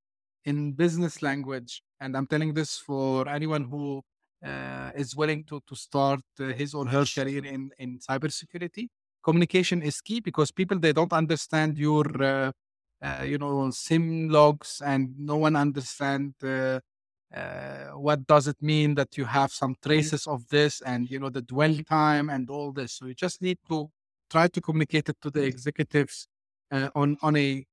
in 0.45 0.73
business 0.73 1.21
language. 1.21 1.81
And 1.99 2.15
I'm 2.15 2.27
telling 2.27 2.53
this 2.53 2.77
for 2.77 3.27
anyone 3.27 3.65
who 3.65 4.01
uh, 4.45 4.91
is 4.95 5.15
willing 5.15 5.43
to, 5.45 5.61
to 5.67 5.75
start 5.75 6.21
uh, 6.39 6.45
his 6.45 6.73
or 6.73 6.85
her 6.87 7.05
career 7.05 7.45
in, 7.45 7.71
in 7.79 7.99
cybersecurity. 7.99 8.87
Communication 9.23 9.81
is 9.81 9.99
key 9.99 10.19
because 10.19 10.51
people, 10.51 10.79
they 10.79 10.93
don't 10.93 11.11
understand 11.11 11.77
your, 11.77 12.05
uh, 12.23 12.51
uh, 13.01 13.23
you 13.23 13.37
know, 13.37 13.69
SIEM 13.71 14.29
logs 14.29 14.81
and 14.85 15.13
no 15.17 15.37
one 15.37 15.55
understand 15.55 16.33
uh, 16.43 16.79
uh, 17.35 17.87
what 17.95 18.25
does 18.25 18.47
it 18.47 18.55
mean 18.61 18.95
that 18.95 19.17
you 19.17 19.25
have 19.25 19.51
some 19.51 19.75
traces 19.83 20.27
of 20.27 20.47
this 20.47 20.81
and, 20.81 21.09
you 21.09 21.19
know, 21.19 21.29
the 21.29 21.41
dwell 21.41 21.75
time 21.89 22.29
and 22.29 22.49
all 22.49 22.71
this. 22.71 22.93
So 22.93 23.07
you 23.07 23.15
just 23.15 23.41
need 23.41 23.57
to 23.67 23.89
try 24.29 24.47
to 24.47 24.61
communicate 24.61 25.09
it 25.09 25.17
to 25.23 25.29
the 25.29 25.43
executives 25.43 26.27
uh, 26.71 26.89
on 26.95 27.17
on 27.21 27.35
a 27.37 27.65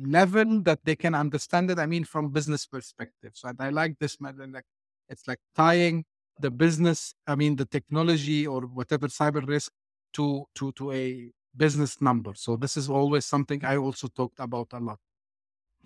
level 0.00 0.62
that 0.62 0.80
they 0.84 0.96
can 0.96 1.14
understand 1.14 1.70
it. 1.70 1.78
I 1.78 1.86
mean, 1.86 2.04
from 2.04 2.30
business 2.30 2.66
perspective. 2.66 3.32
So 3.34 3.52
I 3.58 3.70
like 3.70 3.98
this 3.98 4.20
method. 4.20 4.52
Like 4.52 4.64
it's 5.08 5.28
like 5.28 5.38
tying 5.54 6.04
the 6.40 6.50
business, 6.50 7.14
I 7.26 7.34
mean, 7.36 7.56
the 7.56 7.66
technology 7.66 8.46
or 8.46 8.62
whatever 8.62 9.08
cyber 9.08 9.46
risk 9.46 9.72
to 10.14 10.46
to 10.56 10.72
to 10.72 10.92
a 10.92 11.30
business 11.56 12.00
number. 12.00 12.34
So 12.34 12.56
this 12.56 12.76
is 12.76 12.88
always 12.90 13.24
something 13.26 13.64
I 13.64 13.76
also 13.76 14.08
talked 14.08 14.40
about 14.40 14.68
a 14.72 14.80
lot. 14.80 14.98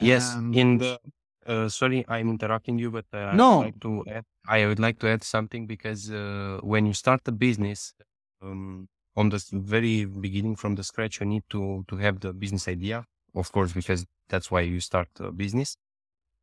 Yes, 0.00 0.36
Um, 0.36 0.52
in 0.52 0.78
the 0.78 1.00
uh, 1.46 1.68
sorry, 1.68 2.04
I'm 2.08 2.28
interrupting 2.30 2.78
you, 2.78 2.90
but 2.90 3.06
uh, 3.12 3.16
I 3.16 3.40
No. 3.40 3.48
would 3.48 3.58
like 3.58 3.80
to 3.80 4.04
add, 4.06 4.24
I 4.46 4.66
would 4.66 4.78
like 4.78 4.98
to 5.00 5.08
add 5.08 5.24
something 5.24 5.66
because 5.66 6.10
uh, 6.10 6.60
when 6.62 6.86
you 6.86 6.92
start 6.92 7.26
a 7.26 7.32
business, 7.32 7.94
um, 8.42 8.88
on 9.16 9.28
the 9.30 9.42
very 9.52 10.04
beginning 10.04 10.56
from 10.56 10.74
the 10.76 10.84
scratch, 10.84 11.20
you 11.20 11.26
need 11.26 11.44
to 11.50 11.84
to 11.88 11.96
have 11.96 12.20
the 12.20 12.32
business 12.32 12.68
idea, 12.68 13.04
of 13.34 13.52
course, 13.52 13.72
because 13.72 14.06
that's 14.28 14.50
why 14.50 14.60
you 14.62 14.80
start 14.80 15.08
a 15.20 15.32
business. 15.32 15.76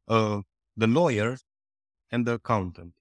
Uh, 0.07 0.41
the 0.77 0.87
lawyer 0.87 1.37
and 2.11 2.25
the 2.27 2.33
accountant. 2.35 2.93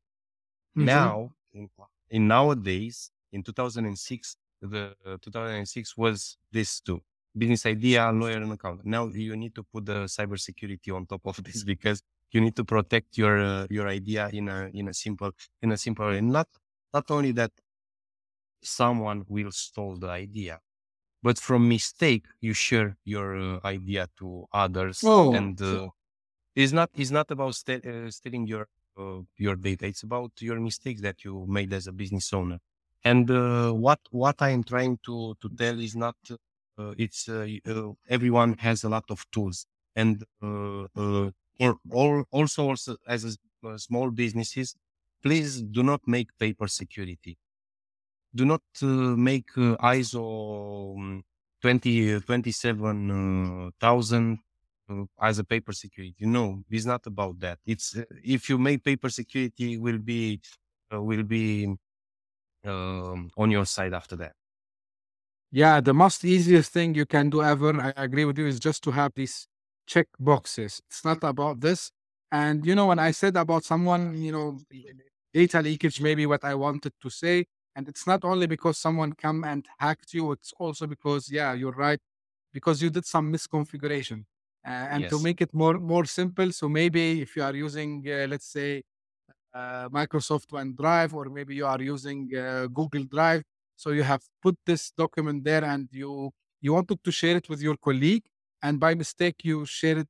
Mhm. 0.77 0.85
Now, 0.87 1.35
in, 1.53 1.71
in 2.11 2.29
nowadays, 2.29 3.11
in 3.33 3.43
2006, 3.43 4.37
the 4.61 4.95
uh, 5.05 5.19
2006 5.21 5.97
was 5.97 6.37
this 6.53 6.81
too: 6.81 7.03
business 7.37 7.67
idea, 7.67 8.11
lawyer, 8.12 8.39
and 8.39 8.53
accountant. 8.53 8.87
Now 8.89 9.09
you 9.09 9.37
need 9.37 9.55
to 9.57 9.62
put 9.65 9.87
the 9.87 10.05
cybersecurity 10.07 10.95
on 10.95 11.07
top 11.07 11.27
of 11.27 11.37
this 11.45 11.65
because 11.65 12.03
you 12.33 12.41
need 12.41 12.57
to 12.57 12.65
protect 12.65 13.19
your 13.19 13.39
uh, 13.41 13.67
your 13.71 13.89
idea 13.89 14.29
in 14.33 14.49
a 14.49 14.71
in 14.75 14.89
a 14.89 14.95
simple 14.95 15.33
in 15.62 15.73
a 15.73 15.77
simple 15.77 16.07
way. 16.07 16.21
Not 16.21 16.49
not 16.93 17.11
only 17.11 17.33
that 17.33 17.53
someone 18.65 19.25
will 19.29 19.53
steal 19.53 19.97
the 19.97 20.09
idea, 20.09 20.61
but 21.23 21.39
from 21.39 21.69
mistake 21.69 22.27
you 22.41 22.55
share 22.55 22.99
your 23.05 23.37
uh, 23.39 23.61
idea 23.65 24.09
to 24.19 24.47
others, 24.53 24.99
Oh. 25.05 25.31
and 25.31 25.61
uh, 25.62 25.91
it's 26.55 26.73
not 26.73 26.91
it's 26.95 27.11
not 27.11 27.31
about 27.31 27.55
st- 27.55 27.85
uh, 27.87 28.11
stealing 28.11 28.47
your 28.47 28.69
uh, 28.99 29.21
your 29.37 29.57
data. 29.57 29.87
It's 29.87 30.03
about 30.03 30.33
your 30.41 30.61
mistakes 30.61 31.01
that 31.03 31.25
you 31.25 31.47
made 31.49 31.73
as 31.73 31.87
a 31.87 31.93
business 31.93 32.33
owner. 32.33 32.61
And 33.05 33.31
uh, 33.31 33.73
what 33.73 34.01
what 34.11 34.41
I 34.41 34.51
am 34.51 34.65
trying 34.65 34.99
to 35.07 35.35
to 35.41 35.49
tell 35.51 35.79
is 35.81 35.97
not 35.97 36.17
uh, 36.79 36.95
it's 36.99 37.29
uh, 37.29 37.47
uh, 37.67 37.93
everyone 38.09 38.55
has 38.59 38.85
a 38.85 38.89
lot 38.89 39.05
of 39.11 39.25
tools 39.31 39.67
and 39.97 40.25
uh, 40.43 40.85
uh, 40.97 41.31
or, 41.61 41.79
or 41.91 42.27
also 42.31 42.69
also 42.71 42.97
as 43.07 43.25
a, 43.25 43.69
uh, 43.69 43.79
small 43.79 44.11
businesses, 44.11 44.75
please 45.23 45.62
do 45.62 45.83
not 45.83 46.01
make 46.07 46.37
paper 46.39 46.69
security. 46.69 47.39
Do 48.35 48.45
not 48.45 48.62
uh, 48.82 48.87
make 48.87 49.51
uh, 49.57 49.76
ISO 49.76 50.97
um, 50.97 51.22
20, 51.62 52.20
27,000 52.20 54.39
uh, 54.89 55.05
as 55.20 55.39
a 55.39 55.45
paper 55.45 55.72
security. 55.72 56.26
No, 56.26 56.62
it's 56.70 56.85
not 56.85 57.07
about 57.07 57.39
that. 57.41 57.59
It's 57.64 57.97
uh, 57.97 58.05
if 58.24 58.49
you 58.49 58.59
make 58.59 58.85
paper 58.85 59.09
security, 59.09 59.78
will 59.78 59.99
be 59.99 60.41
uh, 60.93 61.01
will 61.01 61.22
be 61.22 61.74
um, 62.64 63.30
on 63.37 63.51
your 63.51 63.66
side 63.66 63.95
after 63.95 64.16
that. 64.16 64.32
Yeah, 65.51 65.80
the 65.80 65.95
most 65.95 66.24
easiest 66.24 66.72
thing 66.72 66.95
you 66.95 67.07
can 67.07 67.30
do 67.30 67.43
ever, 67.43 67.80
I 67.80 67.93
agree 67.97 68.24
with 68.24 68.39
you, 68.39 68.47
is 68.47 68.59
just 68.59 68.82
to 68.85 68.91
have 68.91 69.12
these 69.14 69.47
check 69.87 70.09
boxes. 70.18 70.82
It's 70.89 71.05
not 71.05 71.22
about 71.22 71.61
this. 71.61 71.93
And 72.32 72.66
you 72.66 72.74
know, 72.74 72.87
when 72.87 72.99
I 72.99 73.12
said 73.12 73.37
about 73.37 73.64
someone, 73.64 74.20
you 74.20 74.32
know, 74.32 74.59
data 75.32 75.62
leakage, 75.62 76.01
maybe 76.01 76.26
what 76.26 76.45
I 76.45 76.57
wanted 76.57 76.93
to 77.01 77.11
say, 77.11 77.47
and 77.77 77.89
it's 77.89 78.07
not 78.07 78.25
only 78.25 78.47
because 78.47 78.79
someone 78.79 79.12
come 79.14 79.45
and 79.45 79.66
hacked 79.79 80.14
you, 80.14 80.33
it's 80.33 80.53
also 80.59 80.87
because, 80.87 81.31
yeah, 81.31 81.53
you're 81.55 81.72
right, 81.72 82.01
because 82.53 82.83
you 82.83 82.91
did 82.91 83.05
some 83.07 83.33
misconfiguration. 83.33 84.25
Uh, 84.66 84.70
and 84.95 85.09
to 85.09 85.18
make 85.20 85.41
it 85.43 85.53
more 85.55 85.79
more 85.79 86.07
simple, 86.07 86.51
so 86.53 86.68
maybe 86.68 87.20
if 87.20 87.37
you 87.37 87.43
are 87.43 87.55
using, 87.55 88.03
uh, 88.09 88.27
let's 88.31 88.47
say, 88.51 88.83
uh, 89.53 89.89
Microsoft 89.89 90.49
OneDrive, 90.51 91.12
or 91.14 91.27
maybe 91.27 91.55
you 91.55 91.66
are 91.66 91.81
using 91.81 92.31
uh, 92.37 92.66
Google 92.68 93.05
Drive. 93.05 93.43
So 93.77 93.91
you 93.91 94.03
have 94.03 94.22
put 94.43 94.57
this 94.66 94.91
document 94.93 95.45
there, 95.45 95.64
and 95.64 95.89
you 95.93 96.31
you 96.61 96.72
wanted 96.72 97.03
to 97.05 97.12
share 97.12 97.37
it 97.37 97.49
with 97.49 97.61
your 97.61 97.77
colleague, 97.77 98.25
and 98.62 98.81
by 98.81 98.95
mistake 98.95 99.45
you 99.45 99.66
share 99.66 99.99
it, 99.99 100.09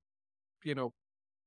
you 0.65 0.75
know, 0.75 0.93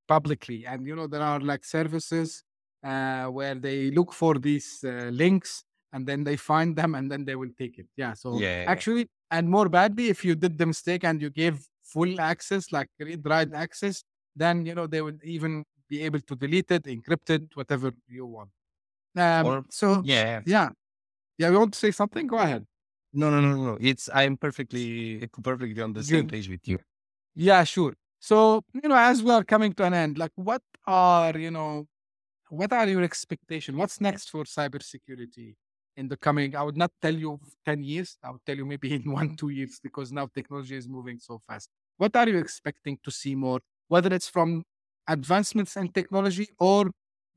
publicly. 0.08 0.66
And 0.66 0.86
you 0.86 0.96
know 0.96 1.06
there 1.06 1.22
are 1.22 1.40
like 1.40 1.64
services 1.64 2.44
uh, 2.84 3.26
where 3.26 3.54
they 3.56 3.90
look 3.90 4.12
for 4.12 4.36
these 4.38 4.84
uh, 4.84 5.10
links, 5.12 5.64
and 5.92 6.06
then 6.06 6.24
they 6.24 6.36
find 6.36 6.76
them, 6.76 6.94
and 6.94 7.10
then 7.10 7.24
they 7.24 7.36
will 7.36 7.50
take 7.58 7.78
it. 7.78 7.86
Yeah. 7.96 8.12
So 8.14 8.38
Yeah. 8.38 8.64
actually, 8.68 9.08
and 9.30 9.48
more 9.48 9.68
badly, 9.68 10.08
if 10.08 10.24
you 10.24 10.34
did 10.34 10.58
the 10.58 10.66
mistake 10.66 11.04
and 11.04 11.20
you 11.20 11.30
gave 11.30 11.60
full 11.84 12.20
access, 12.20 12.70
like 12.72 12.88
read 12.98 13.24
write 13.24 13.52
access, 13.54 14.04
then 14.36 14.66
you 14.66 14.74
know 14.74 14.86
they 14.86 15.00
would 15.02 15.20
even 15.24 15.64
be 15.88 16.02
able 16.02 16.20
to 16.20 16.36
delete 16.36 16.70
it, 16.70 16.84
encrypt 16.84 17.30
it, 17.30 17.44
whatever 17.54 17.92
you 18.06 18.26
want. 18.26 18.50
Um, 19.16 19.46
Or- 19.46 19.64
so 19.70 20.02
Yeah. 20.04 20.42
yeah, 20.46 20.68
yeah. 21.38 21.48
You 21.50 21.58
want 21.58 21.72
to 21.72 21.78
say 21.78 21.90
something? 21.90 22.26
Go 22.26 22.36
ahead. 22.38 22.66
No, 23.12 23.30
no, 23.30 23.40
no, 23.40 23.56
no. 23.56 23.78
It's 23.80 24.10
I'm 24.12 24.36
perfectly 24.36 25.26
perfectly 25.42 25.80
on 25.80 25.94
the 25.94 26.02
same 26.04 26.22
Good. 26.26 26.30
page 26.32 26.48
with 26.48 26.68
you. 26.68 26.78
Yeah, 27.34 27.64
sure. 27.64 27.94
So 28.20 28.62
you 28.74 28.88
know, 28.88 28.96
as 28.96 29.22
we 29.22 29.30
are 29.30 29.44
coming 29.44 29.72
to 29.74 29.84
an 29.84 29.94
end, 29.94 30.18
like 30.18 30.32
what 30.34 30.62
are 30.86 31.36
you 31.38 31.50
know, 31.50 31.88
what 32.50 32.72
are 32.72 32.86
your 32.86 33.02
expectations? 33.02 33.76
What's 33.78 34.00
next 34.00 34.28
for 34.30 34.44
cybersecurity 34.44 35.56
in 35.98 36.08
the 36.08 36.16
coming? 36.16 36.56
I 36.56 36.62
would 36.62 36.76
not 36.76 36.92
tell 37.02 37.14
you 37.14 37.40
ten 37.64 37.82
years. 37.82 38.16
I 38.22 38.30
would 38.32 38.44
tell 38.46 38.56
you 38.56 38.66
maybe 38.66 38.94
in 38.98 39.10
one 39.12 39.36
two 39.36 39.50
years 39.50 39.80
because 39.82 40.12
now 40.12 40.26
technology 40.26 40.76
is 40.76 40.88
moving 40.88 41.18
so 41.20 41.40
fast. 41.48 41.68
What 41.98 42.14
are 42.16 42.28
you 42.28 42.38
expecting 42.38 42.98
to 43.04 43.10
see 43.10 43.34
more? 43.34 43.60
Whether 43.88 44.14
it's 44.14 44.28
from 44.28 44.64
advancements 45.08 45.76
in 45.76 45.88
technology 45.92 46.48
or 46.58 46.90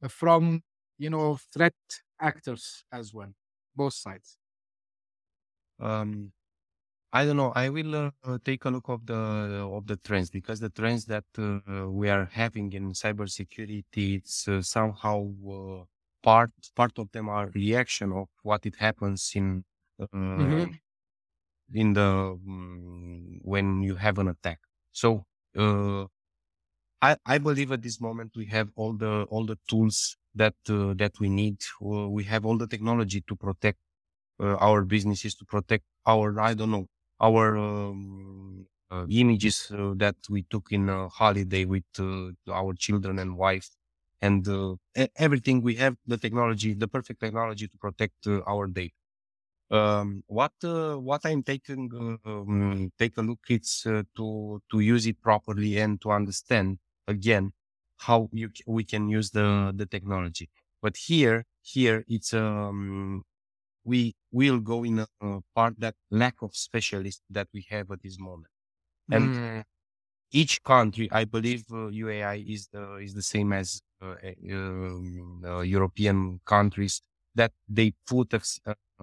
from 0.10 0.62
you 0.98 1.10
know 1.10 1.38
threat 1.54 1.76
actors 2.20 2.84
as 2.92 3.14
well, 3.14 3.34
both 3.76 3.94
sides. 3.94 4.38
Um, 5.80 6.32
I 7.14 7.26
don't 7.26 7.38
know. 7.38 7.52
I 7.56 7.70
will 7.70 7.96
uh, 7.96 8.40
take 8.46 8.66
a 8.66 8.70
look 8.70 8.90
of 8.90 9.06
the 9.06 9.16
of 9.16 9.88
the 9.88 9.98
trends 9.98 10.30
because 10.32 10.60
the 10.62 10.70
trends 10.70 11.06
that 11.08 11.26
uh, 11.40 11.90
we 11.90 12.10
are 12.10 12.26
having 12.26 12.74
in 12.74 12.94
cybersecurity 12.94 14.18
it's 14.20 14.48
uh, 14.48 14.62
somehow 14.64 15.18
uh, 15.50 15.86
part 16.24 16.52
part 16.76 16.98
of 17.00 17.12
them 17.12 17.30
are 17.30 17.50
reaction 17.50 18.12
of 18.14 18.28
what 18.44 18.66
it 18.66 18.76
happens 18.78 19.32
in 19.36 19.64
uh, 20.02 20.08
Mhm. 20.36 20.82
in 21.74 21.94
the 21.94 22.38
mm, 22.48 23.40
when 23.44 23.82
you 23.84 23.96
have 23.96 24.18
an 24.20 24.28
attack. 24.28 24.60
So 24.92 25.24
uh, 25.58 26.06
I 27.02 27.18
I 27.26 27.38
believe 27.38 27.72
at 27.72 27.82
this 27.84 28.00
moment 28.02 28.34
we 28.36 28.46
have 28.48 28.70
all 28.76 28.94
the 28.94 29.24
all 29.30 29.46
the 29.46 29.58
tools 29.70 30.18
that 30.36 30.56
uh, 30.70 30.94
that 30.96 31.20
we 31.20 31.30
need. 31.30 31.58
Uh, 31.82 32.10
we 32.10 32.24
have 32.26 32.46
all 32.46 32.58
the 32.58 32.68
technology 32.68 33.22
to 33.30 33.36
protect 33.36 33.80
uh, 34.40 34.58
our 34.58 34.84
businesses, 34.86 35.36
to 35.38 35.46
protect 35.46 35.86
our 36.08 36.40
I 36.42 36.54
don't 36.56 36.72
know 36.72 36.88
our 37.22 37.58
um, 37.58 38.68
uh, 38.92 39.06
images 39.10 39.72
uh, 39.72 39.94
that 39.98 40.18
we 40.30 40.44
took 40.44 40.72
in 40.72 40.90
a 40.90 41.10
holiday 41.10 41.66
with 41.66 41.86
uh, 42.00 42.32
our 42.52 42.74
children 42.76 43.20
and 43.20 43.38
wife 43.38 43.70
and 44.22 44.48
uh, 44.48 44.76
everything 45.18 45.62
we 45.62 45.76
have 45.76 45.96
the 46.06 46.18
technology 46.18 46.74
the 46.74 46.88
perfect 46.88 47.20
technology 47.22 47.68
to 47.68 47.78
protect 47.78 48.28
uh, 48.28 48.42
our 48.48 48.68
data. 48.68 48.94
Um, 49.72 50.24
what 50.28 50.52
uh, 50.66 50.96
what 50.98 51.22
i'm 51.26 51.44
taking 51.44 51.90
uh, 51.96 52.30
um, 52.30 52.92
take 53.00 53.16
a 53.18 53.22
look 53.22 53.40
it's 53.50 53.86
uh, 53.86 54.04
to 54.18 54.62
to 54.70 54.80
use 54.82 55.08
it 55.08 55.22
properly 55.22 55.78
and 55.80 56.02
to 56.02 56.12
understand 56.12 56.80
again 57.08 57.54
how 58.00 58.30
you 58.34 58.50
we 58.68 58.84
can 58.84 59.08
use 59.10 59.32
the 59.32 59.74
the 59.76 59.86
technology. 59.86 60.50
But 60.82 60.98
here 60.98 61.46
here 61.62 62.04
it's 62.08 62.34
um 62.34 63.24
we 63.84 64.16
will 64.32 64.60
go 64.60 64.84
in 64.84 65.00
a, 65.00 65.08
a 65.22 65.42
part 65.56 65.80
that 65.80 65.96
lack 66.12 66.42
of 66.42 66.56
specialists 66.56 67.24
that 67.30 67.48
we 67.54 67.66
have 67.70 67.92
at 67.92 68.02
this 68.04 68.20
moment. 68.20 68.52
And 69.12 69.34
Mm. 69.34 69.64
each 70.32 70.64
country, 70.64 71.10
I 71.12 71.26
believe 71.26 71.66
uh, 71.72 71.88
UAE 71.90 72.42
is 72.42 72.68
the 72.72 72.96
is 72.98 73.14
the 73.14 73.22
same 73.24 73.54
as 73.54 73.68
uh, 73.70 73.70
uh, 73.72 73.82
uh, 73.82 73.91
European 75.64 76.40
countries 76.46 77.02
that 77.36 77.54
they 77.68 77.94
put 78.08 78.34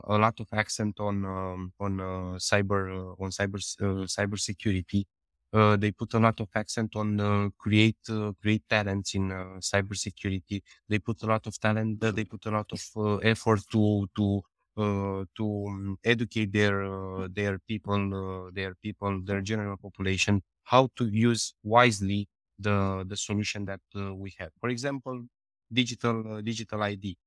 a 0.04 0.16
lot 0.18 0.38
of 0.40 0.46
accent 0.52 1.00
on 1.00 1.24
um, 1.24 1.72
on 1.80 2.00
uh, 2.00 2.38
cyber 2.38 2.82
uh, 2.90 3.22
on 3.24 3.30
cyber 3.30 3.58
uh, 3.80 4.06
cyber 4.06 4.38
security. 4.38 5.06
Uh, 5.52 5.76
they 5.76 5.90
put 5.92 6.12
a 6.12 6.18
lot 6.18 6.38
of 6.40 6.48
accent 6.54 6.94
on 6.94 7.18
uh, 7.20 7.48
create 7.58 7.96
uh, 8.10 8.32
create 8.40 8.62
talents 8.68 9.14
in 9.14 9.32
uh, 9.32 9.58
cyber 9.60 9.96
security. 9.96 10.62
They 10.88 10.98
put 10.98 11.22
a 11.22 11.26
lot 11.26 11.46
of 11.46 11.58
talent. 11.58 12.04
Uh, 12.04 12.10
they 12.10 12.24
put 12.24 12.44
a 12.46 12.50
lot 12.50 12.70
of 12.72 12.82
uh, 12.96 13.16
effort 13.18 13.60
to 13.72 14.06
to 14.16 14.42
uh, 14.76 15.24
to 15.36 15.44
um, 15.68 15.98
educate 16.04 16.52
their 16.52 16.84
uh, 16.84 17.28
their 17.32 17.58
people, 17.58 18.02
uh, 18.46 18.50
their 18.52 18.74
people, 18.74 19.22
their 19.24 19.40
general 19.40 19.76
population 19.76 20.42
how 20.64 20.88
to 20.96 21.06
use 21.08 21.54
wisely 21.62 22.28
the 22.58 23.04
the 23.08 23.16
solution 23.16 23.64
that 23.66 23.80
uh, 23.96 24.14
we 24.14 24.34
have. 24.38 24.52
For 24.60 24.68
example, 24.70 25.26
digital 25.72 26.16
uh, 26.34 26.40
digital 26.42 26.82
ID. 26.82 27.18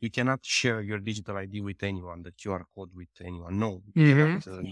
You 0.00 0.10
cannot 0.10 0.44
share 0.44 0.80
your 0.82 0.98
digital 1.00 1.36
ID 1.36 1.60
with 1.62 1.82
anyone, 1.82 2.22
the 2.22 2.32
QR 2.32 2.64
code 2.74 2.92
with 2.94 3.10
anyone. 3.20 3.58
No, 3.58 3.82
Mhm. 3.94 4.42
Uh, 4.46 4.62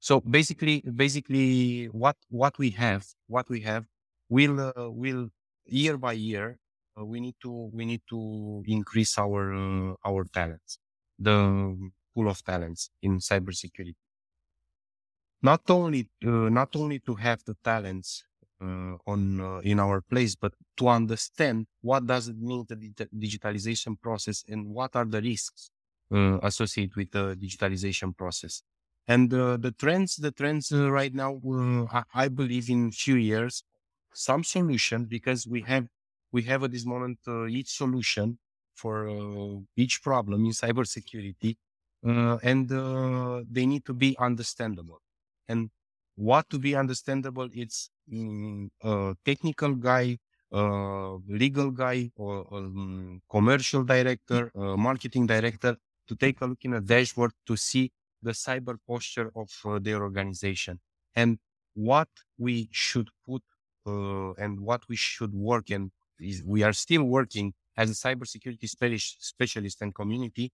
so 0.00 0.20
basically, 0.20 0.80
basically, 0.82 1.86
what 1.86 2.16
what 2.28 2.58
we 2.58 2.70
have, 2.70 3.06
what 3.26 3.48
we 3.48 3.60
have, 3.62 3.86
will 4.28 4.60
uh, 4.60 4.90
will 4.90 5.30
year 5.66 5.96
by 5.98 6.12
year, 6.14 6.58
uh, 6.98 7.04
we 7.04 7.20
need 7.20 7.36
to 7.42 7.50
we 7.72 7.84
need 7.86 8.02
to 8.10 8.62
increase 8.66 9.16
our 9.18 9.54
uh, 9.54 9.94
our 10.04 10.24
talents, 10.24 10.78
the 11.18 11.36
pool 12.14 12.28
of 12.28 12.42
talents 12.44 12.90
in 13.02 13.18
cybersecurity 13.18 13.94
not 15.42 15.68
only 15.70 16.08
uh, 16.24 16.48
not 16.60 16.74
only 16.76 16.98
to 17.00 17.14
have 17.14 17.42
the 17.44 17.54
talents 17.62 18.24
uh, 18.62 18.96
on 19.06 19.40
uh, 19.40 19.58
in 19.60 19.78
our 19.80 20.00
place, 20.00 20.34
but 20.36 20.54
to 20.78 20.88
understand 20.88 21.66
what 21.80 22.06
does 22.06 22.28
it 22.28 22.36
mean 22.38 22.64
the 22.68 22.76
digi- 22.76 23.08
digitalization 23.24 24.00
process 24.00 24.44
and 24.48 24.68
what 24.68 24.94
are 24.96 25.04
the 25.04 25.20
risks 25.22 25.70
uh, 26.12 26.38
associated 26.42 26.96
with 26.96 27.10
the 27.10 27.36
digitalization 27.36 28.16
process. 28.16 28.62
And 29.08 29.32
uh, 29.34 29.56
the 29.56 29.72
trends, 29.72 30.16
the 30.16 30.30
trends 30.32 30.70
uh, 30.72 30.90
right 30.90 31.12
now, 31.12 31.40
uh, 31.44 31.86
I, 31.90 32.04
I 32.14 32.28
believe 32.28 32.70
in 32.70 32.92
few 32.92 33.16
years, 33.16 33.64
some 34.14 34.44
solution 34.44 35.06
because 35.06 35.46
we 35.46 35.62
have 35.62 35.88
we 36.30 36.42
have 36.44 36.62
at 36.64 36.70
this 36.72 36.86
moment 36.86 37.18
each 37.50 37.70
solution 37.76 38.38
for 38.74 39.08
each 39.76 40.02
problem 40.02 40.44
in 40.46 40.52
cybersecurity, 40.52 41.56
and 42.02 42.68
they 43.50 43.66
need 43.66 43.84
to 43.86 43.94
be 43.94 44.16
understandable 44.18 45.00
and 45.48 45.70
what 46.16 46.48
to 46.50 46.58
be 46.58 46.74
understandable 46.74 47.48
it's 47.52 47.90
mm, 48.12 48.68
a 48.82 49.14
technical 49.24 49.74
guy 49.74 50.18
a 50.52 51.16
legal 51.28 51.70
guy 51.70 52.10
or 52.16 52.46
um, 52.52 53.20
commercial 53.30 53.82
director 53.84 54.50
a 54.54 54.76
marketing 54.76 55.26
director 55.26 55.76
to 56.06 56.16
take 56.16 56.40
a 56.40 56.46
look 56.46 56.58
in 56.62 56.74
a 56.74 56.80
dashboard 56.80 57.32
to 57.46 57.56
see 57.56 57.90
the 58.22 58.32
cyber 58.32 58.76
posture 58.86 59.30
of 59.34 59.50
uh, 59.64 59.78
their 59.78 60.02
organization 60.02 60.78
and 61.16 61.38
what 61.74 62.08
we 62.38 62.68
should 62.70 63.08
put 63.26 63.42
uh, 63.86 64.32
and 64.34 64.60
what 64.60 64.82
we 64.88 64.96
should 64.96 65.32
work 65.34 65.70
and 65.70 65.90
is, 66.20 66.42
we 66.44 66.62
are 66.62 66.72
still 66.72 67.04
working 67.04 67.52
as 67.76 67.90
a 67.90 67.94
cybersecurity 67.94 68.68
specialist, 68.68 69.24
specialist 69.24 69.82
and 69.82 69.94
community 69.94 70.52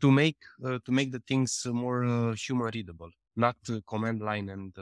to 0.00 0.10
make 0.10 0.38
uh, 0.64 0.78
to 0.84 0.92
make 0.92 1.12
the 1.12 1.22
things 1.28 1.66
more 1.66 2.04
uh, 2.04 2.34
human 2.34 2.70
readable, 2.74 3.10
not 3.36 3.56
command 3.88 4.20
line 4.20 4.48
and 4.48 4.74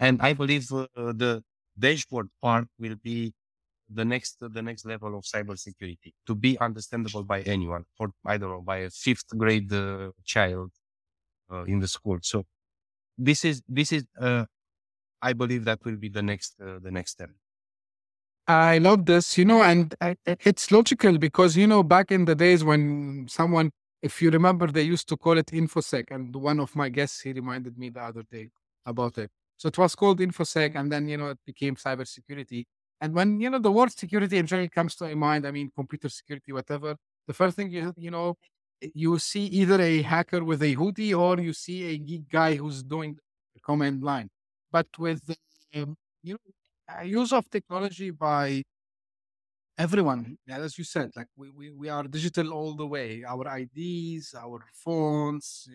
and 0.00 0.22
I 0.22 0.32
believe 0.32 0.70
uh, 0.72 0.86
the 0.94 1.42
dashboard 1.78 2.28
part 2.42 2.68
will 2.78 2.96
be 2.96 3.34
the 3.90 4.04
next 4.04 4.36
the 4.40 4.62
next 4.62 4.84
level 4.86 5.16
of 5.18 5.24
cybersecurity 5.24 6.12
to 6.26 6.34
be 6.34 6.58
understandable 6.58 7.24
by 7.24 7.42
anyone 7.42 7.84
for 7.96 8.10
I 8.26 8.38
don't 8.38 8.50
know 8.50 8.62
by 8.62 8.78
a 8.78 8.90
fifth 8.90 9.28
grade 9.36 9.72
uh, 9.72 10.12
child 10.24 10.72
uh, 11.52 11.64
in 11.64 11.80
the 11.80 11.88
school. 11.88 12.18
So 12.22 12.46
this 13.18 13.44
is 13.44 13.62
this 13.68 13.92
is 13.92 14.04
I 15.22 15.32
believe 15.32 15.64
that 15.64 15.84
will 15.84 15.96
be 15.96 16.08
the 16.08 16.22
next 16.22 16.56
the 16.58 16.90
next 16.90 17.12
step. 17.12 17.30
I 18.46 18.78
love 18.78 19.04
this, 19.04 19.36
you 19.36 19.44
know, 19.44 19.62
and 19.62 19.94
it's 20.26 20.70
logical 20.70 21.18
because, 21.18 21.56
you 21.56 21.66
know, 21.66 21.82
back 21.82 22.10
in 22.10 22.24
the 22.24 22.34
days 22.34 22.64
when 22.64 23.26
someone, 23.28 23.72
if 24.02 24.22
you 24.22 24.30
remember, 24.30 24.68
they 24.68 24.82
used 24.82 25.08
to 25.08 25.16
call 25.16 25.38
it 25.38 25.46
InfoSec. 25.46 26.10
And 26.10 26.34
one 26.34 26.60
of 26.60 26.74
my 26.76 26.88
guests, 26.88 27.20
he 27.20 27.32
reminded 27.32 27.78
me 27.78 27.90
the 27.90 28.00
other 28.00 28.22
day 28.30 28.50
about 28.86 29.18
it. 29.18 29.30
So 29.56 29.68
it 29.68 29.76
was 29.76 29.94
called 29.94 30.20
InfoSec, 30.20 30.76
and 30.76 30.90
then, 30.90 31.08
you 31.08 31.16
know, 31.16 31.30
it 31.30 31.38
became 31.44 31.74
cybersecurity. 31.74 32.64
And 33.00 33.14
when, 33.14 33.40
you 33.40 33.50
know, 33.50 33.58
the 33.58 33.72
word 33.72 33.92
security 33.92 34.38
in 34.38 34.46
general 34.46 34.68
comes 34.68 34.94
to 34.96 35.04
my 35.04 35.14
mind, 35.14 35.46
I 35.46 35.50
mean, 35.50 35.70
computer 35.74 36.08
security, 36.08 36.52
whatever, 36.52 36.96
the 37.26 37.34
first 37.34 37.56
thing 37.56 37.70
you, 37.70 37.92
you 37.96 38.10
know, 38.10 38.36
you 38.80 39.18
see 39.18 39.46
either 39.46 39.80
a 39.80 40.02
hacker 40.02 40.44
with 40.44 40.62
a 40.62 40.72
hoodie 40.72 41.12
or 41.12 41.40
you 41.40 41.52
see 41.52 41.84
a 41.84 41.98
geek 41.98 42.28
guy 42.28 42.54
who's 42.54 42.82
doing 42.82 43.16
the 43.54 43.60
command 43.60 44.02
line. 44.02 44.30
But 44.70 44.86
with, 44.98 45.26
the, 45.26 45.36
um, 45.74 45.96
you 46.22 46.34
know, 46.34 46.94
uh, 46.96 47.02
use 47.02 47.32
of 47.32 47.50
technology 47.50 48.10
by 48.10 48.62
everyone 49.78 50.36
yeah, 50.46 50.58
as 50.58 50.76
you 50.78 50.84
said 50.84 51.10
like 51.16 51.28
we, 51.36 51.50
we 51.50 51.70
we 51.70 51.88
are 51.88 52.04
digital 52.04 52.52
all 52.52 52.74
the 52.74 52.86
way. 52.86 53.24
Our 53.24 53.46
ids 53.48 54.34
our 54.34 54.60
phones 54.72 55.68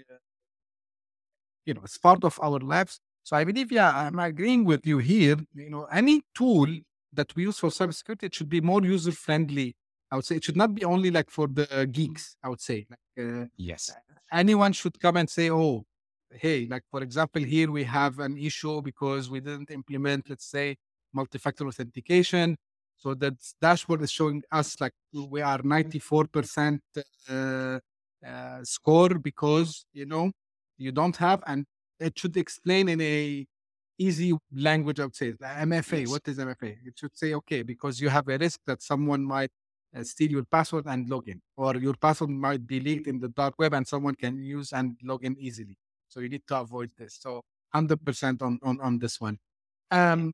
you 1.66 1.74
know 1.74 1.82
it's 1.84 1.98
part 1.98 2.24
of 2.24 2.40
our 2.42 2.60
lives. 2.60 3.00
So 3.24 3.36
i 3.38 3.44
believe 3.44 3.72
yeah 3.72 3.92
i'm 4.02 4.20
agreeing 4.20 4.66
with 4.66 4.86
you 4.86 4.98
here. 5.00 5.38
You 5.56 5.70
know 5.70 5.86
any 5.86 6.24
tool 6.36 6.68
that 7.14 7.36
we 7.36 7.44
use 7.44 7.60
for 7.60 7.70
cybersecurity 7.70 8.24
it 8.24 8.36
should 8.36 8.50
be 8.50 8.62
more 8.62 8.84
user 8.84 9.12
friendly 9.12 9.76
i 10.12 10.16
would 10.16 10.26
say. 10.26 10.36
It 10.38 10.44
should 10.44 10.58
not 10.58 10.74
be 10.76 10.84
only 10.84 11.12
like 11.12 11.30
for 11.30 11.48
the 11.48 11.66
uh, 11.76 11.86
geeks 11.86 12.36
i 12.44 12.50
would 12.50 12.62
say. 12.62 12.86
Like 12.90 13.26
uh, 13.26 13.46
Yes. 13.58 13.92
anyone 14.32 14.74
should 14.74 15.00
come 15.00 15.18
and 15.18 15.30
say, 15.30 15.50
oh, 15.52 15.86
hey, 16.32 16.68
like 16.70 16.84
for 16.92 17.02
example, 17.04 17.44
here 17.44 17.72
we 17.72 17.84
have 17.84 18.20
an 18.20 18.38
issue 18.38 18.82
because 18.82 19.30
we 19.30 19.40
didn't 19.40 19.70
implement, 19.72 20.30
let's 20.30 20.46
say, 20.46 20.78
multi-factor 21.14 21.68
authentication. 21.68 22.58
So 23.04 23.14
that 23.16 23.34
dashboard 23.62 24.02
is 24.02 24.12
showing 24.12 24.42
us 24.50 24.80
like 24.80 24.94
we 25.14 25.42
are 25.42 25.60
94% 25.60 26.80
uh, 27.30 27.80
uh, 28.26 28.64
score 28.64 29.16
because, 29.20 29.86
you 29.92 30.06
know, 30.06 30.32
you 30.78 30.94
don't 30.94 31.18
have, 31.18 31.44
and 31.46 31.66
it 32.00 32.18
should 32.18 32.38
explain 32.38 32.88
in 32.88 33.02
a 33.02 33.46
easy 33.98 34.32
language, 34.56 35.02
I 35.02 35.04
would 35.04 35.18
say, 35.18 35.34
MFA. 35.34 36.00
Yes. 36.00 36.10
What 36.12 36.22
is 36.30 36.38
MFA? 36.38 36.78
It 36.86 36.94
should 36.98 37.18
say, 37.18 37.34
okay, 37.34 37.62
because 37.62 38.00
you 38.00 38.08
have 38.08 38.30
a 38.30 38.38
risk 38.38 38.62
that 38.68 38.82
someone 38.82 39.22
might 39.22 39.52
uh, 39.94 40.04
steal 40.04 40.32
your 40.32 40.46
password 40.46 40.86
and 40.88 41.10
log 41.10 41.28
in, 41.28 41.42
or 41.58 41.76
your 41.76 41.96
password 41.96 42.30
might 42.30 42.66
be 42.66 42.80
leaked 42.80 43.08
in 43.08 43.20
the 43.20 43.28
dark 43.28 43.56
web 43.60 43.74
and 43.74 43.86
someone 43.86 44.16
can 44.16 44.42
use 44.42 44.72
and 44.72 44.96
log 45.04 45.26
in 45.26 45.36
easily. 45.38 45.76
So 46.08 46.22
you 46.22 46.30
need 46.30 46.48
to 46.48 46.58
avoid 46.62 46.90
this. 46.98 47.18
So 47.20 47.42
100% 47.76 48.42
on, 48.42 48.60
on, 48.64 48.80
on 48.80 48.98
this 48.98 49.20
one. 49.20 49.38
Um, 49.92 50.32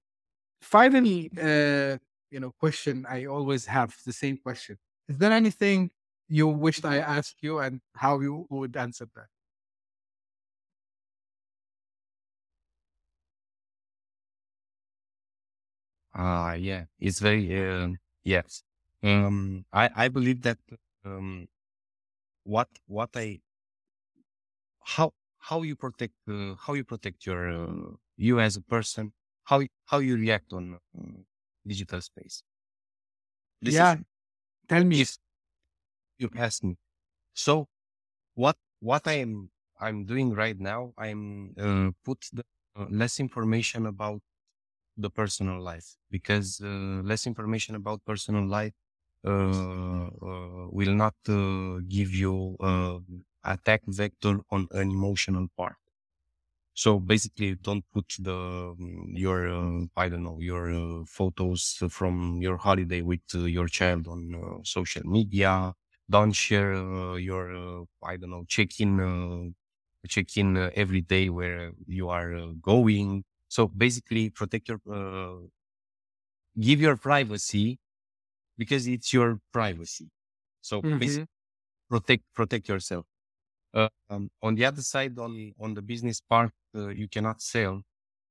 finally, 0.61 1.31
uh, 1.41 1.97
you 2.31 2.39
know, 2.39 2.51
question 2.51 3.05
I 3.09 3.25
always 3.25 3.65
have 3.67 3.95
the 4.05 4.13
same 4.13 4.37
question. 4.37 4.77
Is 5.07 5.17
there 5.17 5.31
anything 5.31 5.91
you 6.27 6.47
wished 6.47 6.85
I 6.85 6.97
asked 6.99 7.37
you 7.41 7.59
and 7.59 7.81
how 7.95 8.19
you 8.19 8.45
would 8.49 8.75
answer 8.77 9.07
that? 9.15 9.27
Ah, 16.13 16.53
yeah, 16.53 16.85
it's 16.99 17.19
very 17.19 17.45
uh, 17.57 17.89
yes. 18.23 18.63
Um, 19.03 19.65
I 19.71 19.89
I 19.95 20.07
believe 20.09 20.41
that 20.43 20.57
um, 21.05 21.47
what 22.43 22.69
what 22.87 23.11
I 23.15 23.41
how 24.95 25.13
how 25.37 25.61
you 25.61 25.75
protect 25.75 26.13
uh, 26.27 26.55
how 26.55 26.73
you 26.73 26.83
protect 26.83 27.25
your 27.25 27.41
uh, 27.49 27.91
you 28.17 28.39
as 28.39 28.55
a 28.57 28.61
person 28.61 29.13
how 29.43 29.61
how 29.85 29.99
you 29.99 30.15
react 30.17 30.51
on 30.53 30.75
uh, 30.97 31.21
digital 31.65 32.01
space. 32.01 32.43
This 33.61 33.75
yeah, 33.75 33.95
is, 33.95 33.97
tell 34.69 34.83
me. 34.85 35.01
If 35.01 35.17
you 36.17 36.29
ask 36.35 36.63
me, 36.63 36.77
so 37.33 37.67
what 38.35 38.57
what 38.81 39.07
I 39.07 39.13
am 39.25 39.51
I'm 39.79 40.05
doing 40.05 40.33
right 40.33 40.59
now, 40.59 40.93
I'm 40.97 41.55
uh, 41.59 41.91
put 42.05 42.19
the, 42.33 42.45
uh, 42.77 42.87
less 42.89 43.19
information 43.19 43.85
about 43.85 44.21
the 44.97 45.09
personal 45.09 45.61
life 45.61 45.97
because 46.11 46.61
uh, 46.61 47.01
less 47.03 47.27
information 47.27 47.75
about 47.75 48.05
personal 48.05 48.45
life 48.47 48.73
uh, 49.25 49.29
uh, 49.29 50.67
will 50.71 50.95
not 50.95 51.15
uh, 51.29 51.79
give 51.87 52.13
you 52.13 52.57
attack 53.43 53.81
vector 53.87 54.39
on 54.51 54.67
an 54.71 54.91
emotional 54.91 55.47
part. 55.57 55.77
So 56.79 56.97
basically, 56.97 57.55
don't 57.55 57.83
put 57.93 58.05
the 58.19 58.33
um, 58.33 59.11
your 59.11 59.49
uh, 59.49 59.81
I 59.97 60.07
don't 60.07 60.23
know 60.23 60.39
your 60.39 60.71
uh, 60.71 61.03
photos 61.05 61.75
from 61.89 62.39
your 62.41 62.55
holiday 62.55 63.01
with 63.01 63.19
uh, 63.35 63.39
your 63.39 63.67
child 63.67 64.07
on 64.07 64.61
social 64.63 65.03
media. 65.05 65.73
Don't 66.09 66.31
share 66.31 66.71
your 67.19 67.85
I 68.01 68.15
don't 68.15 68.29
know 68.29 68.45
check 68.47 68.79
in 68.79 69.53
check 70.07 70.37
in 70.37 70.71
every 70.73 71.01
day 71.01 71.27
where 71.27 71.73
you 71.85 72.07
are 72.07 72.53
going. 72.61 73.25
So 73.49 73.67
basically, 73.67 74.29
protect 74.29 74.69
your 74.69 74.79
give 76.57 76.79
your 76.79 76.95
privacy 76.95 77.77
because 78.57 78.87
it's 78.87 79.11
your 79.11 79.41
privacy. 79.51 80.07
So 80.61 80.81
mm-hmm. 80.81 81.23
protect 81.89 82.23
protect 82.33 82.69
yourself. 82.69 83.05
Uh, 83.73 83.89
um, 84.09 84.29
on 84.41 84.55
the 84.55 84.65
other 84.65 84.81
side, 84.81 85.17
on 85.19 85.53
on 85.59 85.73
the 85.73 85.81
business 85.81 86.21
part, 86.21 86.51
uh, 86.75 86.89
you 86.89 87.07
cannot 87.07 87.41
sell 87.41 87.81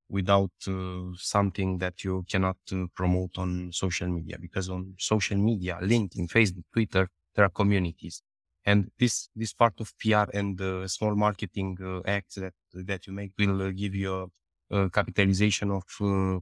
without 0.09 0.53
uh, 0.68 1.03
something 1.16 1.78
that 1.78 2.03
you 2.05 2.24
cannot 2.28 2.57
uh, 2.72 2.86
promote 2.95 3.39
on 3.39 3.70
social 3.72 4.09
media 4.09 4.36
because 4.41 4.68
on 4.70 4.95
social 4.99 5.36
media, 5.36 5.78
LinkedIn, 5.82 6.28
Facebook, 6.28 6.64
Twitter, 6.72 7.09
there 7.34 7.45
are 7.45 7.51
communities, 7.51 8.22
and 8.64 8.91
this 8.99 9.28
this 9.36 9.53
part 9.53 9.74
of 9.80 9.93
PR 9.99 10.28
and 10.34 10.61
small 10.91 11.14
marketing 11.14 11.76
uh, 11.82 12.01
acts 12.07 12.36
that 12.36 12.55
that 12.72 13.07
you 13.07 13.12
make 13.12 13.32
will 13.39 13.62
uh, 13.62 13.70
give 13.70 13.95
you 13.95 14.30
a, 14.70 14.76
a 14.86 14.91
capitalization 14.91 15.70
of 15.70 15.84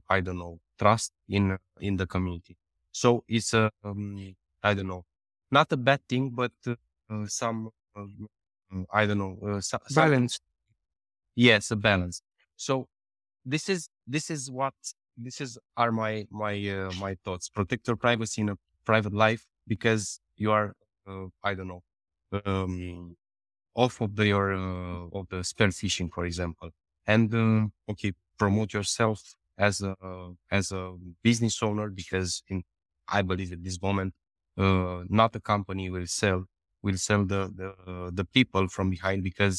I 0.09 0.21
don't 0.21 0.39
know 0.39 0.59
trust 0.79 1.11
in 1.29 1.57
in 1.79 1.97
the 1.97 2.07
community. 2.07 2.57
So 2.91 3.23
it's 3.27 3.53
a, 3.53 3.71
um, 3.83 4.35
I 4.63 4.73
don't 4.73 4.87
know, 4.87 5.05
not 5.51 5.71
a 5.71 5.77
bad 5.77 6.01
thing, 6.07 6.31
but 6.31 6.51
uh, 6.67 6.75
some, 7.27 7.69
uh, 7.95 8.05
I 8.91 9.05
don't 9.05 9.17
know, 9.17 9.37
uh, 9.45 9.61
balance. 9.95 10.39
yes, 11.35 11.71
a 11.71 11.75
balance. 11.75 12.21
So 12.55 12.87
this 13.45 13.69
is 13.69 13.89
this 14.05 14.29
is 14.29 14.51
what 14.51 14.73
this 15.17 15.41
is 15.41 15.57
are 15.75 15.91
my 15.91 16.27
my 16.31 16.53
uh, 16.69 16.91
my 16.99 17.15
thoughts. 17.23 17.49
Protect 17.49 17.87
your 17.87 17.97
privacy 17.97 18.41
in 18.41 18.49
a 18.49 18.57
private 18.85 19.13
life 19.13 19.45
because 19.67 20.19
you 20.35 20.51
are, 20.51 20.73
uh, 21.07 21.25
I 21.43 21.53
don't 21.53 21.67
know, 21.67 21.83
um, 22.45 23.15
off 23.75 24.01
of 24.01 24.15
the 24.15 24.27
your 24.27 24.53
uh, 24.53 25.07
of 25.13 25.27
the 25.29 25.43
spear 25.43 25.69
phishing, 25.69 26.09
for 26.13 26.25
example, 26.25 26.71
and 27.05 27.71
okay, 27.89 28.13
promote 28.37 28.73
yourself 28.73 29.35
as 29.57 29.81
a 29.81 29.95
as 30.51 30.71
a 30.71 30.95
business 31.23 31.61
owner 31.63 31.89
because 31.89 32.43
in 32.49 32.63
I 33.07 33.21
believe 33.21 33.53
at 33.53 33.63
this 33.63 33.81
moment, 33.81 34.13
uh, 34.57 35.03
not 35.09 35.35
a 35.35 35.39
company 35.39 35.89
will 35.89 36.07
sell 36.07 36.45
will 36.87 36.97
sell 37.09 37.23
the 37.33 37.41
the, 37.59 37.69
uh, 37.91 38.09
the 38.19 38.25
people 38.37 38.65
from 38.75 38.87
behind 38.97 39.19
because 39.31 39.57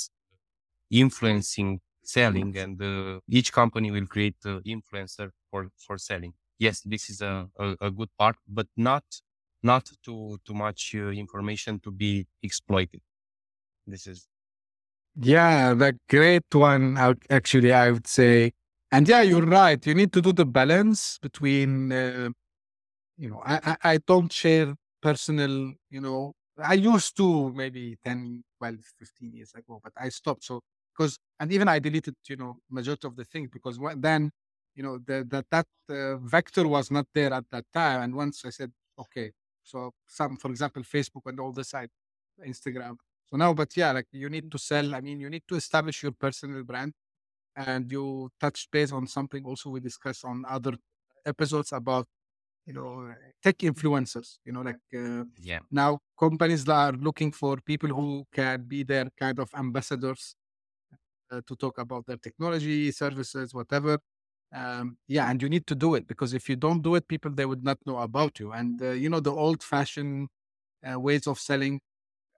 influencing 0.91 1.81
selling 2.03 2.57
and 2.57 2.81
uh, 2.83 3.21
each 3.29 3.53
company 3.53 3.91
will 3.91 4.07
create 4.07 4.37
uh, 4.47 4.61
influencer 4.77 5.31
for 5.51 5.71
for 5.87 5.97
selling. 5.99 6.33
Yes, 6.59 6.77
this 6.93 7.11
is 7.11 7.21
a, 7.23 7.49
a, 7.59 7.67
a 7.89 7.91
good 7.91 8.11
part, 8.19 8.37
but 8.49 8.69
not 8.77 9.05
not 9.63 9.85
too 10.05 10.39
too 10.47 10.55
much 10.55 10.95
uh, 10.95 11.09
information 11.25 11.81
to 11.81 11.91
be 11.91 12.27
exploited. 12.43 13.01
This 13.87 14.07
is 14.07 14.29
yeah, 15.21 15.75
the 15.75 15.99
great 16.09 16.45
one. 16.53 16.97
Actually, 17.31 17.73
I 17.73 17.91
would 17.91 18.07
say, 18.07 18.53
and 18.93 19.09
yeah, 19.09 19.23
you're 19.23 19.47
right. 19.47 19.85
You 19.87 19.95
need 19.95 20.13
to 20.13 20.23
do 20.23 20.33
the 20.33 20.47
balance 20.47 21.19
between 21.21 21.93
uh, 21.93 22.31
you 23.17 23.31
know, 23.31 23.43
I, 23.45 23.61
I, 23.83 23.93
I 23.95 23.99
don't 24.07 24.33
share 24.33 24.75
personal, 25.03 25.75
you 25.91 26.01
know, 26.01 26.35
I 26.63 26.75
used 26.75 27.17
to 27.17 27.53
maybe 27.53 27.97
10, 28.05 28.45
12, 28.59 28.77
15 28.99 29.33
years 29.33 29.53
ago, 29.55 29.81
but 29.83 29.93
I 29.97 30.09
stopped. 30.09 30.45
So, 30.45 30.61
because, 30.97 31.19
and 31.39 31.53
even 31.53 31.69
I 31.69 31.79
deleted, 31.79 32.15
you 32.29 32.37
know, 32.37 32.59
majority 32.71 33.07
of 33.07 33.17
the 33.17 33.25
things 33.25 33.49
because 33.53 33.79
then, 33.97 34.31
you 34.75 34.83
know, 34.83 34.99
the, 34.99 35.27
that, 35.29 35.47
that 35.51 35.67
uh, 35.91 36.17
vector 36.17 36.67
was 36.67 36.91
not 36.91 37.07
there 37.15 37.33
at 37.33 37.45
that 37.51 37.65
time. 37.73 38.03
And 38.03 38.15
once 38.15 38.43
I 38.45 38.51
said, 38.51 38.73
okay, 38.99 39.33
so 39.63 39.93
some, 40.07 40.37
for 40.37 40.51
example, 40.51 40.83
Facebook 40.83 41.23
and 41.27 41.39
all 41.39 41.53
the 41.53 41.65
side, 41.65 41.91
Instagram. 42.47 42.97
So 43.27 43.37
now, 43.37 43.53
but 43.53 43.77
yeah, 43.77 43.93
like 43.93 44.07
you 44.11 44.29
need 44.29 44.51
to 44.51 44.59
sell. 44.59 44.95
I 44.95 45.01
mean, 45.01 45.21
you 45.21 45.29
need 45.29 45.43
to 45.49 45.57
establish 45.57 46.03
your 46.03 46.13
personal 46.13 46.63
brand 46.65 46.95
and 47.57 47.91
you 47.91 48.31
touch 48.41 48.69
base 48.71 48.93
on 48.93 49.07
something 49.07 49.45
also 49.45 49.71
we 49.71 49.81
discussed 49.81 50.25
on 50.25 50.45
other 50.49 50.75
episodes 51.27 51.73
about 51.73 52.07
you 52.69 52.75
know 52.75 53.15
tech 53.43 53.59
influencers 53.59 54.39
you 54.45 54.53
know 54.53 54.61
like 54.61 54.85
uh, 54.95 55.25
yeah. 55.41 55.61
now 55.71 55.99
companies 56.21 56.69
are 56.69 56.93
looking 56.93 57.33
for 57.33 57.57
people 57.71 57.89
who 57.89 58.25
can 58.31 58.63
be 58.63 58.83
their 58.83 59.07
kind 59.19 59.39
of 59.39 59.49
ambassadors 59.57 60.37
uh, 61.33 61.41
to 61.47 61.57
talk 61.57 61.79
about 61.79 62.05
their 62.07 62.19
technology 62.19 62.93
services 62.93 63.55
whatever 63.55 63.99
um, 64.55 64.99
yeah 65.09 65.31
and 65.31 65.43
you 65.43 65.49
need 65.49 65.67
to 65.67 65.75
do 65.75 65.95
it 65.95 66.07
because 66.07 66.35
if 66.35 66.49
you 66.49 66.57
don't 66.57 66.83
do 66.83 66.95
it 66.95 67.09
people 67.09 67.31
they 67.31 67.47
would 67.47 67.65
not 67.65 67.79
know 67.87 67.99
about 67.99 68.39
you. 68.39 68.53
And 68.53 68.81
uh, 68.83 68.91
you 68.91 69.11
know 69.11 69.21
the 69.21 69.33
old 69.33 69.63
fashioned 69.63 70.29
uh, 70.89 70.99
ways 70.99 71.27
of 71.27 71.39
selling 71.39 71.81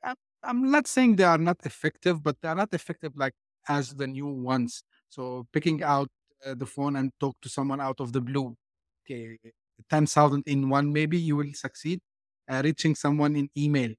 I'm, 0.05 0.17
I'm 0.43 0.71
not 0.71 0.87
saying 0.87 1.17
they 1.17 1.25
are 1.25 1.39
not 1.39 1.59
effective 1.65 2.23
but 2.23 2.37
they 2.41 2.49
are 2.49 2.55
not 2.55 2.73
effective 2.73 3.13
like 3.17 3.35
as 3.69 3.95
the 3.95 4.07
new 4.07 4.27
ones. 4.27 4.83
So 5.09 5.47
picking 5.53 5.83
out 5.83 6.09
uh, 6.47 6.55
the 6.55 6.67
phone 6.67 6.97
and 6.97 7.13
talk 7.21 7.37
to 7.43 7.49
someone 7.49 7.81
out 7.81 8.01
of 8.01 8.13
the 8.13 8.21
blue 8.21 8.57
okay 9.05 9.39
10,000 9.89 10.43
in 10.47 10.69
one, 10.69 10.93
maybe 10.93 11.19
you 11.19 11.37
will 11.37 11.53
succeed. 11.55 12.01
Uh, 12.49 12.63
reaching 12.65 12.95
someone 12.95 13.37
in 13.37 13.49
email, 13.57 13.93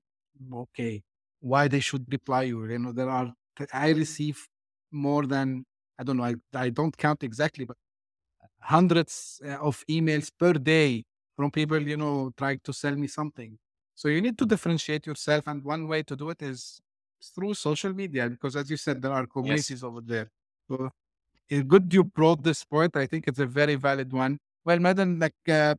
okay, 0.53 1.01
why 1.39 1.67
they 1.67 1.79
should 1.79 2.05
reply 2.11 2.43
you? 2.43 2.65
You 2.65 2.79
know, 2.79 2.91
there 2.91 3.09
are, 3.09 3.33
I 3.73 3.89
receive 3.91 4.45
more 4.91 5.25
than, 5.25 5.65
I 5.97 6.03
don't 6.03 6.17
know, 6.17 6.25
I, 6.25 6.35
I 6.53 6.69
don't 6.69 6.95
count 6.97 7.23
exactly, 7.23 7.63
but 7.65 7.77
hundreds 8.59 9.41
uh, 9.45 9.53
of 9.55 9.83
emails 9.89 10.31
per 10.37 10.53
day 10.53 11.03
from 11.35 11.51
people, 11.51 11.81
you 11.81 11.97
know, 11.97 12.31
trying 12.37 12.59
to 12.63 12.73
sell 12.73 12.95
me 12.95 13.07
something. 13.07 13.57
So 13.95 14.07
you 14.07 14.21
need 14.21 14.37
to 14.37 14.45
differentiate 14.45 15.05
yourself. 15.07 15.47
And 15.47 15.63
one 15.63 15.87
way 15.87 16.03
to 16.03 16.15
do 16.15 16.29
it 16.29 16.41
is 16.41 16.81
through 17.35 17.53
social 17.53 17.93
media, 17.93 18.29
because 18.29 18.55
as 18.55 18.69
you 18.69 18.77
said, 18.77 19.01
there 19.01 19.11
are 19.11 19.25
communities 19.25 19.69
yes. 19.69 19.83
over 19.83 20.01
there. 20.01 20.29
So 20.67 20.89
it's 21.49 21.63
good 21.63 21.93
you 21.93 22.03
brought 22.03 22.43
this 22.43 22.63
point. 22.63 22.95
I 22.95 23.05
think 23.05 23.27
it's 23.27 23.39
a 23.39 23.45
very 23.45 23.75
valid 23.75 24.11
one. 24.11 24.39
Well, 24.65 24.79
Madam, 24.79 25.19
like, 25.19 25.35
uh, 25.47 25.75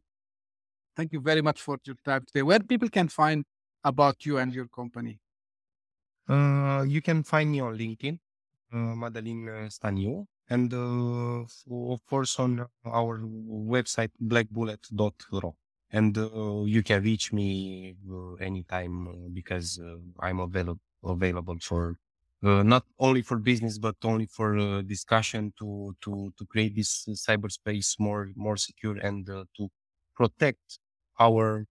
thank 0.96 1.12
you 1.12 1.20
very 1.20 1.42
much 1.42 1.60
for 1.62 1.78
your 1.84 1.96
time 2.04 2.24
today. 2.26 2.42
Where 2.42 2.60
people 2.60 2.88
can 2.88 3.08
find 3.08 3.44
about 3.84 4.26
you 4.26 4.38
and 4.38 4.52
your 4.52 4.68
company? 4.68 5.20
Uh, 6.28 6.84
you 6.86 7.02
can 7.02 7.22
find 7.22 7.50
me 7.50 7.60
on 7.60 7.76
LinkedIn, 7.76 8.18
uh, 8.72 8.94
Madalin 8.94 9.48
uh, 9.48 9.68
Staniu, 9.68 10.26
and 10.48 10.72
uh, 10.72 11.44
of 11.92 12.04
course 12.06 12.38
on 12.38 12.66
our 12.86 13.20
website 13.20 14.10
blackbullet.ro. 14.22 15.56
And 15.90 16.16
uh, 16.16 16.62
you 16.64 16.82
can 16.82 17.02
reach 17.02 17.32
me 17.32 17.96
uh, 18.10 18.34
anytime 18.34 19.08
uh, 19.08 19.12
because 19.32 19.78
uh, 19.78 19.96
I'm 20.20 20.40
available 20.40 20.80
available 21.04 21.56
for 21.60 21.96
uh, 22.42 22.62
not 22.62 22.84
only 22.98 23.22
for 23.22 23.38
business 23.38 23.78
but 23.78 23.96
only 24.04 24.26
for 24.26 24.58
uh, 24.58 24.82
discussion 24.82 25.52
to 25.58 25.94
to 26.00 26.32
to 26.38 26.46
create 26.46 26.74
this 26.76 27.06
cyberspace 27.26 27.98
more 27.98 28.30
more 28.36 28.56
secure 28.56 28.96
and 28.98 29.28
uh, 29.30 29.44
to 29.56 29.68
protect 30.14 30.78
our 31.20 31.66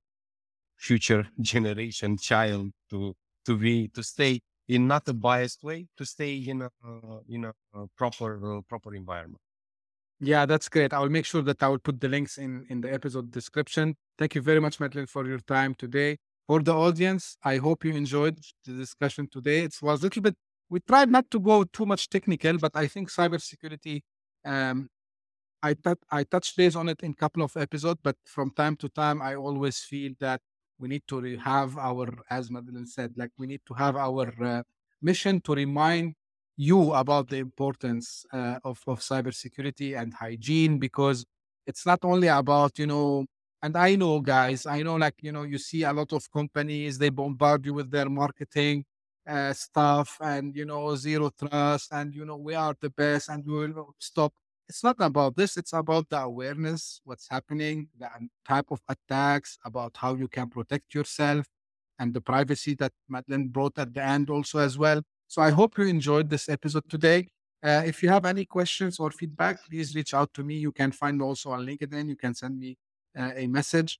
future 0.78 1.28
generation 1.42 2.18
child 2.18 2.72
to 2.90 3.14
to 3.46 3.58
be 3.58 3.88
to 3.90 4.04
stay 4.04 4.40
in 4.68 4.88
not 4.88 5.08
a 5.08 5.14
biased 5.14 5.64
way 5.64 5.88
to 5.98 6.06
stay 6.06 6.36
in 6.36 6.62
a 6.62 6.70
in 7.28 7.46
a, 7.46 7.54
a 7.74 7.88
proper 7.98 8.58
uh, 8.58 8.62
proper 8.70 8.96
environment. 8.96 9.42
Yeah 10.20 10.46
that's 10.46 10.70
great. 10.70 10.94
I 10.94 11.00
will 11.00 11.10
make 11.10 11.26
sure 11.26 11.42
that 11.42 11.62
i 11.64 11.68
will 11.68 11.80
put 11.80 12.00
the 12.00 12.08
links 12.10 12.38
in 12.38 12.66
in 12.70 12.82
the 12.82 12.92
episode 12.94 13.32
description. 13.32 13.96
Thank 14.18 14.36
you 14.36 14.42
very 14.42 14.60
much 14.62 14.80
Madalin 14.80 15.10
for 15.10 15.26
your 15.26 15.40
time 15.40 15.74
today. 15.76 16.18
For 16.48 16.62
the 16.62 16.74
audience 16.74 17.38
i 17.44 17.58
hope 17.58 17.84
you 17.86 17.94
enjoyed 17.94 18.38
the 18.66 18.74
discussion 18.74 19.28
today. 19.32 19.60
It 19.64 19.76
was 19.82 20.02
a 20.02 20.04
little 20.04 20.22
bit 20.22 20.36
we 20.72 20.80
tried 20.80 21.12
not 21.12 21.30
to 21.30 21.40
go 21.40 21.66
too 21.66 21.86
much 21.86 22.10
technical, 22.10 22.58
but 22.58 22.72
I 22.74 22.88
think 22.88 23.12
cybersecurity, 23.12 24.02
um, 24.46 24.88
I, 25.62 25.74
t- 25.74 26.06
I 26.10 26.24
touched 26.24 26.56
base 26.56 26.78
on 26.78 26.88
it 26.88 27.04
in 27.04 27.12
a 27.12 27.14
couple 27.14 27.44
of 27.44 27.56
episodes, 27.58 28.00
but 28.02 28.16
from 28.26 28.52
time 28.52 28.78
to 28.78 28.88
time, 28.88 29.22
I 29.22 29.36
always 29.36 29.80
feel 29.80 30.14
that 30.22 30.40
we 30.80 30.88
need 30.88 31.04
to 31.10 31.38
have 31.40 31.78
our, 31.78 32.08
as 32.30 32.50
Madalin 32.50 32.88
said, 32.88 33.14
like 33.18 33.32
we 33.38 33.48
need 33.48 33.60
to 33.68 33.74
have 33.74 33.98
our 33.98 34.32
uh, 34.42 34.64
mission 35.02 35.42
to 35.42 35.54
remind 35.54 36.16
you 36.56 36.94
about 36.94 37.28
the 37.28 37.38
importance 37.38 38.26
uh, 38.32 38.60
of, 38.64 38.80
of 38.88 39.02
cybersecurity 39.02 40.00
and 40.02 40.14
hygiene 40.14 40.80
because 40.80 41.26
it's 41.68 41.86
not 41.86 42.00
only 42.04 42.30
about, 42.30 42.80
you 42.80 42.88
know, 42.88 43.26
and 43.62 43.76
I 43.76 43.96
know, 43.98 44.22
guys, 44.22 44.66
I 44.66 44.84
know, 44.84 44.96
like, 44.96 45.16
you 45.22 45.34
know, 45.34 45.44
you 45.44 45.58
see 45.58 45.84
a 45.84 45.92
lot 45.92 46.14
of 46.14 46.32
companies, 46.32 46.98
they 46.98 47.10
bombard 47.10 47.66
you 47.66 47.74
with 47.74 47.92
their 47.92 48.10
marketing 48.10 48.86
uh, 49.28 49.54
stuff 49.54 50.18
and, 50.22 50.56
you 50.56 50.66
know, 50.66 50.96
zero 50.96 51.32
trust 51.38 51.92
and, 51.92 52.14
you 52.14 52.26
know, 52.26 52.38
we 52.38 52.56
are 52.56 52.76
the 52.80 52.90
best 52.90 53.30
and 53.30 53.46
we 53.46 53.54
will 53.54 53.96
stop. 54.00 54.34
It's 54.68 54.84
not 54.84 54.96
about 55.00 55.36
this. 55.36 55.58
It's 55.58 55.74
about 55.74 56.10
the 56.10 56.20
awareness, 56.20 57.02
what's 57.04 57.28
happening, 57.30 57.90
the 58.00 58.08
type 58.48 58.68
of 58.72 58.80
attacks, 58.88 59.58
about 59.66 59.98
how 59.98 60.16
you 60.16 60.28
can 60.28 60.50
protect 60.50 60.94
yourself 60.94 61.46
and 62.00 62.14
the 62.14 62.22
privacy 62.22 62.76
that 62.76 62.94
Madalin 63.12 63.52
brought 63.52 63.78
at 63.78 63.94
the 63.94 64.04
end 64.04 64.30
also 64.30 64.60
as 64.60 64.78
well. 64.78 65.02
So 65.28 65.42
I 65.42 65.52
hope 65.52 65.78
you 65.78 65.86
enjoyed 65.86 66.30
this 66.30 66.50
episode 66.50 66.90
today. 66.90 67.28
Uh, 67.64 67.84
if 67.86 68.02
you 68.02 68.10
have 68.10 68.26
any 68.26 68.46
questions 68.46 69.00
or 69.00 69.12
feedback, 69.12 69.60
please 69.70 69.94
reach 69.96 70.14
out 70.14 70.34
to 70.34 70.44
me. 70.44 70.56
You 70.56 70.72
can 70.72 70.92
find 70.92 71.18
me 71.18 71.24
also 71.24 71.52
on 71.52 71.66
LinkedIn. 71.66 72.10
You 72.10 72.16
can 72.16 72.34
send 72.34 72.58
me 72.58 72.78
uh, 73.18 73.32
a 73.36 73.48
message. 73.48 74.00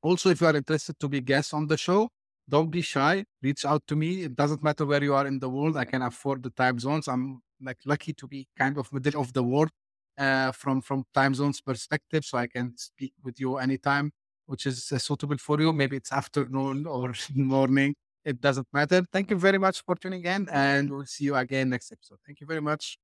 Also, 0.00 0.30
if 0.30 0.40
you 0.40 0.46
are 0.46 0.56
interested 0.56 0.98
to 1.00 1.08
be 1.08 1.20
guest 1.20 1.52
on 1.54 1.66
the 1.66 1.76
show, 1.76 2.08
don't 2.48 2.70
be 2.70 2.80
shy. 2.82 3.24
Reach 3.42 3.64
out 3.64 3.86
to 3.88 3.96
me. 3.96 4.22
It 4.24 4.34
doesn't 4.36 4.62
matter 4.62 4.86
where 4.86 5.02
you 5.02 5.14
are 5.14 5.26
in 5.26 5.38
the 5.38 5.48
world. 5.48 5.76
I 5.76 5.84
can 5.84 6.02
afford 6.02 6.42
the 6.42 6.50
time 6.50 6.78
zones. 6.78 7.08
I'm 7.08 7.40
like 7.60 7.78
lucky 7.84 8.12
to 8.14 8.26
be 8.26 8.48
kind 8.58 8.78
of 8.78 8.92
middle 8.92 9.20
of 9.20 9.32
the 9.32 9.42
world 9.42 9.70
uh, 10.16 10.52
from 10.52 10.80
from 10.80 11.04
time 11.14 11.34
zones 11.34 11.60
perspective, 11.60 12.24
so 12.24 12.38
I 12.38 12.46
can 12.46 12.76
speak 12.76 13.12
with 13.22 13.38
you 13.40 13.58
anytime, 13.58 14.12
which 14.46 14.66
is 14.66 14.90
uh, 14.92 14.98
suitable 14.98 15.38
for 15.38 15.60
you. 15.60 15.72
Maybe 15.72 15.96
it's 15.96 16.12
afternoon 16.12 16.86
or 16.96 17.14
morning. 17.34 17.94
It 18.24 18.40
doesn't 18.40 18.68
matter. 18.72 19.04
Thank 19.12 19.30
you 19.30 19.38
very 19.38 19.58
much 19.58 19.82
for 19.84 19.94
tuning 19.96 20.24
in, 20.24 20.48
and 20.50 20.90
we'll 20.90 21.06
see 21.06 21.24
you 21.24 21.36
again 21.36 21.70
next 21.70 21.92
episode. 21.92 22.18
Thank 22.26 22.40
you 22.40 22.46
very 22.46 22.60
much. 22.60 22.98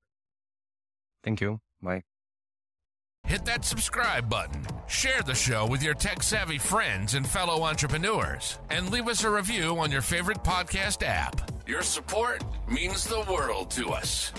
Thank 1.23 1.41
you. 1.41 1.61
Bye. 1.83 2.05
Hit 3.27 3.47
that 3.47 3.65
subscribe 3.65 4.29
button, 4.29 4.67
share 4.87 5.23
the 5.23 5.35
show 5.35 5.67
with 5.67 5.83
your 5.83 5.95
tech 5.95 6.23
savvy 6.23 6.59
friends 6.59 7.15
and 7.15 7.27
fellow 7.27 7.63
entrepreneurs, 7.63 8.59
and 8.69 8.91
leave 8.91 9.09
us 9.09 9.25
a 9.25 9.31
review 9.31 9.79
on 9.79 9.91
your 9.91 10.03
favorite 10.03 10.45
podcast 10.45 11.03
app. 11.03 11.51
Your 11.67 11.81
support 11.81 12.45
means 12.69 13.05
the 13.05 13.25
world 13.31 13.71
to 13.73 13.89
us. 13.89 14.31